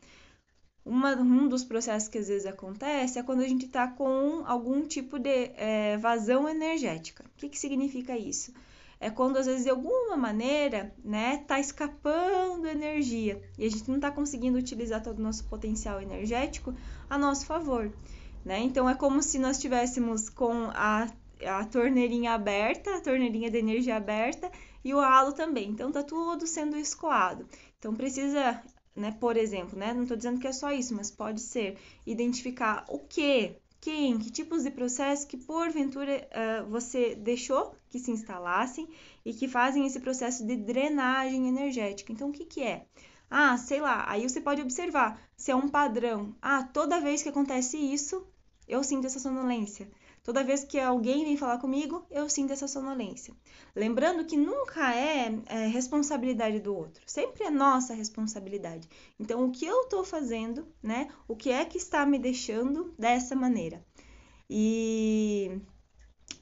uma, 0.88 1.14
um 1.14 1.48
dos 1.48 1.64
processos 1.64 2.08
que 2.08 2.18
às 2.18 2.28
vezes 2.28 2.46
acontece 2.46 3.18
é 3.18 3.22
quando 3.22 3.40
a 3.40 3.48
gente 3.48 3.66
está 3.66 3.86
com 3.88 4.42
algum 4.46 4.86
tipo 4.86 5.18
de 5.18 5.50
é, 5.56 5.96
vazão 5.98 6.48
energética. 6.48 7.24
O 7.24 7.38
que, 7.38 7.48
que 7.48 7.58
significa 7.58 8.16
isso? 8.16 8.52
É 9.00 9.10
quando 9.10 9.36
às 9.36 9.46
vezes 9.46 9.64
de 9.64 9.70
alguma 9.70 10.16
maneira, 10.16 10.92
né, 11.04 11.44
tá 11.46 11.60
escapando 11.60 12.66
energia 12.66 13.40
e 13.56 13.64
a 13.64 13.70
gente 13.70 13.88
não 13.88 13.96
está 13.96 14.10
conseguindo 14.10 14.58
utilizar 14.58 15.02
todo 15.02 15.20
o 15.20 15.22
nosso 15.22 15.44
potencial 15.44 16.00
energético 16.00 16.74
a 17.08 17.16
nosso 17.16 17.46
favor 17.46 17.92
né? 18.44 18.60
Então 18.60 18.88
é 18.88 18.94
como 18.94 19.22
se 19.22 19.38
nós 19.38 19.58
tivéssemos 19.58 20.28
com 20.28 20.70
a, 20.72 21.06
a 21.46 21.64
torneirinha 21.66 22.32
aberta, 22.32 22.96
a 22.96 23.00
torneirinha 23.00 23.50
de 23.50 23.58
energia 23.58 23.96
aberta 23.96 24.50
e 24.84 24.94
o 24.94 25.00
halo 25.00 25.32
também. 25.32 25.68
Então 25.68 25.92
tá 25.92 26.02
tudo 26.02 26.46
sendo 26.46 26.76
escoado. 26.76 27.46
Então 27.78 27.94
precisa, 27.94 28.62
né, 28.98 29.16
por 29.20 29.36
exemplo, 29.36 29.78
né, 29.78 29.92
não 29.92 30.02
estou 30.02 30.16
dizendo 30.16 30.40
que 30.40 30.46
é 30.46 30.52
só 30.52 30.70
isso, 30.72 30.94
mas 30.94 31.10
pode 31.10 31.40
ser 31.40 31.76
identificar 32.06 32.84
o 32.88 32.98
que, 32.98 33.56
quem, 33.80 34.18
que 34.18 34.30
tipos 34.30 34.64
de 34.64 34.70
processos 34.70 35.24
que 35.24 35.36
porventura 35.36 36.28
uh, 36.32 36.68
você 36.68 37.14
deixou 37.14 37.74
que 37.90 37.98
se 37.98 38.10
instalassem 38.10 38.88
e 39.24 39.32
que 39.32 39.48
fazem 39.48 39.86
esse 39.86 40.00
processo 40.00 40.44
de 40.46 40.56
drenagem 40.56 41.48
energética. 41.48 42.12
Então 42.12 42.30
o 42.30 42.32
que 42.32 42.44
que 42.44 42.62
é? 42.62 42.86
Ah, 43.30 43.56
sei 43.58 43.80
lá, 43.80 44.04
aí 44.08 44.28
você 44.28 44.40
pode 44.40 44.62
observar 44.62 45.20
se 45.36 45.50
é 45.50 45.56
um 45.56 45.68
padrão. 45.68 46.34
Ah, 46.40 46.62
toda 46.62 47.00
vez 47.00 47.22
que 47.22 47.28
acontece 47.28 47.76
isso, 47.76 48.26
eu 48.66 48.82
sinto 48.82 49.06
essa 49.06 49.18
sonolência. 49.18 49.88
Toda 50.28 50.44
vez 50.44 50.62
que 50.62 50.78
alguém 50.78 51.24
vem 51.24 51.38
falar 51.38 51.56
comigo, 51.56 52.04
eu 52.10 52.28
sinto 52.28 52.52
essa 52.52 52.68
sonolência. 52.68 53.34
Lembrando 53.74 54.26
que 54.26 54.36
nunca 54.36 54.94
é, 54.94 55.32
é 55.46 55.66
responsabilidade 55.68 56.60
do 56.60 56.76
outro, 56.76 57.02
sempre 57.06 57.44
é 57.44 57.50
nossa 57.50 57.94
responsabilidade. 57.94 58.86
Então, 59.18 59.46
o 59.46 59.50
que 59.50 59.64
eu 59.64 59.84
estou 59.84 60.04
fazendo, 60.04 60.68
né? 60.82 61.08
O 61.26 61.34
que 61.34 61.50
é 61.50 61.64
que 61.64 61.78
está 61.78 62.04
me 62.04 62.18
deixando 62.18 62.94
dessa 62.98 63.34
maneira? 63.34 63.82
E 64.50 65.62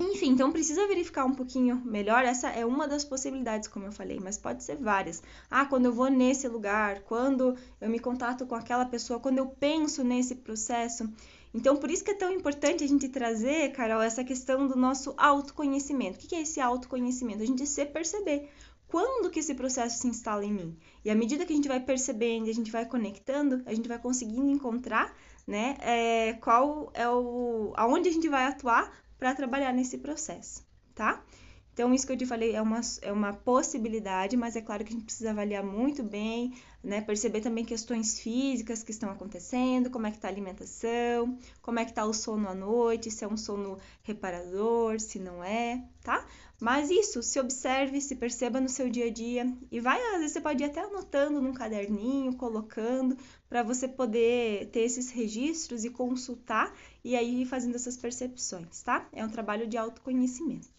enfim, 0.01 0.31
então 0.31 0.51
precisa 0.51 0.87
verificar 0.89 1.25
um 1.25 1.35
pouquinho 1.35 1.81
melhor. 1.85 2.25
Essa 2.25 2.49
é 2.49 2.67
uma 2.67 2.89
das 2.89 3.05
possibilidades, 3.05 3.69
como 3.69 3.87
eu 3.87 3.93
falei, 3.93 4.19
mas 4.21 4.37
pode 4.37 4.65
ser 4.65 4.79
várias. 4.79 5.23
Ah, 5.49 5.65
quando 5.65 5.87
eu 5.87 5.93
vou 5.93 6.11
nesse 6.11 6.49
lugar, 6.49 7.03
quando 7.03 7.57
eu 7.81 7.89
me 7.89 8.01
contato 8.01 8.47
com 8.47 8.57
aquela 8.57 8.85
pessoa, 8.85 9.21
quando 9.21 9.39
eu 9.39 9.47
penso 9.47 10.03
nesse 10.03 10.35
processo. 10.35 11.09
Então, 11.55 11.77
por 11.77 11.91
isso 11.91 12.05
que 12.05 12.11
é 12.11 12.15
tão 12.15 12.31
importante 12.31 12.85
a 12.85 12.89
gente 12.89 13.09
trazer, 13.09 13.73
Carol, 13.73 14.03
essa 14.03 14.23
questão 14.23 14.67
do 14.67 14.77
nosso 14.77 15.15
autoconhecimento. 15.17 16.17
O 16.17 16.29
que 16.29 16.35
é 16.35 16.43
esse 16.43 16.61
autoconhecimento? 16.61 17.43
A 17.43 17.47
gente 17.47 17.67
se 17.67 17.85
perceber 17.87 18.51
quando 18.87 19.31
que 19.31 19.41
esse 19.41 19.55
processo 19.55 19.99
se 19.99 20.07
instala 20.07 20.45
em 20.45 20.53
mim. 20.53 20.79
E 21.05 21.11
à 21.11 21.15
medida 21.15 21.45
que 21.45 21.53
a 21.53 21.57
gente 21.57 21.69
vai 21.69 21.81
percebendo, 21.81 22.49
a 22.49 22.53
gente 22.53 22.71
vai 22.71 22.87
conectando, 22.87 23.63
a 23.67 23.75
gente 23.75 23.89
vai 23.89 23.99
conseguindo 23.99 24.49
encontrar, 24.51 25.17
né, 25.47 25.77
é, 25.81 26.33
qual 26.35 26.91
é 26.95 27.09
o, 27.09 27.73
aonde 27.77 28.09
a 28.09 28.13
gente 28.13 28.29
vai 28.29 28.47
atuar 28.47 28.93
para 29.19 29.35
trabalhar 29.35 29.73
nesse 29.73 29.99
processo, 29.99 30.65
tá? 30.95 31.25
Então, 31.73 31.93
isso 31.93 32.07
que 32.07 32.13
eu 32.15 32.17
te 32.17 32.25
falei 32.25 32.55
é 32.55 32.63
uma, 32.63 32.81
é 33.03 33.13
uma 33.13 33.35
possibilidade, 33.35 34.35
mas 34.35 34.57
é 34.57 34.63
claro 34.63 34.83
que 34.83 34.91
a 34.91 34.97
gente 34.97 35.05
precisa 35.05 35.31
avaliar 35.31 35.63
muito 35.63 36.03
bem, 36.03 36.55
né? 36.87 37.01
Perceber 37.01 37.41
também 37.41 37.65
questões 37.65 38.21
físicas 38.21 38.85
que 38.85 38.93
estão 38.93 39.11
acontecendo, 39.11 39.91
como 39.91 40.07
é 40.07 40.11
que 40.11 40.19
está 40.19 40.29
a 40.29 40.31
alimentação, 40.31 41.37
como 41.61 41.81
é 41.81 41.85
que 41.85 41.91
está 41.91 42.05
o 42.07 42.15
sono 42.15 42.49
à 42.49 42.55
noite, 42.55 43.11
se 43.11 43.25
é 43.25 43.29
um 43.29 43.37
sono 43.37 43.77
reparador, 44.05 45.01
se 45.01 45.19
não 45.19 45.43
é, 45.43 45.85
tá? 46.01 46.25
Mas 46.61 46.89
isso, 46.89 47.25
se 47.25 47.41
observe, 47.41 48.01
se 48.01 48.15
perceba 48.15 48.61
no 48.61 48.69
seu 48.69 48.89
dia 48.89 49.07
a 49.07 49.11
dia 49.11 49.53
e 49.71 49.81
vai, 49.81 50.01
às 50.01 50.19
vezes 50.19 50.33
você 50.33 50.41
pode 50.41 50.63
ir 50.63 50.67
até 50.67 50.81
anotando 50.81 51.43
num 51.43 51.53
caderninho, 51.53 52.37
colocando, 52.37 53.19
para 53.49 53.65
você 53.65 53.89
poder 53.89 54.71
ter 54.71 54.81
esses 54.81 55.11
registros 55.11 55.85
e 55.85 55.91
consultar 55.91 56.73
e 57.03 57.17
aí 57.17 57.43
ir 57.43 57.47
fazendo 57.47 57.75
essas 57.75 57.97
percepções, 57.97 58.81
tá? 58.83 59.09
É 59.13 59.25
um 59.25 59.29
trabalho 59.29 59.67
de 59.67 59.77
autoconhecimento. 59.77 60.76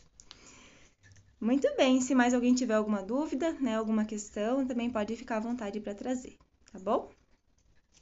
Muito 1.39 1.67
bem, 1.76 2.02
se 2.02 2.15
mais 2.15 2.34
alguém 2.34 2.56
tiver 2.56 2.73
alguma 2.73 3.04
dúvida, 3.04 3.54
né, 3.60 3.76
alguma 3.76 4.06
questão, 4.06 4.65
também 4.65 4.89
pode 4.89 5.15
ficar 5.15 5.38
à 5.38 5.39
vontade 5.39 5.80
para 5.80 5.93
trazer, 5.93 6.36
tá 6.71 6.80
bom? 6.80 7.10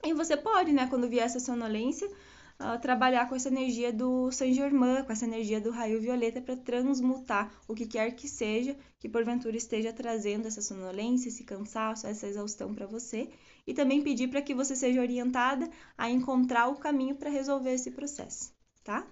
E 0.04 0.13
você 0.13 0.38
pode, 0.38 0.71
né, 0.71 0.88
quando 0.88 1.10
vier 1.10 1.26
essa 1.26 1.39
sonolência, 1.39 2.08
uh, 2.08 2.80
trabalhar 2.82 3.28
com 3.28 3.36
essa 3.36 3.50
energia 3.50 3.91
do 3.91 4.32
Saint 4.32 4.56
Germain, 4.56 5.04
com 5.04 5.12
essa 5.12 5.26
energia 5.26 5.60
do 5.60 5.69
raio 5.69 6.00
violeta 6.00 6.41
para 6.41 6.56
transmutar 6.56 7.52
o 7.67 7.76
que 7.76 7.86
quer 7.86 8.12
que 8.15 8.28
seja 8.28 8.78
que 9.00 9.10
porventura 9.10 9.58
esteja 9.58 9.91
trazendo 9.91 10.48
essa 10.48 10.62
sonolência, 10.62 11.28
esse 11.28 11.43
cansaço, 11.43 12.08
essa 12.08 12.28
exaustão 12.28 12.74
para 12.74 12.88
você, 12.88 13.30
e 13.67 13.74
também 13.74 14.02
pedir 14.02 14.30
para 14.30 14.41
que 14.41 14.54
você 14.54 14.76
seja 14.76 15.02
orientada 15.02 15.69
a 15.98 16.10
encontrar 16.10 16.67
o 16.67 16.78
caminho 16.78 17.15
para 17.15 17.30
resolver 17.30 17.74
esse 17.74 17.91
processo, 17.91 18.54
tá? 18.84 19.06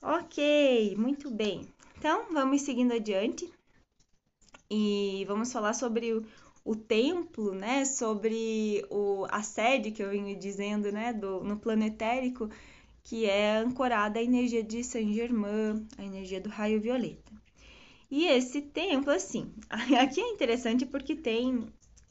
Ok, 0.00 0.96
muito 0.96 1.30
bem. 1.30 1.68
Então, 2.02 2.24
vamos 2.32 2.62
seguindo 2.62 2.92
adiante 2.92 3.48
e 4.68 5.24
vamos 5.28 5.52
falar 5.52 5.72
sobre 5.72 6.12
o, 6.12 6.26
o 6.64 6.74
templo, 6.74 7.54
né? 7.54 7.84
Sobre 7.84 8.84
o, 8.90 9.24
a 9.30 9.40
sede 9.40 9.92
que 9.92 10.02
eu 10.02 10.10
venho 10.10 10.36
dizendo, 10.36 10.90
né? 10.90 11.12
Do, 11.12 11.44
no 11.44 11.56
planetérico, 11.56 12.50
que 13.04 13.24
é 13.26 13.58
ancorada 13.58 14.18
à 14.18 14.22
energia 14.22 14.64
de 14.64 14.82
Saint 14.82 15.14
Germain, 15.14 15.86
a 15.96 16.02
energia 16.04 16.40
do 16.40 16.48
raio 16.48 16.80
violeta. 16.80 17.32
E 18.10 18.26
esse 18.26 18.62
templo, 18.62 19.12
assim, 19.12 19.54
aqui 20.00 20.20
é 20.20 20.28
interessante 20.28 20.84
porque 20.84 21.14
tem, 21.14 21.68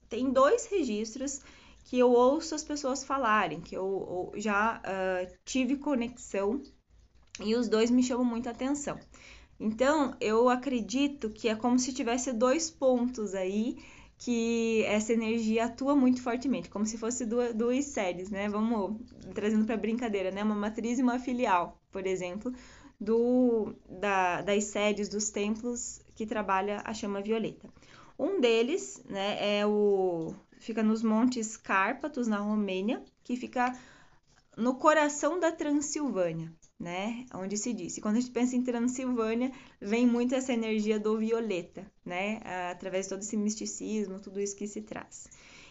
tem 0.07 0.31
dois 0.31 0.67
registros 0.67 1.41
que 1.83 1.99
eu 1.99 2.13
ouço 2.13 2.55
as 2.55 2.63
pessoas 2.63 3.03
falarem, 3.03 3.59
que 3.59 3.75
eu, 3.75 4.31
eu 4.33 4.39
já 4.39 4.81
uh, 4.85 5.37
tive 5.43 5.75
conexão 5.75 6.63
e 7.41 7.55
os 7.55 7.67
dois 7.67 7.91
me 7.91 8.01
chamam 8.01 8.23
muita 8.23 8.51
atenção. 8.51 8.97
Então, 9.61 10.15
eu 10.19 10.49
acredito 10.49 11.29
que 11.29 11.47
é 11.47 11.55
como 11.55 11.77
se 11.77 11.93
tivesse 11.93 12.33
dois 12.33 12.71
pontos 12.71 13.35
aí 13.35 13.77
que 14.17 14.83
essa 14.85 15.13
energia 15.13 15.65
atua 15.65 15.95
muito 15.95 16.21
fortemente, 16.21 16.67
como 16.67 16.83
se 16.83 16.97
fosse 16.97 17.27
duas, 17.27 17.53
duas 17.53 17.85
séries, 17.85 18.31
né? 18.31 18.49
Vamos 18.49 18.99
trazendo 19.35 19.63
para 19.65 19.77
brincadeira, 19.77 20.31
né? 20.31 20.43
Uma 20.43 20.55
matriz 20.55 20.97
e 20.97 21.03
uma 21.03 21.19
filial, 21.19 21.79
por 21.91 22.07
exemplo, 22.07 22.51
do, 22.99 23.75
da, 23.87 24.41
das 24.41 24.63
sedes 24.65 25.07
dos 25.07 25.29
templos 25.29 26.01
que 26.15 26.25
trabalha 26.25 26.81
a 26.83 26.91
chama 26.91 27.21
violeta. 27.21 27.69
Um 28.17 28.41
deles, 28.41 29.03
né, 29.07 29.59
é 29.59 29.65
o 29.65 30.33
fica 30.59 30.81
nos 30.81 31.03
Montes 31.03 31.55
Cárpatos, 31.55 32.27
na 32.27 32.37
Romênia, 32.37 33.03
que 33.23 33.35
fica 33.35 33.75
no 34.57 34.75
coração 34.75 35.39
da 35.39 35.51
Transilvânia 35.51 36.51
né? 36.81 37.25
Onde 37.33 37.57
se 37.57 37.71
diz. 37.71 37.95
E 37.95 38.01
quando 38.01 38.17
a 38.17 38.19
gente 38.19 38.31
pensa 38.31 38.55
em 38.55 38.63
Transilvânia, 38.63 39.51
vem 39.79 40.07
muito 40.07 40.33
essa 40.33 40.51
energia 40.51 40.99
do 40.99 41.17
violeta, 41.17 41.85
né? 42.03 42.41
Através 42.71 43.05
de 43.05 43.09
todo 43.09 43.21
esse 43.21 43.37
misticismo, 43.37 44.19
tudo 44.19 44.41
isso 44.41 44.55
que 44.55 44.67
se 44.67 44.81
traz. 44.81 45.29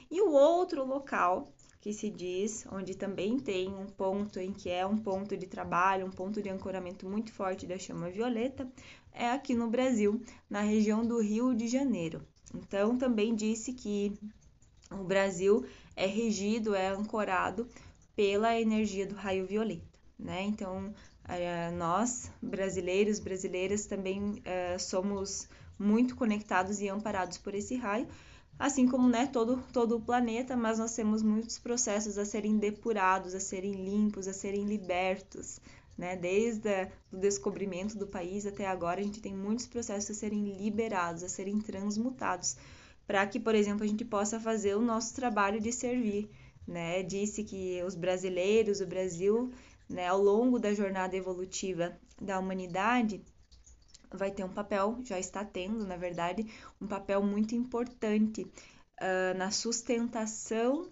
E 0.08 0.20
o 0.22 0.30
outro 0.30 0.86
local 0.86 1.52
que 1.80 1.92
se 1.92 2.10
diz, 2.10 2.64
onde 2.70 2.94
também 2.94 3.38
tem 3.38 3.74
um 3.74 3.86
ponto 3.86 4.38
em 4.38 4.52
que 4.52 4.68
é 4.68 4.86
um 4.86 4.98
ponto 4.98 5.36
de 5.36 5.46
trabalho, 5.46 6.06
um 6.06 6.10
ponto 6.10 6.42
de 6.42 6.48
ancoramento 6.48 7.08
muito 7.08 7.32
forte 7.32 7.66
da 7.66 7.78
chama 7.78 8.10
violeta, 8.10 8.70
é 9.12 9.30
aqui 9.30 9.54
no 9.54 9.68
Brasil, 9.68 10.22
na 10.48 10.60
região 10.60 11.04
do 11.04 11.20
Rio 11.20 11.54
de 11.54 11.66
Janeiro. 11.66 12.22
Então, 12.54 12.98
também 12.98 13.34
disse 13.34 13.72
que 13.72 14.12
o 14.90 15.02
Brasil 15.04 15.64
é 15.96 16.06
regido, 16.06 16.74
é 16.74 16.88
ancorado 16.88 17.66
pela 18.14 18.60
energia 18.60 19.06
do 19.06 19.14
raio 19.14 19.46
violeta 19.46 19.89
né? 20.22 20.42
Então, 20.42 20.86
uh, 20.88 21.76
nós, 21.76 22.30
brasileiros, 22.42 23.18
brasileiras, 23.18 23.86
também 23.86 24.20
uh, 24.20 24.78
somos 24.78 25.48
muito 25.78 26.14
conectados 26.14 26.80
e 26.80 26.88
amparados 26.88 27.38
por 27.38 27.54
esse 27.54 27.74
raio, 27.76 28.06
assim 28.58 28.86
como 28.86 29.08
né, 29.08 29.26
todo, 29.26 29.62
todo 29.72 29.96
o 29.96 30.00
planeta, 30.00 30.54
mas 30.56 30.78
nós 30.78 30.94
temos 30.94 31.22
muitos 31.22 31.58
processos 31.58 32.18
a 32.18 32.26
serem 32.26 32.58
depurados, 32.58 33.34
a 33.34 33.40
serem 33.40 33.72
limpos, 33.72 34.28
a 34.28 34.32
serem 34.34 34.66
libertos. 34.66 35.58
Né? 35.96 36.16
Desde 36.16 36.88
o 37.10 37.16
descobrimento 37.16 37.96
do 37.96 38.06
país 38.06 38.46
até 38.46 38.66
agora, 38.66 39.00
a 39.00 39.02
gente 39.02 39.20
tem 39.20 39.34
muitos 39.34 39.66
processos 39.66 40.10
a 40.10 40.14
serem 40.14 40.56
liberados, 40.56 41.22
a 41.22 41.28
serem 41.28 41.58
transmutados, 41.58 42.56
para 43.06 43.26
que, 43.26 43.40
por 43.40 43.54
exemplo, 43.54 43.84
a 43.84 43.86
gente 43.86 44.04
possa 44.04 44.38
fazer 44.38 44.76
o 44.76 44.82
nosso 44.82 45.14
trabalho 45.14 45.60
de 45.60 45.72
servir. 45.72 46.30
Né? 46.66 47.02
Disse 47.02 47.42
que 47.42 47.82
os 47.82 47.94
brasileiros, 47.94 48.80
o 48.80 48.86
Brasil, 48.86 49.50
né, 49.90 50.06
ao 50.06 50.20
longo 50.20 50.58
da 50.58 50.72
jornada 50.72 51.16
evolutiva 51.16 51.98
da 52.20 52.38
humanidade, 52.38 53.20
vai 54.12 54.30
ter 54.30 54.44
um 54.44 54.52
papel, 54.52 54.98
já 55.02 55.18
está 55.18 55.44
tendo, 55.44 55.84
na 55.86 55.96
verdade, 55.96 56.46
um 56.80 56.86
papel 56.86 57.22
muito 57.22 57.54
importante 57.54 58.42
uh, 58.42 59.36
na 59.36 59.50
sustentação 59.50 60.88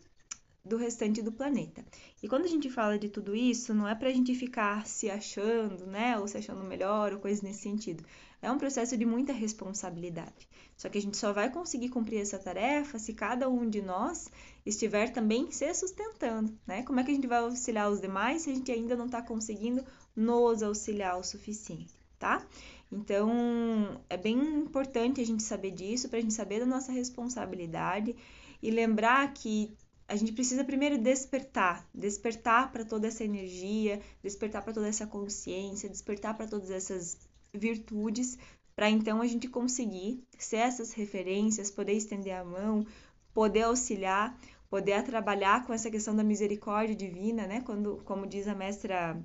do 0.68 0.76
restante 0.76 1.22
do 1.22 1.32
planeta. 1.32 1.84
E 2.22 2.28
quando 2.28 2.44
a 2.44 2.48
gente 2.48 2.70
fala 2.70 2.98
de 2.98 3.08
tudo 3.08 3.34
isso, 3.34 3.74
não 3.74 3.88
é 3.88 3.94
para 3.94 4.08
a 4.08 4.12
gente 4.12 4.34
ficar 4.34 4.86
se 4.86 5.10
achando, 5.10 5.86
né, 5.86 6.18
ou 6.18 6.28
se 6.28 6.36
achando 6.36 6.62
melhor, 6.62 7.12
ou 7.12 7.18
coisa 7.18 7.42
nesse 7.42 7.62
sentido. 7.62 8.04
É 8.40 8.52
um 8.52 8.58
processo 8.58 8.96
de 8.96 9.04
muita 9.04 9.32
responsabilidade. 9.32 10.48
Só 10.76 10.88
que 10.88 10.98
a 10.98 11.02
gente 11.02 11.16
só 11.16 11.32
vai 11.32 11.50
conseguir 11.50 11.88
cumprir 11.88 12.20
essa 12.20 12.38
tarefa 12.38 12.98
se 12.98 13.12
cada 13.12 13.48
um 13.48 13.68
de 13.68 13.82
nós 13.82 14.30
estiver 14.64 15.10
também 15.10 15.50
se 15.50 15.72
sustentando, 15.74 16.56
né? 16.64 16.84
Como 16.84 17.00
é 17.00 17.04
que 17.04 17.10
a 17.10 17.14
gente 17.14 17.26
vai 17.26 17.38
auxiliar 17.38 17.90
os 17.90 18.00
demais 18.00 18.42
se 18.42 18.50
a 18.50 18.54
gente 18.54 18.70
ainda 18.70 18.94
não 18.94 19.06
está 19.06 19.20
conseguindo 19.20 19.84
nos 20.14 20.62
auxiliar 20.62 21.18
o 21.18 21.24
suficiente, 21.24 21.92
tá? 22.16 22.46
Então, 22.92 24.00
é 24.08 24.16
bem 24.16 24.38
importante 24.38 25.20
a 25.20 25.26
gente 25.26 25.42
saber 25.42 25.72
disso, 25.72 26.08
para 26.08 26.18
a 26.18 26.22
gente 26.22 26.32
saber 26.32 26.60
da 26.60 26.66
nossa 26.66 26.92
responsabilidade 26.92 28.14
e 28.62 28.70
lembrar 28.70 29.32
que 29.34 29.76
a 30.08 30.16
gente 30.16 30.32
precisa 30.32 30.64
primeiro 30.64 30.96
despertar, 30.96 31.86
despertar 31.94 32.72
para 32.72 32.84
toda 32.84 33.06
essa 33.06 33.22
energia, 33.22 34.00
despertar 34.22 34.62
para 34.62 34.72
toda 34.72 34.88
essa 34.88 35.06
consciência, 35.06 35.88
despertar 35.88 36.34
para 36.34 36.48
todas 36.48 36.70
essas 36.70 37.18
virtudes, 37.52 38.38
para 38.74 38.88
então 38.88 39.20
a 39.20 39.26
gente 39.26 39.48
conseguir 39.48 40.24
ser 40.38 40.56
essas 40.56 40.94
referências, 40.94 41.70
poder 41.70 41.92
estender 41.92 42.34
a 42.34 42.44
mão, 42.44 42.86
poder 43.34 43.62
auxiliar, 43.62 44.34
poder 44.70 45.02
trabalhar 45.02 45.66
com 45.66 45.74
essa 45.74 45.90
questão 45.90 46.16
da 46.16 46.24
misericórdia 46.24 46.96
divina, 46.96 47.46
né? 47.46 47.60
Quando, 47.60 48.00
como 48.04 48.26
diz 48.26 48.48
a 48.48 48.54
mestra 48.54 49.22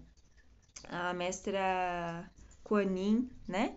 a 0.89 1.13
mestra 1.13 2.29
Kuan 2.63 2.97
Yin, 2.97 3.29
né? 3.47 3.75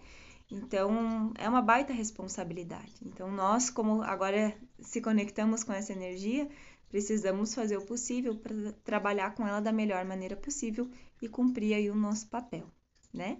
Então, 0.50 1.32
é 1.38 1.48
uma 1.48 1.60
baita 1.60 1.92
responsabilidade. 1.92 2.94
Então, 3.04 3.30
nós, 3.30 3.68
como 3.68 4.02
agora 4.02 4.56
se 4.80 5.00
conectamos 5.00 5.64
com 5.64 5.72
essa 5.72 5.92
energia, 5.92 6.48
precisamos 6.96 7.54
fazer 7.54 7.76
o 7.76 7.84
possível 7.84 8.34
para 8.34 8.72
trabalhar 8.82 9.34
com 9.34 9.46
ela 9.46 9.60
da 9.60 9.70
melhor 9.70 10.02
maneira 10.06 10.34
possível 10.34 10.88
e 11.20 11.28
cumprir 11.28 11.74
aí 11.74 11.90
o 11.90 11.94
nosso 11.94 12.26
papel, 12.28 12.64
né? 13.12 13.36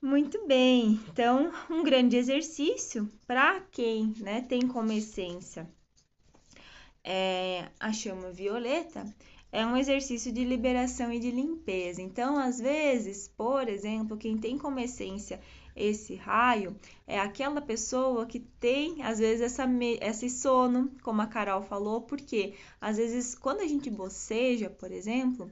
Muito 0.00 0.46
bem. 0.46 0.98
Então, 1.10 1.52
um 1.68 1.84
grande 1.84 2.16
exercício 2.16 3.10
para 3.26 3.60
quem, 3.70 4.14
né, 4.20 4.40
tem 4.40 4.66
como 4.66 4.90
essência 4.90 5.68
é, 7.04 7.68
a 7.78 7.92
chama 7.92 8.32
violeta 8.32 9.04
é 9.52 9.66
um 9.66 9.76
exercício 9.76 10.32
de 10.32 10.44
liberação 10.44 11.12
e 11.12 11.20
de 11.20 11.30
limpeza. 11.30 12.00
Então, 12.00 12.38
às 12.38 12.58
vezes, 12.58 13.28
por 13.28 13.68
exemplo, 13.68 14.16
quem 14.16 14.38
tem 14.38 14.56
como 14.56 14.80
essência 14.80 15.38
esse 15.74 16.14
raio 16.14 16.76
é 17.06 17.18
aquela 17.18 17.60
pessoa 17.60 18.26
que 18.26 18.40
tem, 18.40 19.02
às 19.02 19.18
vezes, 19.18 19.40
essa, 19.40 19.68
esse 20.00 20.30
sono, 20.30 20.90
como 21.02 21.22
a 21.22 21.26
Carol 21.26 21.62
falou, 21.62 22.02
porque 22.02 22.54
às 22.80 22.96
vezes, 22.96 23.34
quando 23.34 23.60
a 23.60 23.66
gente 23.66 23.90
boceja, 23.90 24.70
por 24.70 24.92
exemplo, 24.92 25.50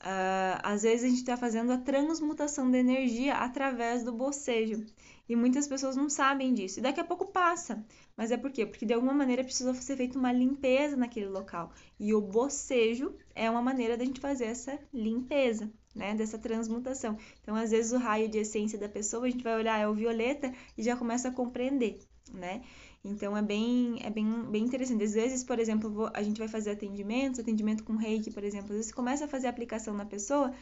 uh, 0.00 0.60
às 0.62 0.82
vezes 0.82 1.04
a 1.04 1.08
gente 1.08 1.18
está 1.18 1.36
fazendo 1.36 1.72
a 1.72 1.78
transmutação 1.78 2.70
da 2.70 2.78
energia 2.78 3.34
através 3.34 4.04
do 4.04 4.12
bocejo. 4.12 4.84
E 5.28 5.34
muitas 5.34 5.66
pessoas 5.66 5.96
não 5.96 6.08
sabem 6.08 6.54
disso. 6.54 6.78
E 6.78 6.82
daqui 6.82 7.00
a 7.00 7.04
pouco 7.04 7.26
passa. 7.26 7.84
Mas 8.16 8.30
é 8.30 8.36
por 8.36 8.52
quê? 8.52 8.64
Porque 8.64 8.86
de 8.86 8.94
alguma 8.94 9.12
maneira 9.12 9.42
precisou 9.42 9.74
ser 9.74 9.96
feita 9.96 10.18
uma 10.18 10.32
limpeza 10.32 10.96
naquele 10.96 11.26
local. 11.26 11.72
E 11.98 12.14
o 12.14 12.20
bocejo 12.20 13.14
é 13.34 13.50
uma 13.50 13.60
maneira 13.60 13.96
da 13.96 14.04
gente 14.04 14.20
fazer 14.20 14.44
essa 14.44 14.78
limpeza, 14.92 15.70
né? 15.96 16.14
Dessa 16.14 16.38
transmutação. 16.38 17.16
Então, 17.42 17.56
às 17.56 17.70
vezes, 17.70 17.92
o 17.92 17.98
raio 17.98 18.28
de 18.28 18.38
essência 18.38 18.78
da 18.78 18.88
pessoa, 18.88 19.26
a 19.26 19.30
gente 19.30 19.42
vai 19.42 19.56
olhar, 19.56 19.78
é 19.78 19.88
o 19.88 19.94
violeta 19.94 20.52
e 20.76 20.82
já 20.82 20.94
começa 20.94 21.28
a 21.28 21.32
compreender, 21.32 21.98
né? 22.32 22.62
Então 23.06 23.36
é 23.36 23.42
bem, 23.42 24.00
é 24.02 24.10
bem, 24.10 24.26
bem 24.50 24.64
interessante. 24.64 25.04
Às 25.04 25.14
vezes, 25.14 25.44
por 25.44 25.58
exemplo, 25.58 26.10
a 26.12 26.22
gente 26.22 26.38
vai 26.38 26.48
fazer 26.48 26.72
atendimentos, 26.72 27.38
atendimento 27.38 27.84
com 27.84 27.94
reiki, 27.94 28.32
por 28.32 28.42
exemplo, 28.42 28.70
às 28.70 28.76
vezes 28.76 28.86
você 28.86 28.94
começa 28.94 29.24
a 29.24 29.28
fazer 29.28 29.46
aplicação 29.46 29.94
na 29.94 30.04
pessoa, 30.04 30.52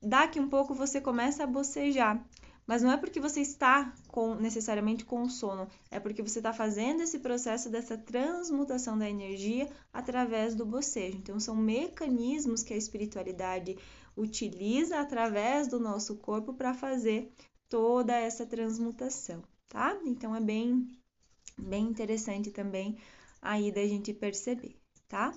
daqui 0.00 0.40
um 0.40 0.48
pouco 0.48 0.74
você 0.74 1.00
começa 1.00 1.44
a 1.44 1.46
bocejar. 1.46 2.24
Mas 2.64 2.80
não 2.80 2.92
é 2.92 2.96
porque 2.96 3.20
você 3.20 3.40
está 3.40 3.92
com, 4.06 4.36
necessariamente 4.36 5.04
com 5.04 5.28
sono, 5.28 5.68
é 5.90 5.98
porque 5.98 6.22
você 6.22 6.38
está 6.38 6.52
fazendo 6.52 7.02
esse 7.02 7.18
processo 7.18 7.68
dessa 7.68 7.98
transmutação 7.98 8.96
da 8.96 9.10
energia 9.10 9.68
através 9.92 10.54
do 10.54 10.64
bocejo. 10.64 11.18
Então, 11.18 11.40
são 11.40 11.56
mecanismos 11.56 12.62
que 12.62 12.72
a 12.72 12.76
espiritualidade 12.76 13.76
utiliza 14.16 15.00
através 15.00 15.68
do 15.68 15.80
nosso 15.80 16.16
corpo 16.16 16.54
para 16.54 16.74
fazer 16.74 17.32
toda 17.68 18.14
essa 18.14 18.44
transmutação, 18.46 19.42
tá? 19.68 19.98
Então, 20.04 20.34
é 20.36 20.40
bem, 20.40 20.86
bem 21.58 21.84
interessante 21.84 22.50
também 22.50 22.98
aí 23.40 23.72
da 23.72 23.86
gente 23.86 24.12
perceber, 24.12 24.76
tá? 25.08 25.34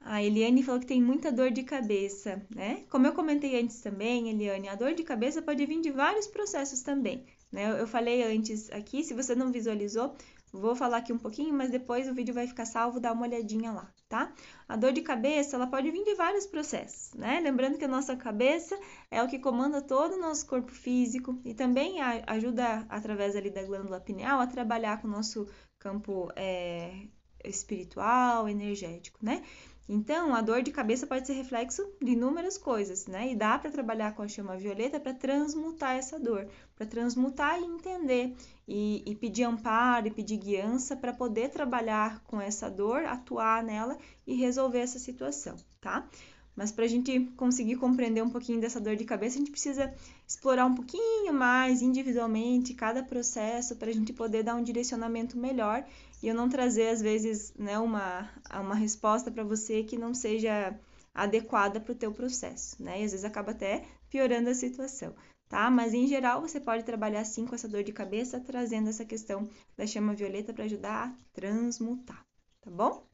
A 0.00 0.22
Eliane 0.22 0.62
falou 0.62 0.80
que 0.80 0.86
tem 0.86 1.02
muita 1.02 1.32
dor 1.32 1.50
de 1.50 1.62
cabeça, 1.62 2.46
né? 2.54 2.84
Como 2.90 3.06
eu 3.06 3.14
comentei 3.14 3.58
antes 3.58 3.80
também, 3.80 4.28
Eliane, 4.28 4.68
a 4.68 4.74
dor 4.74 4.94
de 4.94 5.02
cabeça 5.02 5.40
pode 5.40 5.64
vir 5.64 5.80
de 5.80 5.90
vários 5.90 6.26
processos 6.26 6.82
também, 6.82 7.24
né? 7.50 7.80
Eu 7.80 7.86
falei 7.86 8.22
antes 8.22 8.70
aqui, 8.70 9.02
se 9.02 9.14
você 9.14 9.34
não 9.34 9.50
visualizou, 9.50 10.14
vou 10.60 10.76
falar 10.76 10.98
aqui 10.98 11.12
um 11.12 11.18
pouquinho, 11.18 11.52
mas 11.52 11.70
depois 11.70 12.08
o 12.08 12.14
vídeo 12.14 12.32
vai 12.32 12.46
ficar 12.46 12.64
salvo, 12.64 13.00
dá 13.00 13.12
uma 13.12 13.26
olhadinha 13.26 13.72
lá, 13.72 13.92
tá? 14.08 14.32
A 14.68 14.76
dor 14.76 14.92
de 14.92 15.02
cabeça, 15.02 15.56
ela 15.56 15.66
pode 15.66 15.90
vir 15.90 16.04
de 16.04 16.14
vários 16.14 16.46
processos, 16.46 17.12
né? 17.14 17.40
Lembrando 17.40 17.76
que 17.78 17.84
a 17.84 17.88
nossa 17.88 18.16
cabeça 18.16 18.78
é 19.10 19.22
o 19.22 19.28
que 19.28 19.38
comanda 19.38 19.82
todo 19.82 20.14
o 20.14 20.20
nosso 20.20 20.46
corpo 20.46 20.70
físico 20.70 21.40
e 21.44 21.54
também 21.54 22.00
ajuda, 22.26 22.86
através 22.88 23.34
ali 23.34 23.50
da 23.50 23.64
glândula 23.64 24.00
pineal, 24.00 24.40
a 24.40 24.46
trabalhar 24.46 25.00
com 25.00 25.08
o 25.08 25.10
nosso 25.10 25.48
campo 25.78 26.30
é, 26.36 27.08
espiritual, 27.44 28.48
energético, 28.48 29.18
né? 29.22 29.42
Então, 29.86 30.34
a 30.34 30.40
dor 30.40 30.62
de 30.62 30.70
cabeça 30.70 31.06
pode 31.06 31.26
ser 31.26 31.34
reflexo 31.34 31.86
de 32.00 32.12
inúmeras 32.12 32.56
coisas, 32.56 33.06
né? 33.06 33.30
E 33.30 33.36
dá 33.36 33.58
para 33.58 33.70
trabalhar 33.70 34.14
com 34.14 34.22
a 34.22 34.28
chama 34.28 34.56
violeta 34.56 34.98
para 34.98 35.12
transmutar 35.12 35.96
essa 35.96 36.18
dor, 36.18 36.48
para 36.74 36.86
transmutar 36.86 37.60
e 37.60 37.64
entender, 37.64 38.34
e, 38.66 39.02
e, 39.04 39.14
pedir 39.14 39.44
amparo 39.44 40.06
e 40.06 40.10
pedir 40.10 40.38
guiança 40.38 40.96
para 40.96 41.12
poder 41.12 41.50
trabalhar 41.50 42.22
com 42.24 42.40
essa 42.40 42.70
dor, 42.70 43.04
atuar 43.04 43.62
nela 43.62 43.98
e 44.26 44.34
resolver 44.34 44.78
essa 44.78 44.98
situação, 44.98 45.56
tá? 45.82 46.08
Mas 46.56 46.70
para 46.70 46.84
a 46.84 46.88
gente 46.88 47.20
conseguir 47.36 47.76
compreender 47.76 48.22
um 48.22 48.30
pouquinho 48.30 48.60
dessa 48.60 48.80
dor 48.80 48.96
de 48.96 49.04
cabeça, 49.04 49.36
a 49.36 49.38
gente 49.40 49.50
precisa 49.50 49.92
explorar 50.26 50.66
um 50.66 50.74
pouquinho 50.74 51.32
mais 51.34 51.82
individualmente 51.82 52.74
cada 52.74 53.02
processo 53.02 53.74
para 53.76 53.90
a 53.90 53.92
gente 53.92 54.12
poder 54.12 54.44
dar 54.44 54.54
um 54.54 54.62
direcionamento 54.62 55.36
melhor 55.36 55.84
e 56.24 56.28
eu 56.28 56.34
não 56.34 56.48
trazer, 56.48 56.88
às 56.88 57.02
vezes, 57.02 57.52
né, 57.54 57.78
uma, 57.78 58.30
uma 58.50 58.74
resposta 58.74 59.30
para 59.30 59.44
você 59.44 59.84
que 59.84 59.98
não 59.98 60.14
seja 60.14 60.74
adequada 61.14 61.78
para 61.78 61.92
o 61.92 61.94
teu 61.94 62.10
processo, 62.12 62.82
né? 62.82 63.02
E 63.02 63.04
às 63.04 63.10
vezes 63.10 63.26
acaba 63.26 63.50
até 63.50 63.84
piorando 64.08 64.48
a 64.48 64.54
situação, 64.54 65.14
tá? 65.50 65.70
Mas 65.70 65.92
em 65.92 66.06
geral 66.06 66.40
você 66.40 66.58
pode 66.58 66.82
trabalhar 66.82 67.26
sim 67.26 67.44
com 67.44 67.54
essa 67.54 67.68
dor 67.68 67.84
de 67.84 67.92
cabeça, 67.92 68.40
trazendo 68.40 68.88
essa 68.88 69.04
questão 69.04 69.46
da 69.76 69.86
chama 69.86 70.14
violeta 70.14 70.54
para 70.54 70.64
ajudar 70.64 71.08
a 71.08 71.14
transmutar, 71.34 72.24
tá 72.62 72.70
bom? 72.70 73.06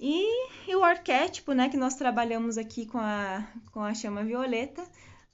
E, 0.00 0.70
e, 0.70 0.74
o 0.74 0.82
arquétipo, 0.82 1.52
né, 1.52 1.68
que 1.68 1.76
nós 1.76 1.96
trabalhamos 1.96 2.56
aqui 2.56 2.86
com 2.86 2.96
a, 2.98 3.46
com 3.72 3.80
a 3.80 3.92
chama 3.92 4.24
violeta, 4.24 4.82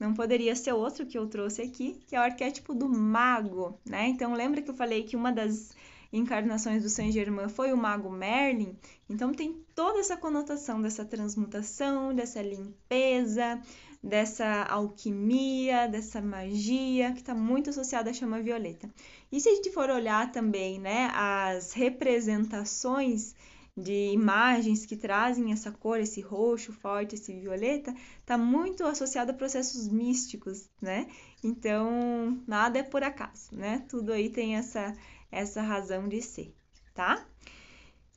não 0.01 0.15
poderia 0.15 0.57
ser 0.57 0.73
outro 0.73 1.07
que 1.07 1.17
eu 1.17 1.29
trouxe 1.29 1.63
aqui, 1.63 2.01
que 2.09 2.17
é 2.17 2.19
o 2.19 2.25
arquétipo 2.25 2.75
do 2.75 2.89
mago, 2.89 3.81
né? 3.87 4.09
Então 4.09 4.35
lembra 4.35 4.61
que 4.61 4.69
eu 4.69 4.75
falei 4.75 5.05
que 5.05 5.15
uma 5.15 5.31
das 5.31 5.77
encarnações 6.13 6.83
do 6.83 6.89
Saint 6.89 7.13
Germain 7.13 7.49
foi 7.49 7.73
o 7.73 7.77
mago 7.77 8.11
Merlin, 8.11 8.77
então 9.09 9.33
tem 9.33 9.63
toda 9.75 10.01
essa 10.01 10.17
conotação 10.17 10.81
dessa 10.81 11.05
transmutação, 11.05 12.15
dessa 12.15 12.41
limpeza, 12.41 13.61
dessa 14.03 14.65
alquimia, 14.65 15.89
dessa 15.89 16.21
magia 16.21 17.13
que 17.13 17.21
está 17.21 17.35
muito 17.35 17.71
associada 17.71 18.11
à 18.11 18.13
chama 18.13 18.41
violeta. 18.41 18.89
E 19.31 19.41
se 19.41 19.49
a 19.49 19.55
gente 19.55 19.71
for 19.71 19.91
olhar 19.91 20.31
também, 20.33 20.79
né, 20.79 21.11
as 21.13 21.73
representações 21.73 23.35
de 23.77 24.11
imagens 24.13 24.85
que 24.85 24.97
trazem 24.97 25.53
essa 25.53 25.71
cor, 25.71 26.01
esse 26.01 26.21
roxo 26.21 26.73
forte, 26.73 27.15
esse 27.15 27.33
violeta, 27.33 27.95
está 28.21 28.37
muito 28.37 28.85
associado 28.85 29.31
a 29.31 29.35
processos 29.35 29.89
místicos, 29.89 30.69
né? 30.83 31.07
Então, 31.45 32.43
nada 32.47 32.81
é 32.81 32.83
por 32.83 33.05
acaso, 33.05 33.55
né? 33.55 33.85
Tudo 33.89 34.13
aí 34.13 34.31
tem 34.31 34.57
essa 34.57 34.93
essa 35.31 35.63
razão 35.63 36.09
de 36.09 36.23
ser, 36.23 36.55
tá? 36.95 37.25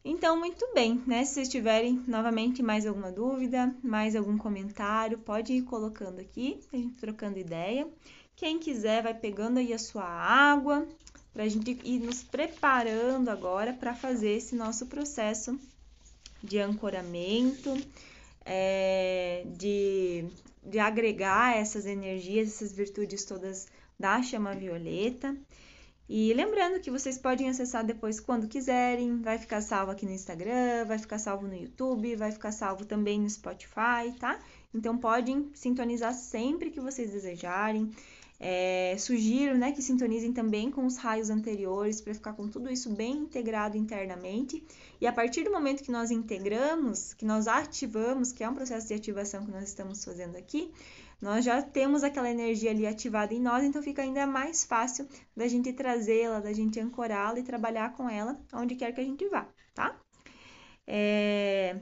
Então, 0.03 0.39
muito 0.39 0.67
bem, 0.73 1.01
né? 1.05 1.23
Se 1.23 1.35
vocês 1.35 1.49
tiverem 1.49 2.03
novamente 2.07 2.63
mais 2.63 2.87
alguma 2.87 3.11
dúvida, 3.11 3.73
mais 3.83 4.15
algum 4.15 4.35
comentário, 4.35 5.19
pode 5.19 5.53
ir 5.53 5.61
colocando 5.61 6.19
aqui, 6.19 6.59
a 6.73 6.77
gente 6.77 6.95
trocando 6.95 7.37
ideia. 7.37 7.87
Quem 8.35 8.57
quiser, 8.57 9.03
vai 9.03 9.13
pegando 9.13 9.59
aí 9.59 9.71
a 9.71 9.77
sua 9.77 10.03
água, 10.03 10.87
para 11.31 11.43
a 11.43 11.47
gente 11.47 11.79
ir 11.83 11.99
nos 11.99 12.23
preparando 12.23 13.29
agora 13.29 13.73
para 13.73 13.93
fazer 13.93 14.31
esse 14.31 14.55
nosso 14.55 14.87
processo 14.87 15.57
de 16.43 16.57
ancoramento, 16.57 17.71
é, 18.43 19.43
de, 19.45 20.25
de 20.63 20.79
agregar 20.79 21.55
essas 21.55 21.85
energias, 21.85 22.47
essas 22.47 22.73
virtudes 22.73 23.23
todas 23.23 23.67
da 23.99 24.21
chama 24.23 24.55
violeta. 24.55 25.37
E 26.13 26.33
lembrando 26.33 26.81
que 26.81 26.91
vocês 26.91 27.17
podem 27.17 27.47
acessar 27.47 27.85
depois 27.85 28.19
quando 28.19 28.45
quiserem, 28.45 29.21
vai 29.21 29.37
ficar 29.37 29.61
salvo 29.61 29.93
aqui 29.93 30.05
no 30.05 30.11
Instagram, 30.11 30.83
vai 30.85 30.97
ficar 30.97 31.17
salvo 31.17 31.47
no 31.47 31.55
YouTube, 31.55 32.17
vai 32.17 32.33
ficar 32.33 32.51
salvo 32.51 32.83
também 32.83 33.17
no 33.17 33.29
Spotify, 33.29 34.11
tá? 34.19 34.37
Então 34.73 34.97
podem 34.97 35.49
sintonizar 35.53 36.13
sempre 36.13 36.69
que 36.69 36.81
vocês 36.81 37.11
desejarem. 37.11 37.89
É, 38.37 38.97
sugiro 38.99 39.57
né, 39.57 39.71
que 39.71 39.81
sintonizem 39.81 40.33
também 40.33 40.69
com 40.69 40.85
os 40.85 40.97
raios 40.97 41.29
anteriores 41.29 42.01
para 42.01 42.13
ficar 42.13 42.33
com 42.33 42.45
tudo 42.49 42.69
isso 42.69 42.89
bem 42.89 43.13
integrado 43.13 43.77
internamente. 43.77 44.61
E 44.99 45.07
a 45.07 45.13
partir 45.13 45.45
do 45.45 45.51
momento 45.51 45.81
que 45.81 45.91
nós 45.91 46.11
integramos, 46.11 47.13
que 47.13 47.23
nós 47.23 47.47
ativamos, 47.47 48.33
que 48.33 48.43
é 48.43 48.49
um 48.49 48.53
processo 48.53 48.89
de 48.89 48.95
ativação 48.95 49.45
que 49.45 49.51
nós 49.51 49.63
estamos 49.63 50.03
fazendo 50.03 50.35
aqui, 50.35 50.73
nós 51.21 51.45
já 51.45 51.61
temos 51.61 52.03
aquela 52.03 52.29
energia 52.29 52.71
ali 52.71 52.87
ativada 52.87 53.33
em 53.33 53.39
nós, 53.39 53.63
então 53.63 53.83
fica 53.83 54.01
ainda 54.01 54.25
mais 54.25 54.63
fácil 54.65 55.07
da 55.37 55.47
gente 55.47 55.71
trazê-la, 55.71 56.39
da 56.39 56.51
gente 56.51 56.79
ancorá-la 56.79 57.39
e 57.39 57.43
trabalhar 57.43 57.93
com 57.93 58.09
ela 58.09 58.39
onde 58.53 58.75
quer 58.75 58.91
que 58.91 59.01
a 59.01 59.03
gente 59.03 59.27
vá, 59.29 59.47
tá? 59.75 59.95
É... 60.87 61.79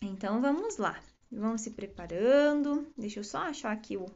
Então 0.00 0.40
vamos 0.40 0.78
lá, 0.78 0.98
vamos 1.30 1.62
se 1.62 1.70
preparando. 1.72 2.86
Deixa 2.96 3.20
eu 3.20 3.24
só 3.24 3.38
achar 3.38 3.72
aqui 3.72 3.96
o, 3.96 4.06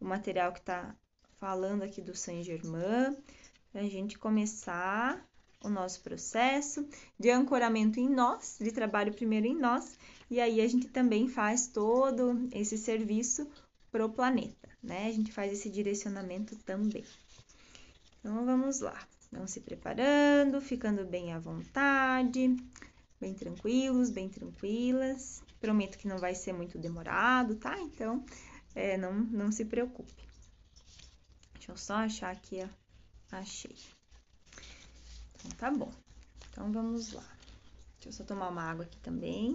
o 0.00 0.04
material 0.04 0.52
que 0.52 0.60
tá 0.60 0.94
falando 1.38 1.82
aqui 1.82 2.00
do 2.00 2.14
Saint 2.14 2.44
Germain, 2.44 3.16
para 3.72 3.80
a 3.80 3.88
gente 3.88 4.18
começar 4.18 5.24
o 5.62 5.68
nosso 5.68 6.00
processo 6.00 6.88
de 7.18 7.30
ancoramento 7.30 7.98
em 7.98 8.08
nós, 8.08 8.56
de 8.60 8.70
trabalho 8.70 9.12
primeiro 9.12 9.46
em 9.46 9.56
nós, 9.56 9.98
e 10.30 10.40
aí 10.40 10.60
a 10.60 10.68
gente 10.68 10.88
também 10.88 11.28
faz 11.28 11.66
todo 11.66 12.48
esse 12.52 12.78
serviço 12.78 13.48
para 13.96 14.04
o 14.04 14.10
planeta, 14.10 14.68
né? 14.82 15.06
A 15.06 15.12
gente 15.12 15.32
faz 15.32 15.50
esse 15.50 15.70
direcionamento 15.70 16.54
também. 16.56 17.02
Então 18.20 18.44
vamos 18.44 18.80
lá, 18.80 19.08
vamos 19.32 19.52
se 19.52 19.60
preparando, 19.60 20.60
ficando 20.60 21.02
bem 21.06 21.32
à 21.32 21.38
vontade, 21.38 22.54
bem 23.18 23.32
tranquilos, 23.32 24.10
bem 24.10 24.28
tranquilas. 24.28 25.42
Prometo 25.58 25.96
que 25.96 26.06
não 26.06 26.18
vai 26.18 26.34
ser 26.34 26.52
muito 26.52 26.78
demorado, 26.78 27.56
tá? 27.56 27.80
Então 27.80 28.22
é, 28.74 28.98
não, 28.98 29.14
não 29.14 29.50
se 29.50 29.64
preocupe. 29.64 30.28
Deixa 31.54 31.72
eu 31.72 31.76
só 31.78 31.94
achar 31.94 32.30
aqui, 32.30 32.62
ó. 32.62 32.68
Achei. 33.34 33.76
Então 35.36 35.50
tá 35.52 35.70
bom. 35.70 35.90
Então 36.50 36.70
vamos 36.70 37.12
lá. 37.12 37.24
Deixa 37.94 38.08
eu 38.08 38.12
só 38.12 38.24
tomar 38.24 38.50
uma 38.50 38.62
água 38.62 38.84
aqui 38.84 38.98
também. 38.98 39.54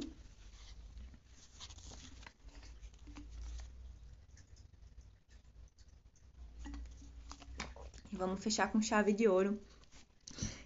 Vamos 8.11 8.43
fechar 8.43 8.71
com 8.71 8.81
chave 8.81 9.13
de 9.13 9.27
ouro 9.27 9.59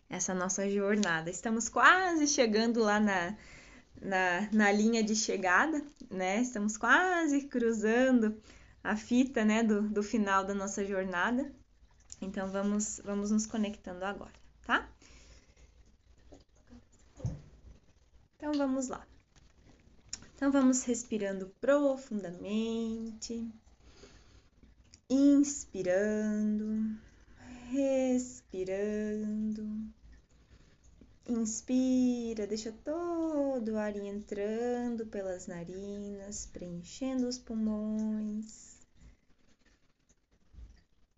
essa 0.09 0.33
nossa 0.33 0.69
jornada. 0.69 1.29
Estamos 1.29 1.69
quase 1.69 2.27
chegando 2.27 2.81
lá 2.81 2.99
na, 2.99 3.35
na, 4.01 4.49
na 4.51 4.71
linha 4.71 5.03
de 5.03 5.15
chegada, 5.15 5.83
né? 6.09 6.41
Estamos 6.41 6.77
quase 6.77 7.41
cruzando 7.47 8.39
a 8.83 8.95
fita, 8.95 9.43
né, 9.43 9.63
do, 9.63 9.81
do 9.81 10.03
final 10.03 10.43
da 10.43 10.53
nossa 10.53 10.85
jornada. 10.85 11.51
Então, 12.21 12.49
vamos, 12.49 13.01
vamos 13.03 13.31
nos 13.31 13.45
conectando 13.45 14.05
agora, 14.05 14.31
tá? 14.65 14.87
Então, 18.37 18.53
vamos 18.53 18.87
lá. 18.87 19.05
Então, 20.35 20.51
vamos 20.51 20.83
respirando 20.83 21.47
profundamente, 21.59 23.49
inspirando 25.09 26.95
respirando. 27.71 29.65
Inspira, 31.27 32.45
deixa 32.45 32.71
todo 32.71 33.71
o 33.71 33.77
ar 33.79 33.95
entrando 33.95 35.07
pelas 35.07 35.47
narinas, 35.47 36.45
preenchendo 36.45 37.27
os 37.27 37.39
pulmões. 37.39 38.75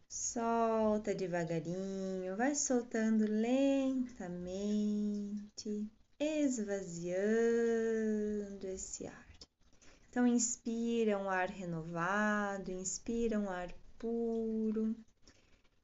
Solta 0.07 1.13
devagarinho, 1.13 2.37
vai 2.37 2.55
soltando 2.55 3.25
lentamente, 3.25 4.31
esvaziando 6.19 7.07
esse 8.67 9.05
ar. 9.07 9.27
Então, 10.09 10.25
inspira 10.25 11.17
um 11.17 11.29
ar 11.29 11.49
renovado, 11.49 12.71
inspira 12.71 13.37
um 13.37 13.49
ar 13.49 13.73
puro 13.99 14.95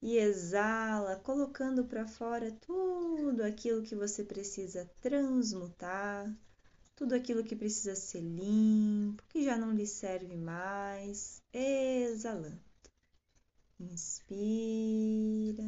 e 0.04 0.18
exala, 0.18 1.16
colocando 1.16 1.86
para 1.86 2.06
fora 2.06 2.52
tudo 2.52 3.42
aquilo 3.42 3.82
que 3.82 3.96
você 3.96 4.22
precisa 4.22 4.86
transmutar, 5.00 6.30
tudo 6.94 7.16
aquilo 7.16 7.42
que 7.42 7.56
precisa 7.56 7.96
ser 7.96 8.20
limpo, 8.20 9.24
que 9.30 9.46
já 9.46 9.58
não 9.58 9.72
lhe 9.72 9.88
serve 9.88 10.36
mais, 10.36 11.42
exalando. 11.54 12.60
Inspira, 13.80 15.64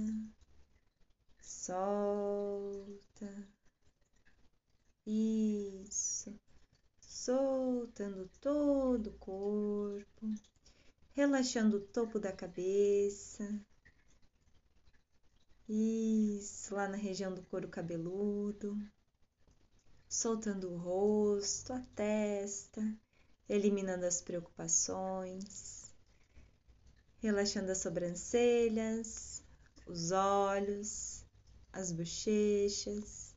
solta. 1.42 3.48
Isso. 5.06 6.38
Soltando 7.00 8.30
todo 8.42 9.12
o 9.12 9.18
corpo, 9.18 10.28
relaxando 11.14 11.78
o 11.78 11.88
topo 11.88 12.20
da 12.20 12.34
cabeça 12.34 13.66
isso, 15.68 16.76
lá 16.76 16.88
na 16.88 16.98
região 16.98 17.34
do 17.34 17.42
couro 17.44 17.68
cabeludo, 17.68 18.78
soltando 20.08 20.72
o 20.72 20.78
rosto, 20.78 21.74
a 21.74 21.82
testa, 21.96 22.82
eliminando 23.50 24.06
as 24.06 24.22
preocupações, 24.22 25.92
relaxando 27.18 27.72
as 27.72 27.80
sobrancelhas, 27.80 29.44
os 29.88 30.12
olhos, 30.12 31.26
as 31.74 31.92
bochechas, 31.92 33.36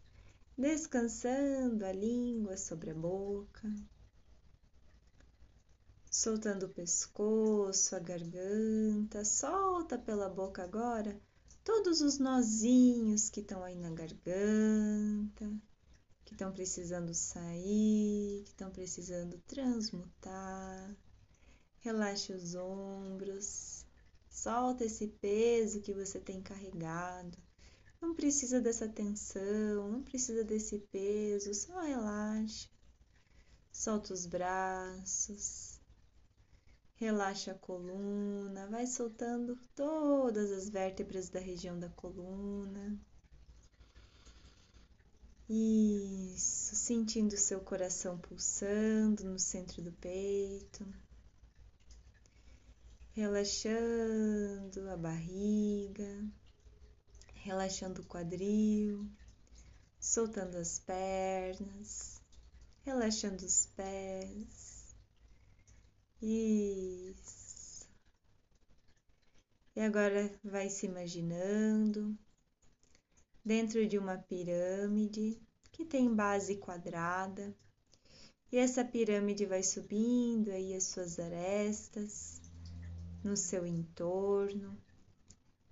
descansando 0.57 1.85
a 1.87 1.93
língua 1.93 2.59
sobre 2.59 2.91
a 2.91 2.95
boca, 2.95 3.73
soltando 6.11 6.67
o 6.67 6.69
pescoço, 6.69 7.97
a 7.97 7.99
garganta, 7.99 9.25
solta 9.25 9.99
pela 9.99 10.29
boca 10.29 10.63
agora 10.63 11.19
todos 11.69 12.01
os 12.01 12.19
nozinhos 12.19 13.29
que 13.29 13.41
estão 13.41 13.63
aí 13.63 13.77
na 13.77 13.91
garganta, 13.91 15.53
que 16.25 16.33
estão 16.33 16.51
precisando 16.51 17.13
sair, 17.13 18.43
que 18.47 18.53
estão 18.53 18.71
precisando 18.71 19.37
transmutar. 19.47 20.97
Relaxe 21.81 22.33
os 22.33 22.55
ombros, 22.55 23.85
solta 24.31 24.87
esse 24.87 25.09
peso 25.09 25.83
que 25.83 25.93
você 25.93 26.19
tem 26.19 26.41
carregado. 26.41 27.37
Não 28.01 28.15
precisa 28.15 28.63
dessa 28.63 28.89
tensão, 28.89 29.91
não 29.91 30.03
precisa 30.03 30.43
desse 30.43 30.79
peso, 30.91 31.53
só 31.53 31.79
relaxa. 31.83 32.67
Solta 33.71 34.15
os 34.15 34.25
braços, 34.25 35.78
Relaxa 37.01 37.53
a 37.53 37.55
coluna, 37.55 38.67
vai 38.67 38.85
soltando 38.85 39.57
todas 39.77 40.51
as 40.51 40.69
vértebras 40.69 41.29
da 41.29 41.39
região 41.39 41.79
da 41.79 41.89
coluna. 41.91 42.99
Isso, 45.49 46.75
sentindo 46.75 47.37
seu 47.37 47.61
coração 47.61 48.19
pulsando 48.19 49.23
no 49.25 49.39
centro 49.39 49.81
do 49.81 49.93
peito. 49.93 50.85
Relaxando 53.13 54.91
a 54.91 54.97
barriga, 54.97 56.29
relaxando 57.33 58.03
o 58.03 58.07
quadril, 58.07 59.09
soltando 60.01 60.57
as 60.57 60.81
pernas, 60.81 62.21
relaxando 62.85 63.47
os 63.47 63.67
pés 63.67 64.78
isso. 66.21 67.89
E 69.75 69.81
agora 69.81 70.33
vai 70.43 70.69
se 70.69 70.87
imaginando 70.87 72.19
dentro 73.45 73.87
de 73.87 73.97
uma 73.97 74.19
pirâmide 74.19 75.41
que 75.71 75.85
tem 75.85 76.13
base 76.13 76.57
quadrada. 76.57 77.55
E 78.51 78.57
essa 78.57 78.85
pirâmide 78.85 79.47
vai 79.47 79.63
subindo 79.63 80.51
aí 80.51 80.75
as 80.75 80.85
suas 80.85 81.19
arestas 81.19 82.41
no 83.23 83.37
seu 83.37 83.65
entorno, 83.65 84.77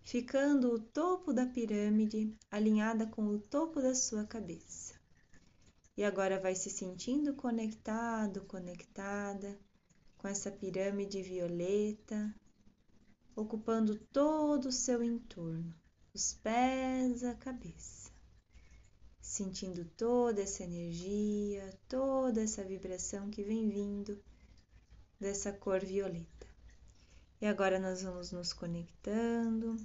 ficando 0.03 0.73
o 0.73 0.79
topo 0.79 1.33
da 1.33 1.47
pirâmide 1.47 2.33
alinhada 2.51 3.07
com 3.07 3.27
o 3.27 3.41
topo 3.41 3.81
da 3.81 3.95
sua 3.95 4.25
cabeça. 4.25 4.95
E 5.97 6.05
agora 6.05 6.39
vai 6.39 6.55
se 6.55 6.71
sentindo 6.71 7.35
conectado, 7.35 8.45
conectada 8.45 9.59
com 10.19 10.29
essa 10.29 10.51
pirâmide 10.51 11.23
violeta, 11.23 12.35
ocupando 13.35 13.99
todo 14.13 14.67
o 14.67 14.73
seu 14.73 15.03
entorno, 15.03 15.75
os 16.15 16.33
pés, 16.35 17.23
a 17.23 17.35
cabeça. 17.35 18.11
Sentindo 19.21 19.85
toda 19.97 20.41
essa 20.41 20.65
energia, 20.65 21.79
toda 21.89 22.43
essa 22.43 22.65
vibração 22.65 23.29
que 23.29 23.43
vem 23.43 23.69
vindo 23.69 24.23
dessa 25.21 25.53
cor 25.53 25.85
violeta. 25.85 26.47
E 27.41 27.47
agora 27.47 27.79
nós 27.79 28.03
vamos 28.03 28.33
nos 28.33 28.53
conectando 28.53 29.77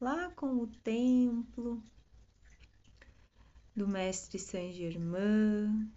lá 0.00 0.30
com 0.30 0.56
o 0.56 0.66
templo 0.66 1.82
do 3.74 3.86
Mestre 3.86 4.38
Saint 4.38 4.74
Germain, 4.74 5.92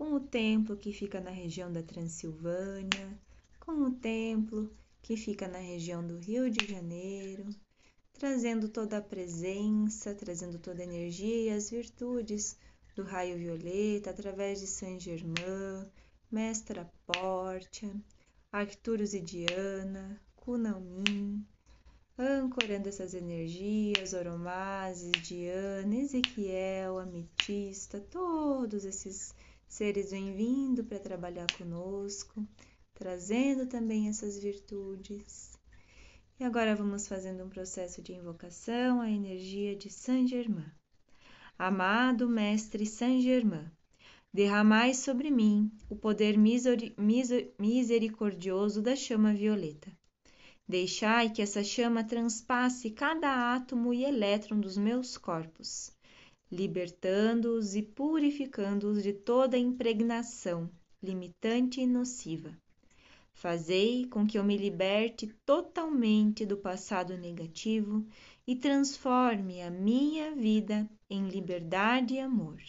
com 0.00 0.14
o 0.14 0.20
templo 0.20 0.78
que 0.78 0.94
fica 0.94 1.20
na 1.20 1.28
região 1.28 1.70
da 1.70 1.82
Transilvânia, 1.82 3.20
com 3.60 3.72
o 3.82 3.90
templo 3.90 4.72
que 5.02 5.14
fica 5.14 5.46
na 5.46 5.58
região 5.58 6.02
do 6.02 6.16
Rio 6.16 6.50
de 6.50 6.66
Janeiro, 6.66 7.44
trazendo 8.14 8.66
toda 8.66 8.96
a 8.96 9.02
presença, 9.02 10.14
trazendo 10.14 10.58
toda 10.58 10.80
a 10.80 10.86
energia 10.86 11.42
e 11.42 11.50
as 11.50 11.68
virtudes 11.68 12.56
do 12.96 13.02
raio 13.02 13.36
violeta 13.36 14.08
através 14.08 14.60
de 14.60 14.66
Saint 14.66 15.02
Germain, 15.02 15.86
Mestra 16.32 16.90
Portia, 17.06 17.94
Arcturus 18.50 19.12
e 19.12 19.20
Diana, 19.20 20.18
Kunamin, 20.34 21.46
ancorando 22.18 22.88
essas 22.88 23.12
energias, 23.12 24.14
Oromases, 24.14 25.20
Diana, 25.20 25.94
Ezequiel, 25.94 26.98
Ametista, 26.98 28.00
todos 28.00 28.86
esses 28.86 29.34
seres 29.70 30.10
vêm 30.10 30.34
vindo 30.34 30.84
para 30.84 30.98
trabalhar 30.98 31.46
conosco, 31.56 32.44
trazendo 32.92 33.66
também 33.66 34.08
essas 34.08 34.36
virtudes. 34.36 35.56
E 36.38 36.44
agora 36.44 36.74
vamos 36.74 37.06
fazendo 37.06 37.44
um 37.44 37.48
processo 37.48 38.02
de 38.02 38.12
invocação 38.12 39.00
à 39.00 39.08
energia 39.08 39.76
de 39.76 39.88
Saint 39.88 40.28
Germain. 40.28 40.70
Amado 41.56 42.28
Mestre 42.28 42.84
Saint 42.84 43.22
Germain, 43.22 43.70
derramai 44.32 44.92
sobre 44.92 45.30
mim 45.30 45.70
o 45.88 45.94
poder 45.94 46.36
misericordioso 47.58 48.82
da 48.82 48.96
chama 48.96 49.32
violeta. 49.32 49.90
Deixai 50.66 51.30
que 51.30 51.42
essa 51.42 51.62
chama 51.62 52.02
transpasse 52.02 52.90
cada 52.90 53.54
átomo 53.54 53.94
e 53.94 54.04
elétron 54.04 54.58
dos 54.58 54.76
meus 54.76 55.16
corpos, 55.16 55.92
libertando-os 56.50 57.74
e 57.74 57.82
purificando-os 57.82 59.02
de 59.02 59.12
toda 59.12 59.56
impregnação 59.56 60.70
limitante 61.02 61.80
e 61.80 61.86
nociva. 61.86 62.56
Fazei 63.32 64.06
com 64.06 64.26
que 64.26 64.38
eu 64.38 64.44
me 64.44 64.56
liberte 64.56 65.28
totalmente 65.46 66.44
do 66.44 66.58
passado 66.58 67.16
negativo 67.16 68.06
e 68.46 68.54
transforme 68.54 69.62
a 69.62 69.70
minha 69.70 70.34
vida 70.34 70.88
em 71.08 71.28
liberdade 71.28 72.14
e 72.14 72.20
amor. 72.20 72.60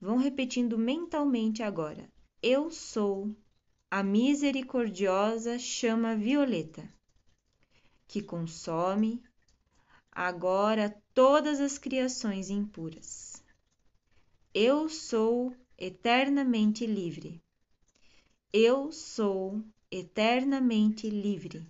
Vão 0.00 0.16
repetindo 0.16 0.78
mentalmente 0.78 1.62
agora. 1.62 2.08
Eu 2.42 2.70
sou 2.70 3.34
a 3.90 4.02
misericordiosa 4.02 5.58
chama 5.58 6.16
violeta, 6.16 6.88
que 8.06 8.22
consome 8.22 9.22
agora 10.10 10.96
todas 11.16 11.60
as 11.60 11.78
criações 11.78 12.50
impuras. 12.50 13.42
Eu 14.52 14.86
sou 14.86 15.56
eternamente 15.78 16.84
livre. 16.84 17.42
Eu 18.52 18.92
sou 18.92 19.64
eternamente 19.90 21.08
livre. 21.08 21.66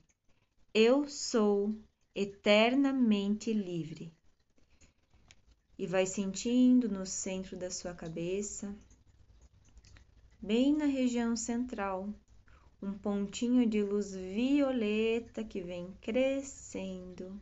Eu 0.74 1.08
sou 1.08 1.72
eternamente 2.12 3.52
livre 3.52 4.12
e 5.78 5.86
vai 5.86 6.06
sentindo 6.06 6.88
no 6.88 7.06
centro 7.06 7.56
da 7.56 7.70
sua 7.70 7.94
cabeça, 7.94 8.74
bem 10.42 10.74
na 10.76 10.86
região 10.86 11.36
central, 11.36 12.12
um 12.82 12.98
pontinho 12.98 13.64
de 13.64 13.80
luz 13.80 14.12
violeta 14.12 15.44
que 15.44 15.60
vem 15.60 15.96
crescendo. 16.00 17.40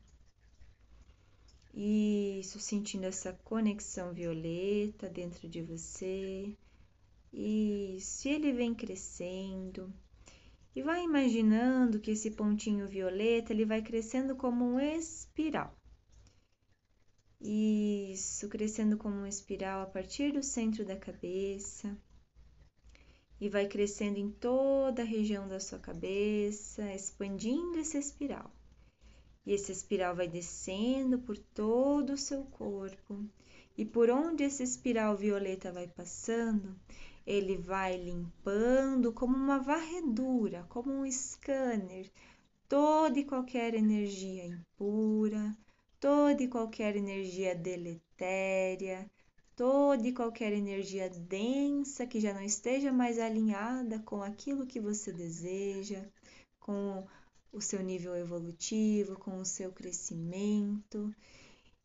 Isso, 1.76 2.60
sentindo 2.60 3.04
essa 3.04 3.32
conexão 3.32 4.12
violeta 4.12 5.10
dentro 5.10 5.48
de 5.48 5.60
você. 5.60 6.56
Isso, 7.32 8.28
e 8.28 8.30
ele 8.30 8.52
vem 8.52 8.72
crescendo. 8.72 9.92
E 10.74 10.82
vai 10.82 11.02
imaginando 11.02 11.98
que 11.98 12.12
esse 12.12 12.30
pontinho 12.30 12.86
violeta 12.86 13.52
ele 13.52 13.64
vai 13.64 13.82
crescendo 13.82 14.36
como 14.36 14.64
um 14.64 14.78
espiral. 14.78 15.76
Isso, 17.40 18.48
crescendo 18.48 18.96
como 18.96 19.16
uma 19.16 19.28
espiral 19.28 19.82
a 19.82 19.86
partir 19.86 20.32
do 20.32 20.42
centro 20.42 20.84
da 20.84 20.96
cabeça 20.96 21.96
e 23.40 23.48
vai 23.48 23.66
crescendo 23.66 24.18
em 24.18 24.30
toda 24.30 25.02
a 25.02 25.04
região 25.04 25.46
da 25.48 25.58
sua 25.58 25.78
cabeça, 25.78 26.94
expandindo 26.94 27.78
essa 27.78 27.98
espiral. 27.98 28.50
E 29.46 29.54
essa 29.54 29.72
espiral 29.72 30.16
vai 30.16 30.28
descendo 30.28 31.18
por 31.18 31.36
todo 31.36 32.14
o 32.14 32.18
seu 32.18 32.44
corpo, 32.44 33.22
e 33.76 33.84
por 33.84 34.08
onde 34.08 34.44
essa 34.44 34.62
espiral 34.62 35.16
violeta 35.16 35.72
vai 35.72 35.86
passando, 35.88 36.78
ele 37.26 37.56
vai 37.56 37.96
limpando 37.96 39.12
como 39.12 39.36
uma 39.36 39.58
varredura, 39.58 40.64
como 40.68 40.92
um 40.92 41.10
scanner, 41.10 42.10
toda 42.68 43.18
e 43.18 43.24
qualquer 43.24 43.74
energia 43.74 44.44
impura, 44.46 45.56
toda 45.98 46.42
e 46.42 46.48
qualquer 46.48 46.96
energia 46.96 47.54
deletéria, 47.54 49.10
toda 49.56 50.06
e 50.06 50.12
qualquer 50.12 50.52
energia 50.52 51.08
densa 51.08 52.06
que 52.06 52.20
já 52.20 52.34
não 52.34 52.42
esteja 52.42 52.92
mais 52.92 53.18
alinhada 53.18 53.98
com 54.00 54.22
aquilo 54.22 54.66
que 54.66 54.80
você 54.80 55.12
deseja, 55.12 56.04
com 56.60 57.06
o 57.54 57.60
seu 57.60 57.80
nível 57.82 58.14
evolutivo, 58.16 59.18
com 59.18 59.38
o 59.38 59.44
seu 59.44 59.72
crescimento. 59.72 61.14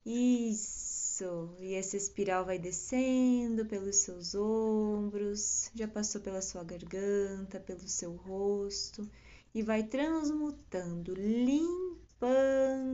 Isso! 0.06 1.56
E 1.60 1.76
essa 1.76 1.96
espiral 1.96 2.46
vai 2.46 2.58
descendo 2.58 3.66
pelos 3.66 3.98
seus 3.98 4.36
ombros, 4.36 5.70
já 5.76 5.88
passou 5.88 6.20
pela 6.20 6.42
sua 6.42 6.64
garganta, 6.64 7.60
pelo 7.60 7.88
seu 7.88 8.16
rosto 8.16 9.10
e 9.54 9.62
vai 9.62 9.84
transmutando, 9.84 11.14
limpando 11.14 12.00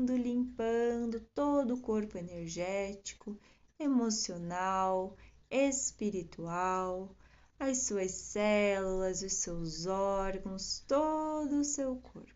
limpando, 0.07 1.19
todo 1.33 1.73
o 1.73 1.81
corpo 1.81 2.17
energético, 2.17 3.39
emocional, 3.79 5.15
espiritual, 5.49 7.15
as 7.59 7.79
suas 7.85 8.11
células, 8.11 9.23
os 9.23 9.33
seus 9.33 9.87
órgãos, 9.87 10.83
todo 10.87 11.59
o 11.59 11.63
seu 11.63 11.95
corpo. 11.95 12.34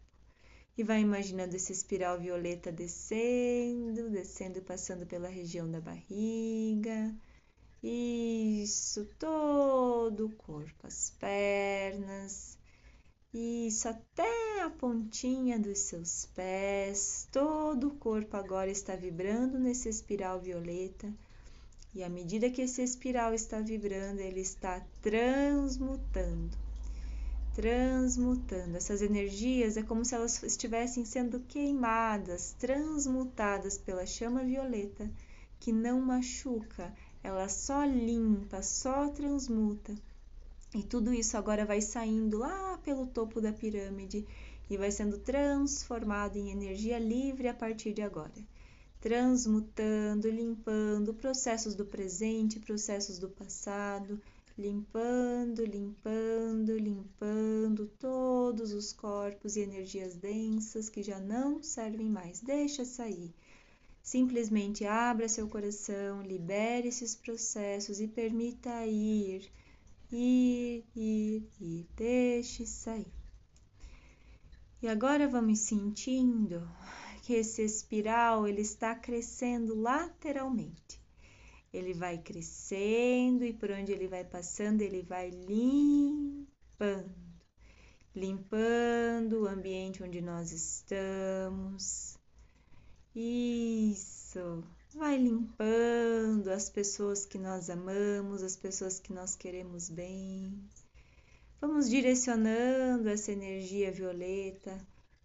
E 0.79 0.83
vai 0.83 1.01
imaginando 1.01 1.57
essa 1.57 1.73
espiral 1.73 2.17
violeta 2.17 2.71
descendo, 2.71 4.09
descendo, 4.09 4.61
passando 4.61 5.05
pela 5.05 5.27
região 5.27 5.69
da 5.69 5.81
barriga. 5.81 7.13
Isso, 7.83 9.03
todo 9.19 10.27
o 10.27 10.35
corpo, 10.37 10.87
as 10.87 11.09
pernas, 11.19 12.57
isso 13.33 13.89
até 13.89 14.61
a 14.61 14.69
pontinha 14.69 15.59
dos 15.59 15.79
seus 15.79 16.27
pés, 16.27 17.27
todo 17.29 17.89
o 17.89 17.95
corpo 17.97 18.37
agora 18.37 18.71
está 18.71 18.95
vibrando 18.95 19.59
nesse 19.59 19.89
espiral 19.89 20.39
violeta. 20.39 21.13
E 21.93 22.01
à 22.01 22.07
medida 22.07 22.49
que 22.49 22.61
esse 22.61 22.81
espiral 22.81 23.33
está 23.33 23.59
vibrando, 23.59 24.21
ele 24.21 24.39
está 24.39 24.79
transmutando. 25.01 26.68
Transmutando. 27.53 28.77
Essas 28.77 29.01
energias 29.01 29.77
é 29.77 29.83
como 29.83 30.05
se 30.05 30.15
elas 30.15 30.41
estivessem 30.43 31.05
sendo 31.05 31.39
queimadas, 31.41 32.55
transmutadas 32.59 33.77
pela 33.77 34.05
chama 34.05 34.43
violeta, 34.43 35.09
que 35.59 35.71
não 35.71 35.99
machuca, 35.99 36.93
ela 37.21 37.49
só 37.49 37.83
limpa, 37.83 38.61
só 38.61 39.09
transmuta 39.09 39.93
e 40.73 40.83
tudo 40.83 41.11
isso 41.11 41.35
agora 41.35 41.65
vai 41.65 41.81
saindo 41.81 42.37
lá 42.37 42.77
pelo 42.83 43.07
topo 43.07 43.41
da 43.41 43.51
pirâmide 43.51 44.25
e 44.69 44.77
vai 44.77 44.91
sendo 44.91 45.17
transformado 45.17 46.37
em 46.37 46.51
energia 46.51 46.99
livre 46.99 47.47
a 47.47 47.53
partir 47.55 47.91
de 47.91 48.03
agora. 48.03 48.31
Transmutando, 49.01 50.29
limpando 50.29 51.13
processos 51.13 51.73
do 51.73 51.85
presente, 51.85 52.59
processos 52.59 53.17
do 53.17 53.29
passado, 53.29 54.21
limpando, 54.59 55.63
limpando, 55.63 56.77
limpando 56.77 57.87
todos 57.97 58.73
os 58.73 58.91
corpos 58.91 59.55
e 59.55 59.61
energias 59.61 60.17
densas 60.17 60.89
que 60.89 61.01
já 61.01 61.17
não 61.17 61.63
servem 61.63 62.09
mais. 62.09 62.41
Deixa 62.41 62.83
sair. 62.83 63.33
Simplesmente 64.03 64.85
abra 64.85 65.29
seu 65.29 65.47
coração, 65.47 66.21
libere 66.21 66.89
esses 66.89 67.15
processos 67.15 68.01
e 68.01 68.07
permita 68.07 68.85
ir, 68.85 69.49
ir, 70.11 70.83
ir, 70.93 71.47
ir, 71.61 71.87
deixe 71.95 72.65
sair. 72.65 73.13
E 74.81 74.89
agora 74.89 75.25
vamos 75.25 75.59
sentindo 75.59 76.69
que 77.21 77.33
esse 77.33 77.61
espiral 77.61 78.45
ele 78.45 78.61
está 78.61 78.93
crescendo 78.93 79.73
lateralmente. 79.73 80.98
Ele 81.71 81.93
vai 81.93 82.17
crescendo 82.17 83.45
e 83.45 83.53
por 83.53 83.71
onde 83.71 83.91
ele 83.91 84.07
vai 84.07 84.23
passando, 84.23 84.81
ele 84.81 85.01
vai 85.03 85.29
limpando, 85.29 87.13
limpando 88.15 89.43
o 89.43 89.47
ambiente 89.47 90.03
onde 90.03 90.21
nós 90.21 90.51
estamos. 90.51 92.17
Isso. 93.15 94.63
Vai 94.95 95.17
limpando 95.17 96.49
as 96.49 96.69
pessoas 96.69 97.25
que 97.25 97.37
nós 97.37 97.69
amamos, 97.69 98.41
as 98.41 98.55
pessoas 98.55 98.99
que 98.99 99.13
nós 99.13 99.35
queremos 99.35 99.89
bem. 99.89 100.67
Vamos 101.61 101.89
direcionando 101.89 103.09
essa 103.09 103.31
energia 103.31 103.91
violeta 103.91 104.77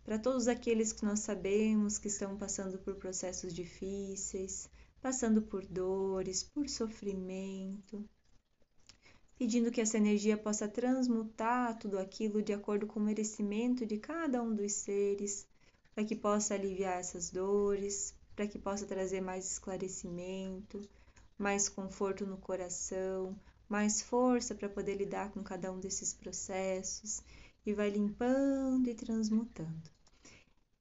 para 0.04 0.18
todos 0.18 0.48
aqueles 0.48 0.92
que 0.92 1.04
nós 1.04 1.20
sabemos 1.20 1.96
que 1.96 2.08
estão 2.08 2.36
passando 2.36 2.76
por 2.78 2.96
processos 2.96 3.54
difíceis, 3.54 4.68
passando 5.04 5.42
por 5.42 5.66
dores, 5.66 6.42
por 6.42 6.66
sofrimento, 6.66 8.02
pedindo 9.36 9.70
que 9.70 9.82
essa 9.82 9.98
energia 9.98 10.34
possa 10.34 10.66
transmutar 10.66 11.78
tudo 11.78 11.98
aquilo 11.98 12.40
de 12.40 12.54
acordo 12.54 12.86
com 12.86 12.98
o 12.98 13.02
merecimento 13.02 13.84
de 13.84 13.98
cada 13.98 14.42
um 14.42 14.54
dos 14.54 14.72
seres, 14.72 15.46
para 15.94 16.06
que 16.06 16.16
possa 16.16 16.54
aliviar 16.54 16.98
essas 16.98 17.28
dores, 17.28 18.14
para 18.34 18.46
que 18.46 18.58
possa 18.58 18.86
trazer 18.86 19.20
mais 19.20 19.44
esclarecimento, 19.52 20.80
mais 21.36 21.68
conforto 21.68 22.24
no 22.24 22.38
coração, 22.38 23.38
mais 23.68 24.00
força 24.00 24.54
para 24.54 24.70
poder 24.70 24.94
lidar 24.94 25.30
com 25.32 25.42
cada 25.42 25.70
um 25.70 25.78
desses 25.78 26.14
processos 26.14 27.20
e 27.66 27.74
vai 27.74 27.90
limpando 27.90 28.88
e 28.88 28.94
transmutando. 28.94 29.93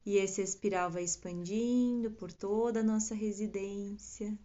E 0.06 0.18
esse 0.18 0.42
espiral 0.42 0.92
vai 0.92 1.04
expandindo 1.04 2.12
por 2.12 2.32
toda 2.32 2.82
a 2.82 2.84
nossa 2.84 3.16
residência, 3.16 4.38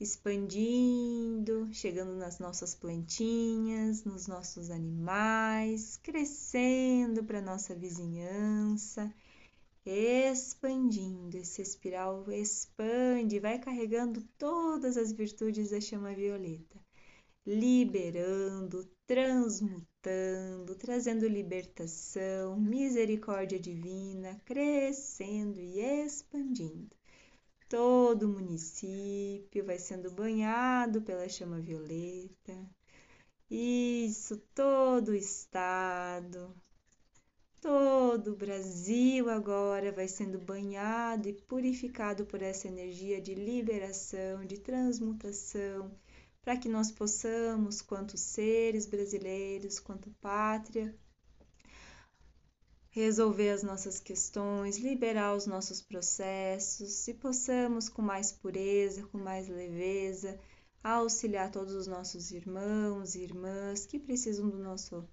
expandindo, 0.00 1.68
chegando 1.72 2.14
nas 2.16 2.38
nossas 2.38 2.74
plantinhas, 2.74 4.04
nos 4.04 4.26
nossos 4.26 4.70
animais, 4.70 5.96
crescendo 6.02 7.22
para 7.22 7.40
nossa 7.40 7.74
vizinhança, 7.74 9.12
expandindo. 9.84 11.36
Esse 11.36 11.62
espiral 11.62 12.30
expande, 12.30 13.40
vai 13.40 13.58
carregando 13.58 14.22
todas 14.36 14.96
as 14.96 15.12
virtudes 15.12 15.70
da 15.70 15.80
chama 15.80 16.12
violeta, 16.14 16.78
liberando, 17.46 18.84
transmutando, 19.06 19.87
trazendo 20.78 21.26
libertação, 21.26 22.58
misericórdia 22.58 23.58
divina, 23.58 24.40
crescendo 24.44 25.60
e 25.60 25.80
expandindo. 25.80 26.96
Todo 27.68 28.22
o 28.24 28.28
município 28.28 29.64
vai 29.64 29.78
sendo 29.78 30.10
banhado 30.10 31.02
pela 31.02 31.28
chama 31.28 31.60
violeta. 31.60 32.54
Isso, 33.50 34.36
todo 34.54 35.10
o 35.10 35.14
estado, 35.14 36.54
todo 37.60 38.32
o 38.32 38.36
Brasil 38.36 39.28
agora 39.28 39.92
vai 39.92 40.08
sendo 40.08 40.38
banhado 40.38 41.28
e 41.28 41.32
purificado 41.32 42.24
por 42.24 42.40
essa 42.42 42.68
energia 42.68 43.20
de 43.20 43.34
liberação, 43.34 44.44
de 44.46 44.58
transmutação 44.58 45.90
para 46.42 46.56
que 46.56 46.68
nós 46.68 46.90
possamos, 46.90 47.82
quanto 47.82 48.16
seres 48.16 48.86
brasileiros, 48.86 49.78
quanto 49.78 50.10
pátria, 50.20 50.94
resolver 52.90 53.50
as 53.50 53.62
nossas 53.62 54.00
questões, 54.00 54.78
liberar 54.78 55.36
os 55.36 55.46
nossos 55.46 55.80
processos 55.80 57.06
e 57.06 57.14
possamos, 57.14 57.88
com 57.88 58.02
mais 58.02 58.32
pureza, 58.32 59.06
com 59.06 59.18
mais 59.18 59.46
leveza, 59.48 60.38
auxiliar 60.82 61.50
todos 61.50 61.74
os 61.74 61.86
nossos 61.86 62.30
irmãos 62.30 63.14
e 63.14 63.22
irmãs 63.22 63.86
que 63.86 63.98
precisam 63.98 64.48
do 64.48 64.58
nosso 64.58 65.06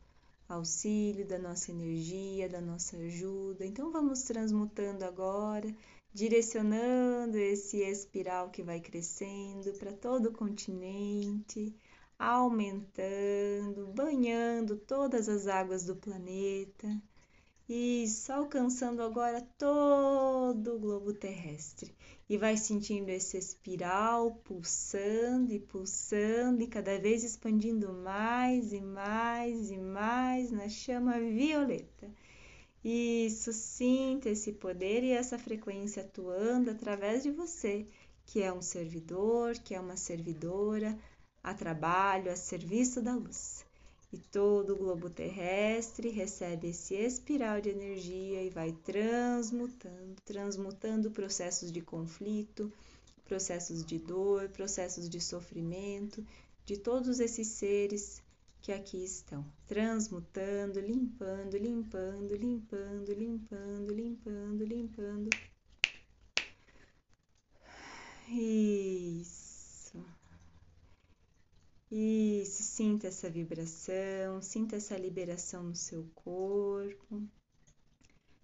auxílio, 0.48 1.28
da 1.28 1.38
nossa 1.38 1.72
energia, 1.72 2.48
da 2.48 2.62
nossa 2.62 2.98
ajuda. 2.98 3.66
Então 3.66 3.92
vamos 3.92 4.24
transmutando 4.24 5.04
agora 5.04 5.68
direcionando 6.16 7.38
esse 7.38 7.84
espiral 7.84 8.50
que 8.50 8.64
vai 8.64 8.80
crescendo 8.80 9.74
para 9.74 9.92
todo 9.92 10.28
o 10.28 10.32
continente, 10.32 11.76
aumentando, 12.18 13.88
banhando 13.94 14.78
todas 14.78 15.28
as 15.28 15.46
águas 15.46 15.84
do 15.84 15.94
planeta. 15.94 16.88
Isso, 17.68 18.32
alcançando 18.32 19.02
agora 19.02 19.42
todo 19.58 20.76
o 20.76 20.80
globo 20.80 21.14
terrestre. 21.14 21.94
E 22.30 22.38
vai 22.38 22.56
sentindo 22.56 23.10
esse 23.10 23.38
espiral 23.38 24.36
pulsando 24.46 25.52
e 25.52 25.60
pulsando 25.60 26.64
e 26.64 26.68
cada 26.68 26.98
vez 26.98 27.26
expandindo 27.26 27.92
mais 27.92 28.72
e 28.72 28.80
mais 28.80 29.70
e 29.70 29.78
mais 29.78 30.50
na 30.50 30.70
chama 30.70 31.20
violeta. 31.20 32.10
Isso, 32.88 33.52
sinta 33.52 34.30
esse 34.30 34.52
poder 34.52 35.04
e 35.04 35.10
essa 35.10 35.40
frequência 35.40 36.04
atuando 36.04 36.70
através 36.70 37.24
de 37.24 37.32
você, 37.32 37.84
que 38.28 38.44
é 38.44 38.54
um 38.54 38.62
servidor, 38.62 39.58
que 39.58 39.74
é 39.74 39.80
uma 39.80 39.98
servidora, 39.98 40.96
a 41.42 41.52
trabalho, 41.52 42.32
a 42.32 42.36
serviço 42.36 43.02
da 43.02 43.16
luz. 43.16 43.66
E 44.14 44.20
todo 44.20 44.74
o 44.74 44.78
globo 44.78 45.10
terrestre 45.10 46.10
recebe 46.10 46.68
esse 46.68 46.94
espiral 46.94 47.60
de 47.60 47.70
energia 47.70 48.44
e 48.44 48.52
vai 48.52 48.72
transmutando, 48.72 50.22
transmutando 50.24 51.10
processos 51.10 51.72
de 51.72 51.82
conflito, 51.82 52.72
processos 53.24 53.84
de 53.84 53.98
dor, 53.98 54.48
processos 54.50 55.10
de 55.10 55.20
sofrimento, 55.20 56.24
de 56.64 56.78
todos 56.78 57.20
esses 57.20 57.48
seres 57.48 58.22
que 58.66 58.72
aqui 58.72 59.04
estão, 59.04 59.46
transmutando, 59.68 60.80
limpando, 60.80 61.56
limpando, 61.56 62.36
limpando, 62.36 63.14
limpando, 63.14 63.94
limpando, 63.94 64.66
limpando. 64.66 65.30
Isso. 68.28 70.04
Isso, 71.92 72.64
sinta 72.64 73.06
essa 73.06 73.30
vibração, 73.30 74.42
sinta 74.42 74.78
essa 74.78 74.98
liberação 74.98 75.62
no 75.62 75.76
seu 75.76 76.10
corpo, 76.16 77.22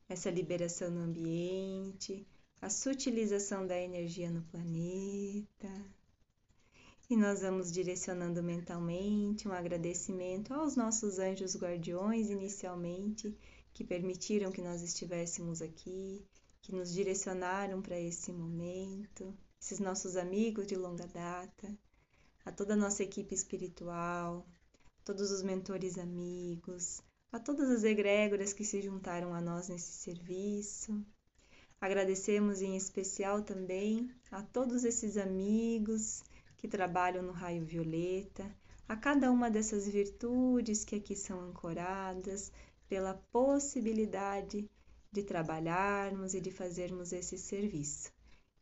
essa 0.08 0.30
liberação 0.30 0.92
no 0.92 1.00
ambiente, 1.00 2.28
a 2.62 2.70
sutilização 2.70 3.66
da 3.66 3.76
energia 3.76 4.30
no 4.30 4.44
planeta. 4.44 6.01
E 7.12 7.18
nós 7.18 7.42
vamos 7.42 7.70
direcionando 7.70 8.42
mentalmente 8.42 9.46
um 9.46 9.52
agradecimento 9.52 10.54
aos 10.54 10.78
nossos 10.78 11.20
anjos 11.20 11.58
guardiões, 11.58 12.30
inicialmente, 12.30 13.38
que 13.74 13.84
permitiram 13.84 14.50
que 14.50 14.62
nós 14.62 14.82
estivéssemos 14.82 15.62
aqui, 15.62 16.26
que 16.62 16.74
nos 16.74 16.94
direcionaram 16.94 17.82
para 17.82 18.00
esse 18.00 18.32
momento, 18.32 19.38
esses 19.60 19.78
nossos 19.78 20.16
amigos 20.16 20.66
de 20.66 20.78
longa 20.78 21.06
data, 21.06 21.78
a 22.46 22.52
toda 22.54 22.76
a 22.76 22.78
nossa 22.78 23.04
equipe 23.04 23.36
espiritual, 23.36 24.48
todos 25.04 25.32
os 25.32 25.44
mentores 25.44 25.98
amigos, 25.98 27.02
a 27.30 27.42
todas 27.42 27.70
as 27.70 27.84
egrégoras 27.84 28.54
que 28.54 28.64
se 28.64 28.82
juntaram 28.82 29.34
a 29.34 29.42
nós 29.42 29.68
nesse 29.68 29.92
serviço. 29.92 31.06
Agradecemos 31.82 32.62
em 32.62 32.78
especial 32.78 33.42
também 33.42 34.10
a 34.32 34.42
todos 34.42 34.86
esses 34.86 35.18
amigos 35.18 36.24
que 36.62 36.68
trabalham 36.68 37.24
no 37.24 37.32
raio 37.32 37.66
violeta, 37.66 38.46
a 38.88 38.96
cada 38.96 39.32
uma 39.32 39.50
dessas 39.50 39.88
virtudes 39.88 40.86
que 40.86 40.96
aqui 40.96 41.16
são 41.16 41.40
ancoradas, 41.42 42.52
pela 42.88 43.16
possibilidade 43.32 44.70
de 45.12 45.24
trabalharmos 45.24 46.36
e 46.36 46.40
de 46.40 46.52
fazermos 46.52 47.12
esse 47.12 47.36
serviço. 47.36 48.12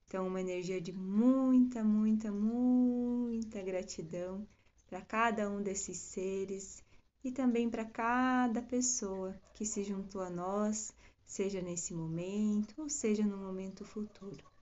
Então, 0.07 0.25
uma 0.25 0.39
energia 0.39 0.79
de 0.79 0.93
muita, 0.93 1.83
muita, 1.83 2.31
muita 2.31 3.61
gratidão 3.61 4.47
para 4.87 5.01
cada 5.01 5.49
um 5.49 5.61
desses 5.61 5.97
seres 5.97 6.81
e 7.21 7.31
também 7.31 7.69
para 7.69 7.83
cada 7.83 8.61
pessoa 8.61 9.35
que 9.53 9.65
se 9.65 9.83
juntou 9.83 10.21
a 10.21 10.29
nós, 10.29 10.93
seja 11.25 11.61
nesse 11.61 11.93
momento 11.93 12.81
ou 12.81 12.89
seja 12.89 13.25
no 13.25 13.37
momento 13.37 13.83
futuro. 13.83 14.58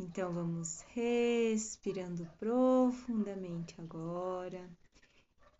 Então 0.00 0.32
vamos 0.32 0.82
respirando 0.94 2.24
profundamente 2.38 3.74
agora. 3.80 4.70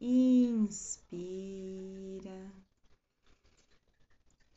Inspira. 0.01 1.19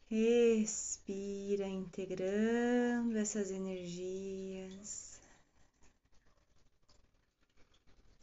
Respira, 0.07 1.67
integrando 1.67 3.17
essas 3.17 3.49
energias. 3.49 5.19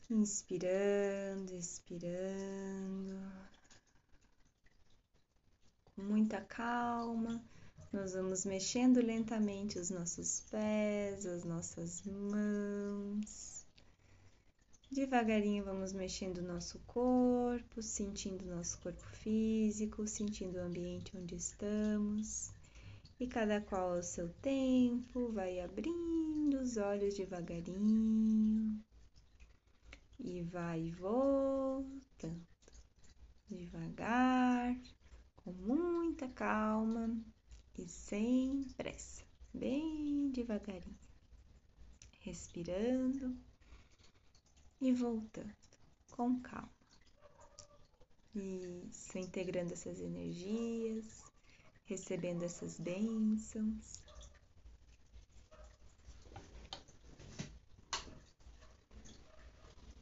Inspirando, 0.08 1.54
expirando. 1.54 3.18
Com 5.96 6.02
muita 6.02 6.40
calma, 6.42 7.42
nós 7.90 8.12
vamos 8.12 8.44
mexendo 8.44 9.00
lentamente 9.00 9.78
os 9.78 9.88
nossos 9.88 10.40
pés, 10.50 11.24
as 11.24 11.44
nossas 11.44 12.02
mãos. 12.02 13.66
Devagarinho 14.90 15.64
vamos 15.64 15.94
mexendo 15.94 16.38
o 16.38 16.46
nosso 16.46 16.78
corpo, 16.80 17.82
sentindo 17.82 18.44
o 18.44 18.56
nosso 18.56 18.78
corpo 18.80 19.02
físico, 19.16 20.06
sentindo 20.06 20.58
o 20.58 20.62
ambiente 20.62 21.16
onde 21.16 21.34
estamos. 21.34 22.50
E 23.18 23.26
cada 23.26 23.60
qual 23.60 23.96
ao 23.96 24.02
seu 24.02 24.28
tempo 24.42 25.32
vai 25.32 25.60
abrindo 25.60 26.60
os 26.60 26.76
olhos 26.76 27.14
devagarinho 27.14 28.78
e 30.18 30.42
vai 30.42 30.90
voltando 30.92 32.46
devagar, 33.48 34.78
com 35.36 35.52
muita 35.52 36.28
calma 36.28 37.16
e 37.78 37.88
sem 37.88 38.64
pressa, 38.76 39.24
bem 39.54 40.30
devagarinho, 40.30 40.98
respirando 42.20 43.36
e 44.80 44.92
voltando 44.92 45.54
com 46.10 46.40
calma. 46.40 46.68
Isso, 48.34 49.16
integrando 49.16 49.72
essas 49.72 50.00
energias, 50.00 51.24
recebendo 51.86 52.42
essas 52.44 52.78
bênçãos. 52.78 54.02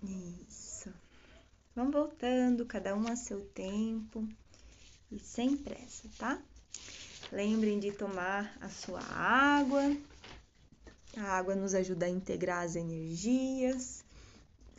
Isso. 0.02 0.92
Vão 1.74 1.90
voltando, 1.90 2.64
cada 2.64 2.94
um 2.94 3.06
a 3.06 3.16
seu 3.16 3.44
tempo 3.50 4.26
e 5.10 5.18
sem 5.18 5.56
pressa, 5.56 6.08
tá? 6.18 6.42
Lembrem 7.32 7.78
de 7.78 7.92
tomar 7.92 8.56
a 8.60 8.68
sua 8.68 9.00
água. 9.00 9.82
A 11.16 11.22
água 11.22 11.54
nos 11.54 11.74
ajuda 11.74 12.06
a 12.06 12.10
integrar 12.10 12.64
as 12.64 12.76
energias 12.76 14.04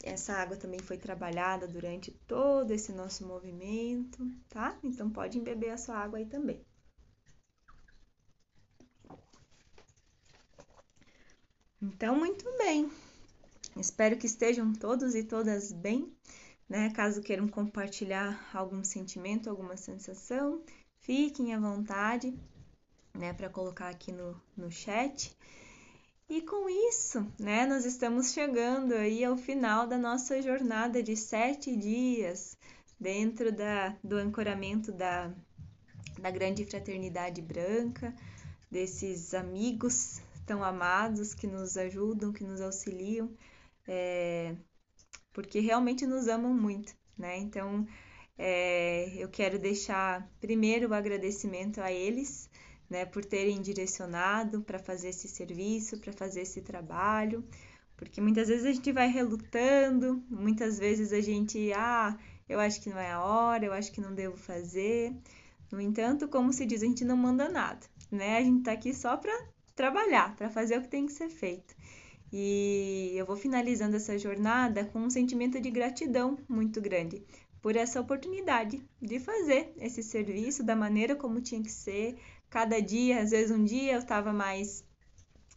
essa 0.04 0.34
água 0.34 0.56
também 0.56 0.80
foi 0.80 0.98
trabalhada 0.98 1.68
durante 1.68 2.12
todo 2.12 2.72
esse 2.72 2.92
nosso 2.92 3.26
movimento, 3.26 4.26
tá? 4.50 4.78
Então 4.84 5.10
pode 5.10 5.40
beber 5.40 5.72
a 5.72 5.78
sua 5.78 5.98
água 5.98 6.20
aí 6.20 6.26
também. 6.26 6.66
Então, 11.82 12.18
muito 12.18 12.46
bem. 12.58 12.90
Espero 13.76 14.18
que 14.18 14.26
estejam 14.26 14.74
todos 14.74 15.14
e 15.14 15.24
todas 15.24 15.72
bem, 15.72 16.12
né? 16.68 16.90
Caso 16.92 17.22
queiram 17.22 17.48
compartilhar 17.48 18.50
algum 18.54 18.84
sentimento, 18.84 19.50
alguma 19.50 19.78
sensação, 19.78 20.64
fiquem 21.08 21.56
à 21.56 21.60
vontade, 21.60 22.38
né, 23.16 23.32
para 23.32 23.50
colocar 23.50 23.88
aqui 23.88 24.12
no, 24.12 24.40
no 24.58 24.70
chat. 24.70 25.36
E 26.30 26.42
com 26.42 26.70
isso, 26.90 27.26
né, 27.40 27.66
nós 27.66 27.86
estamos 27.86 28.34
chegando 28.34 28.94
aí 28.94 29.24
ao 29.24 29.38
final 29.38 29.88
da 29.88 29.98
nossa 29.98 30.42
jornada 30.42 31.02
de 31.02 31.16
sete 31.16 31.74
dias 31.78 32.58
dentro 33.00 33.54
da, 33.54 33.96
do 34.04 34.18
ancoramento 34.18 34.92
da, 34.92 35.34
da 36.20 36.30
grande 36.30 36.66
fraternidade 36.66 37.42
branca, 37.42 38.14
desses 38.70 39.34
amigos 39.34 40.22
tão 40.46 40.62
amados 40.62 41.34
que 41.34 41.48
nos 41.48 41.78
ajudam, 41.78 42.34
que 42.34 42.44
nos 42.44 42.60
auxiliam, 42.60 43.32
é, 43.88 44.54
porque 45.32 45.62
realmente 45.62 46.06
nos 46.06 46.28
amam 46.28 46.54
muito, 46.54 46.94
né? 47.18 47.38
Então, 47.38 47.88
é, 48.38 49.12
eu 49.18 49.30
quero 49.30 49.58
deixar 49.58 50.30
primeiro 50.40 50.90
o 50.90 50.94
agradecimento 50.94 51.82
a 51.82 51.92
eles 51.92 52.50
né, 52.90 53.06
por 53.06 53.26
terem 53.26 53.62
direcionado 53.62 54.62
para 54.62 54.80
fazer 54.80 55.10
esse 55.10 55.28
serviço, 55.28 56.00
para 56.00 56.14
fazer 56.14 56.42
esse 56.42 56.62
trabalho, 56.62 57.44
porque 57.96 58.22
muitas 58.22 58.48
vezes 58.48 58.66
a 58.66 58.72
gente 58.72 58.92
vai 58.92 59.08
relutando, 59.08 60.24
muitas 60.30 60.78
vezes 60.78 61.12
a 61.12 61.20
gente, 61.20 61.72
ah, 61.74 62.18
eu 62.48 62.60
acho 62.60 62.82
que 62.82 62.90
não 62.90 63.00
é 63.00 63.12
a 63.12 63.22
hora, 63.22 63.66
eu 63.66 63.74
acho 63.74 63.92
que 63.92 64.00
não 64.00 64.14
devo 64.14 64.38
fazer. 64.38 65.14
No 65.72 65.82
entanto, 65.82 66.28
como 66.28 66.54
se 66.54 66.66
diz, 66.66 66.84
a 66.84 66.86
gente 66.86 67.04
não 67.04 67.18
manda 67.18 67.50
nada, 67.50 67.86
né? 68.12 68.38
A 68.38 68.44
gente 68.44 68.60
está 68.60 68.72
aqui 68.72 68.94
só 68.94 69.18
para 69.18 69.34
trabalhar, 69.76 70.36
para 70.36 70.50
fazer 70.50 70.78
o 70.78 70.82
que 70.82 70.88
tem 70.88 71.06
que 71.06 71.12
ser 71.12 71.30
feito. 71.30 71.76
E 72.32 73.14
eu 73.16 73.26
vou 73.26 73.36
finalizando 73.36 73.96
essa 73.96 74.18
jornada 74.18 74.86
com 74.86 75.00
um 75.00 75.10
sentimento 75.10 75.60
de 75.60 75.72
gratidão 75.72 76.38
muito 76.48 76.80
grande 76.80 77.24
por 77.62 77.76
essa 77.76 78.00
oportunidade 78.00 78.84
de 79.02 79.20
fazer 79.20 79.74
esse 79.78 80.04
serviço 80.04 80.64
da 80.64 80.76
maneira 80.76 81.16
como 81.16 81.42
tinha 81.42 81.62
que 81.62 81.72
ser, 81.72 82.18
cada 82.50 82.80
dia, 82.82 83.22
às 83.22 83.32
vezes 83.32 83.52
um 83.52 83.64
dia 83.64 83.94
eu 83.94 84.00
estava 84.00 84.32
mais 84.34 84.86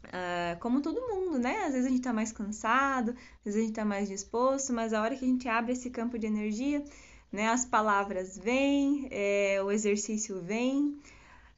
Uh, 0.07 0.59
como 0.61 0.81
todo 0.81 0.99
mundo, 1.09 1.39
né? 1.39 1.65
Às 1.65 1.75
vezes 1.75 1.87
a 1.87 1.91
gente 1.91 2.01
tá 2.01 2.13
mais 2.13 2.33
cansado, 2.33 3.11
às 3.11 3.45
vezes 3.45 3.61
a 3.61 3.67
gente 3.67 3.75
tá 3.75 3.85
mais 3.85 4.09
disposto, 4.09 4.73
mas 4.73 4.95
a 4.95 5.03
hora 5.03 5.15
que 5.15 5.25
a 5.25 5.29
gente 5.29 5.47
abre 5.47 5.73
esse 5.73 5.91
campo 5.91 6.19
de 6.19 6.27
energia, 6.27 6.83
né? 7.31 7.49
As 7.49 7.67
palavras 7.67 8.39
vêm, 8.39 9.09
é, 9.11 9.63
o 9.63 9.71
exercício 9.71 10.41
vem, 10.41 10.99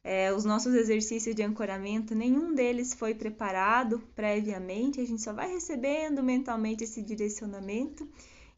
é, 0.03 0.33
os 0.33 0.43
nossos 0.43 0.75
exercícios 0.75 1.33
de 1.33 1.41
ancoramento, 1.41 2.13
nenhum 2.13 2.53
deles 2.53 2.93
foi 2.93 3.15
preparado 3.15 4.03
previamente, 4.13 4.99
a 4.99 5.05
gente 5.05 5.21
só 5.21 5.31
vai 5.31 5.49
recebendo 5.49 6.21
mentalmente 6.21 6.83
esse 6.83 7.01
direcionamento 7.01 8.07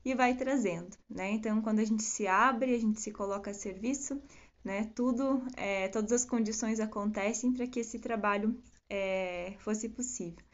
e 0.06 0.14
vai 0.14 0.36
trazendo, 0.36 0.96
né? 1.10 1.32
Então, 1.32 1.62
quando 1.64 1.80
a 1.80 1.84
gente 1.84 2.04
se 2.04 2.28
abre, 2.28 2.76
a 2.76 2.80
gente 2.80 3.02
se 3.02 3.12
coloca 3.12 3.50
a 3.50 3.54
serviço, 3.56 4.22
né? 4.64 4.92
Tudo, 4.96 5.44
é, 5.58 5.88
todas 5.88 6.12
as 6.12 6.24
condições 6.24 6.80
acontecem 6.80 7.52
para 7.52 7.66
que 7.66 7.80
esse 7.80 7.98
trabalho 7.98 8.56
é, 8.88 9.56
fosse 9.60 9.90
possível. 9.90 10.46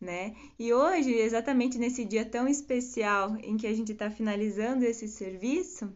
Né? 0.00 0.36
E 0.56 0.72
hoje, 0.72 1.10
exatamente 1.12 1.76
nesse 1.76 2.04
dia 2.04 2.24
tão 2.24 2.46
especial 2.46 3.36
em 3.42 3.56
que 3.56 3.66
a 3.66 3.74
gente 3.74 3.90
está 3.90 4.08
finalizando 4.08 4.84
esse 4.84 5.08
serviço, 5.08 5.92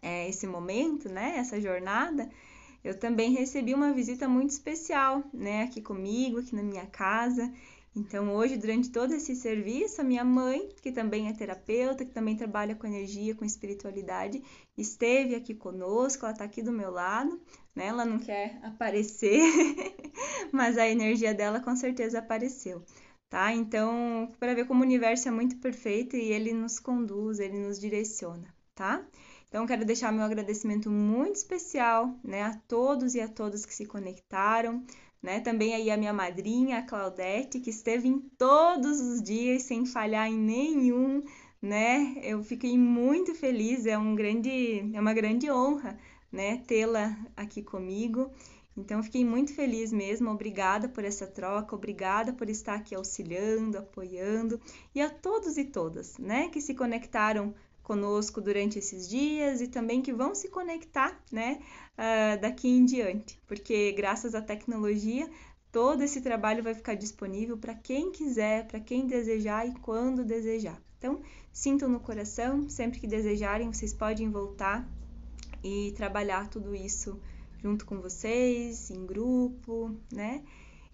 é, 0.00 0.28
esse 0.28 0.46
momento, 0.46 1.08
né? 1.08 1.36
Essa 1.36 1.60
jornada, 1.60 2.30
eu 2.84 2.96
também 2.96 3.32
recebi 3.32 3.74
uma 3.74 3.92
visita 3.92 4.28
muito 4.28 4.50
especial, 4.50 5.24
né? 5.34 5.64
Aqui 5.64 5.80
comigo, 5.80 6.38
aqui 6.38 6.54
na 6.54 6.62
minha 6.62 6.86
casa. 6.86 7.52
Então, 7.98 8.32
hoje, 8.32 8.56
durante 8.56 8.90
todo 8.90 9.12
esse 9.12 9.34
serviço, 9.34 10.00
a 10.00 10.04
minha 10.04 10.24
mãe, 10.24 10.68
que 10.80 10.92
também 10.92 11.28
é 11.28 11.32
terapeuta, 11.32 12.04
que 12.04 12.12
também 12.12 12.36
trabalha 12.36 12.76
com 12.76 12.86
energia, 12.86 13.34
com 13.34 13.44
espiritualidade, 13.44 14.40
esteve 14.76 15.34
aqui 15.34 15.52
conosco, 15.52 16.24
ela 16.24 16.32
está 16.32 16.44
aqui 16.44 16.62
do 16.62 16.70
meu 16.70 16.92
lado, 16.92 17.40
né? 17.74 17.86
Ela 17.86 18.04
não 18.04 18.20
quer 18.20 18.60
aparecer, 18.62 19.42
mas 20.52 20.78
a 20.78 20.88
energia 20.88 21.34
dela 21.34 21.58
com 21.58 21.74
certeza 21.74 22.20
apareceu, 22.20 22.84
tá? 23.28 23.52
Então, 23.52 24.30
para 24.38 24.54
ver 24.54 24.66
como 24.66 24.80
o 24.80 24.86
universo 24.86 25.26
é 25.26 25.32
muito 25.32 25.56
perfeito 25.56 26.16
e 26.16 26.30
ele 26.32 26.52
nos 26.52 26.78
conduz, 26.78 27.40
ele 27.40 27.58
nos 27.58 27.80
direciona, 27.80 28.54
tá? 28.76 29.04
Então, 29.48 29.66
quero 29.66 29.84
deixar 29.84 30.12
meu 30.12 30.22
agradecimento 30.22 30.90
muito 30.90 31.36
especial, 31.36 32.14
né, 32.22 32.42
a 32.42 32.54
todos 32.68 33.14
e 33.14 33.20
a 33.20 33.26
todas 33.26 33.64
que 33.64 33.74
se 33.74 33.86
conectaram, 33.86 34.84
né? 35.22 35.40
Também 35.40 35.74
aí 35.74 35.90
a 35.90 35.96
minha 35.96 36.12
madrinha, 36.12 36.78
a 36.78 36.82
Claudete, 36.82 37.60
que 37.60 37.70
esteve 37.70 38.08
em 38.08 38.18
todos 38.18 39.00
os 39.00 39.22
dias 39.22 39.62
sem 39.64 39.84
falhar 39.84 40.28
em 40.28 40.38
nenhum, 40.38 41.22
né? 41.60 42.14
Eu 42.22 42.42
fiquei 42.42 42.78
muito 42.78 43.34
feliz, 43.34 43.86
é 43.86 43.98
um 43.98 44.14
grande, 44.14 44.90
é 44.94 45.00
uma 45.00 45.12
grande 45.12 45.50
honra, 45.50 45.98
né, 46.30 46.58
tê-la 46.66 47.16
aqui 47.36 47.62
comigo. 47.62 48.30
Então 48.76 49.02
fiquei 49.02 49.24
muito 49.24 49.52
feliz 49.52 49.92
mesmo, 49.92 50.30
obrigada 50.30 50.88
por 50.88 51.04
essa 51.04 51.26
troca, 51.26 51.74
obrigada 51.74 52.32
por 52.32 52.48
estar 52.48 52.74
aqui 52.74 52.94
auxiliando, 52.94 53.76
apoiando 53.76 54.60
e 54.94 55.00
a 55.00 55.10
todos 55.10 55.58
e 55.58 55.64
todas, 55.64 56.16
né, 56.16 56.48
que 56.48 56.60
se 56.60 56.74
conectaram 56.74 57.52
conosco 57.88 58.38
durante 58.42 58.78
esses 58.78 59.08
dias 59.08 59.62
e 59.62 59.66
também 59.66 60.02
que 60.02 60.12
vão 60.12 60.34
se 60.34 60.48
conectar, 60.48 61.18
né, 61.32 61.58
uh, 61.94 62.38
daqui 62.38 62.68
em 62.68 62.84
diante, 62.84 63.40
porque 63.46 63.92
graças 63.92 64.34
à 64.34 64.42
tecnologia 64.42 65.28
todo 65.72 66.02
esse 66.02 66.20
trabalho 66.20 66.62
vai 66.62 66.74
ficar 66.74 66.94
disponível 66.94 67.56
para 67.56 67.74
quem 67.74 68.12
quiser, 68.12 68.66
para 68.66 68.78
quem 68.78 69.06
desejar 69.06 69.66
e 69.66 69.72
quando 69.80 70.22
desejar. 70.24 70.80
Então, 70.98 71.20
sintam 71.52 71.88
no 71.88 72.00
coração, 72.00 72.68
sempre 72.68 73.00
que 73.00 73.06
desejarem, 73.06 73.72
vocês 73.72 73.94
podem 73.94 74.30
voltar 74.30 74.86
e 75.64 75.92
trabalhar 75.96 76.48
tudo 76.48 76.74
isso 76.74 77.18
junto 77.62 77.86
com 77.86 78.00
vocês, 78.00 78.90
em 78.90 79.06
grupo, 79.06 79.94
né? 80.12 80.42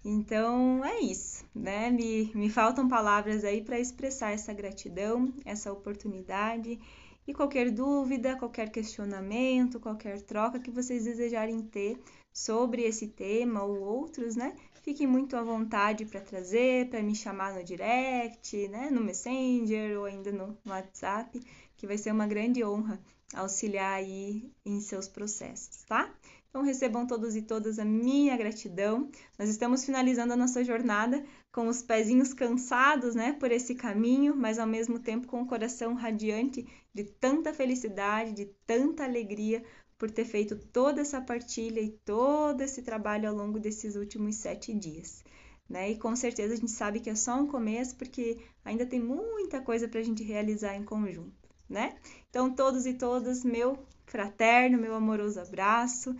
Então 0.05 0.85
é 0.85 0.99
isso, 1.01 1.43
né? 1.53 1.89
Me, 1.89 2.31
me 2.35 2.49
faltam 2.49 2.87
palavras 2.87 3.43
aí 3.43 3.61
para 3.61 3.77
expressar 3.79 4.31
essa 4.31 4.53
gratidão, 4.53 5.33
essa 5.43 5.71
oportunidade 5.73 6.79
E 7.27 7.33
qualquer 7.35 7.71
dúvida, 7.71 8.37
qualquer 8.37 8.71
questionamento, 8.71 9.79
qualquer 9.79 10.21
troca 10.23 10.59
que 10.59 10.71
vocês 10.71 11.05
desejarem 11.05 11.61
ter 11.63 11.99
sobre 12.33 12.83
esse 12.83 13.07
tema 13.09 13.63
ou 13.63 13.81
outros, 13.81 14.35
né? 14.37 14.55
Fiquem 14.83 15.07
muito 15.07 15.37
à 15.37 15.43
vontade 15.43 16.05
para 16.05 16.21
trazer, 16.21 16.89
para 16.89 17.03
me 17.03 17.15
chamar 17.15 17.53
no 17.55 17.63
direct, 17.65 18.67
né? 18.69 18.91
No 18.91 19.01
Messenger 19.03 19.99
ou 19.99 20.05
ainda 20.05 20.31
no 20.33 20.57
WhatsApp, 20.67 21.39
que 21.77 21.87
vai 21.87 21.97
ser 21.99 22.11
uma 22.13 22.27
grande 22.27 22.63
honra 22.65 23.01
auxiliar 23.35 23.95
aí 23.95 24.51
em 24.65 24.81
seus 24.81 25.07
processos, 25.09 25.83
tá? 25.85 26.13
Então 26.55 26.63
recebam 26.63 27.05
todos 27.05 27.35
e 27.35 27.41
todas 27.41 27.79
a 27.79 27.83
minha 27.83 28.37
gratidão. 28.37 29.11
Nós 29.37 29.49
estamos 29.49 29.83
finalizando 29.83 30.31
a 30.31 30.37
nossa 30.37 30.63
jornada 30.63 31.21
com 31.51 31.67
os 31.67 31.81
pezinhos 31.81 32.33
cansados, 32.33 33.13
né, 33.13 33.33
por 33.33 33.51
esse 33.51 33.75
caminho, 33.75 34.33
mas 34.33 34.57
ao 34.57 34.65
mesmo 34.65 34.97
tempo 34.97 35.27
com 35.27 35.41
o 35.41 35.45
coração 35.45 35.93
radiante 35.93 36.65
de 36.93 37.03
tanta 37.03 37.53
felicidade, 37.53 38.31
de 38.31 38.45
tanta 38.65 39.03
alegria 39.03 39.65
por 39.97 40.09
ter 40.09 40.23
feito 40.23 40.55
toda 40.55 41.01
essa 41.01 41.19
partilha 41.19 41.81
e 41.81 41.89
todo 41.89 42.61
esse 42.61 42.81
trabalho 42.81 43.27
ao 43.27 43.35
longo 43.35 43.59
desses 43.59 43.97
últimos 43.97 44.35
sete 44.37 44.73
dias. 44.73 45.25
Né? 45.67 45.91
E 45.91 45.97
com 45.97 46.15
certeza 46.15 46.53
a 46.53 46.57
gente 46.57 46.71
sabe 46.71 47.01
que 47.01 47.09
é 47.09 47.15
só 47.15 47.35
um 47.35 47.47
começo, 47.47 47.97
porque 47.97 48.37
ainda 48.63 48.85
tem 48.85 49.01
muita 49.01 49.59
coisa 49.59 49.89
para 49.89 49.99
a 49.99 50.03
gente 50.03 50.23
realizar 50.23 50.73
em 50.77 50.85
conjunto, 50.85 51.49
né? 51.69 51.97
Então, 52.29 52.55
todos 52.55 52.85
e 52.85 52.93
todas, 52.93 53.43
meu 53.43 53.77
fraterno, 54.05 54.77
meu 54.77 54.95
amoroso 54.95 55.41
abraço. 55.41 56.15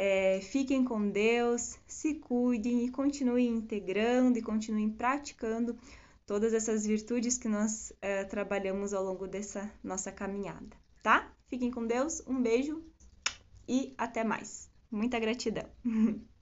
É, 0.00 0.40
fiquem 0.40 0.84
com 0.84 1.10
Deus, 1.10 1.76
se 1.84 2.14
cuidem 2.14 2.84
e 2.84 2.88
continuem 2.88 3.48
integrando 3.48 4.38
e 4.38 4.42
continuem 4.42 4.88
praticando 4.88 5.76
todas 6.24 6.54
essas 6.54 6.86
virtudes 6.86 7.36
que 7.36 7.48
nós 7.48 7.92
é, 8.00 8.22
trabalhamos 8.22 8.94
ao 8.94 9.02
longo 9.02 9.26
dessa 9.26 9.68
nossa 9.82 10.12
caminhada, 10.12 10.76
tá? 11.02 11.34
Fiquem 11.48 11.72
com 11.72 11.84
Deus, 11.84 12.22
um 12.28 12.40
beijo 12.40 12.80
e 13.66 13.92
até 13.98 14.22
mais. 14.22 14.70
Muita 14.88 15.18
gratidão! 15.18 15.68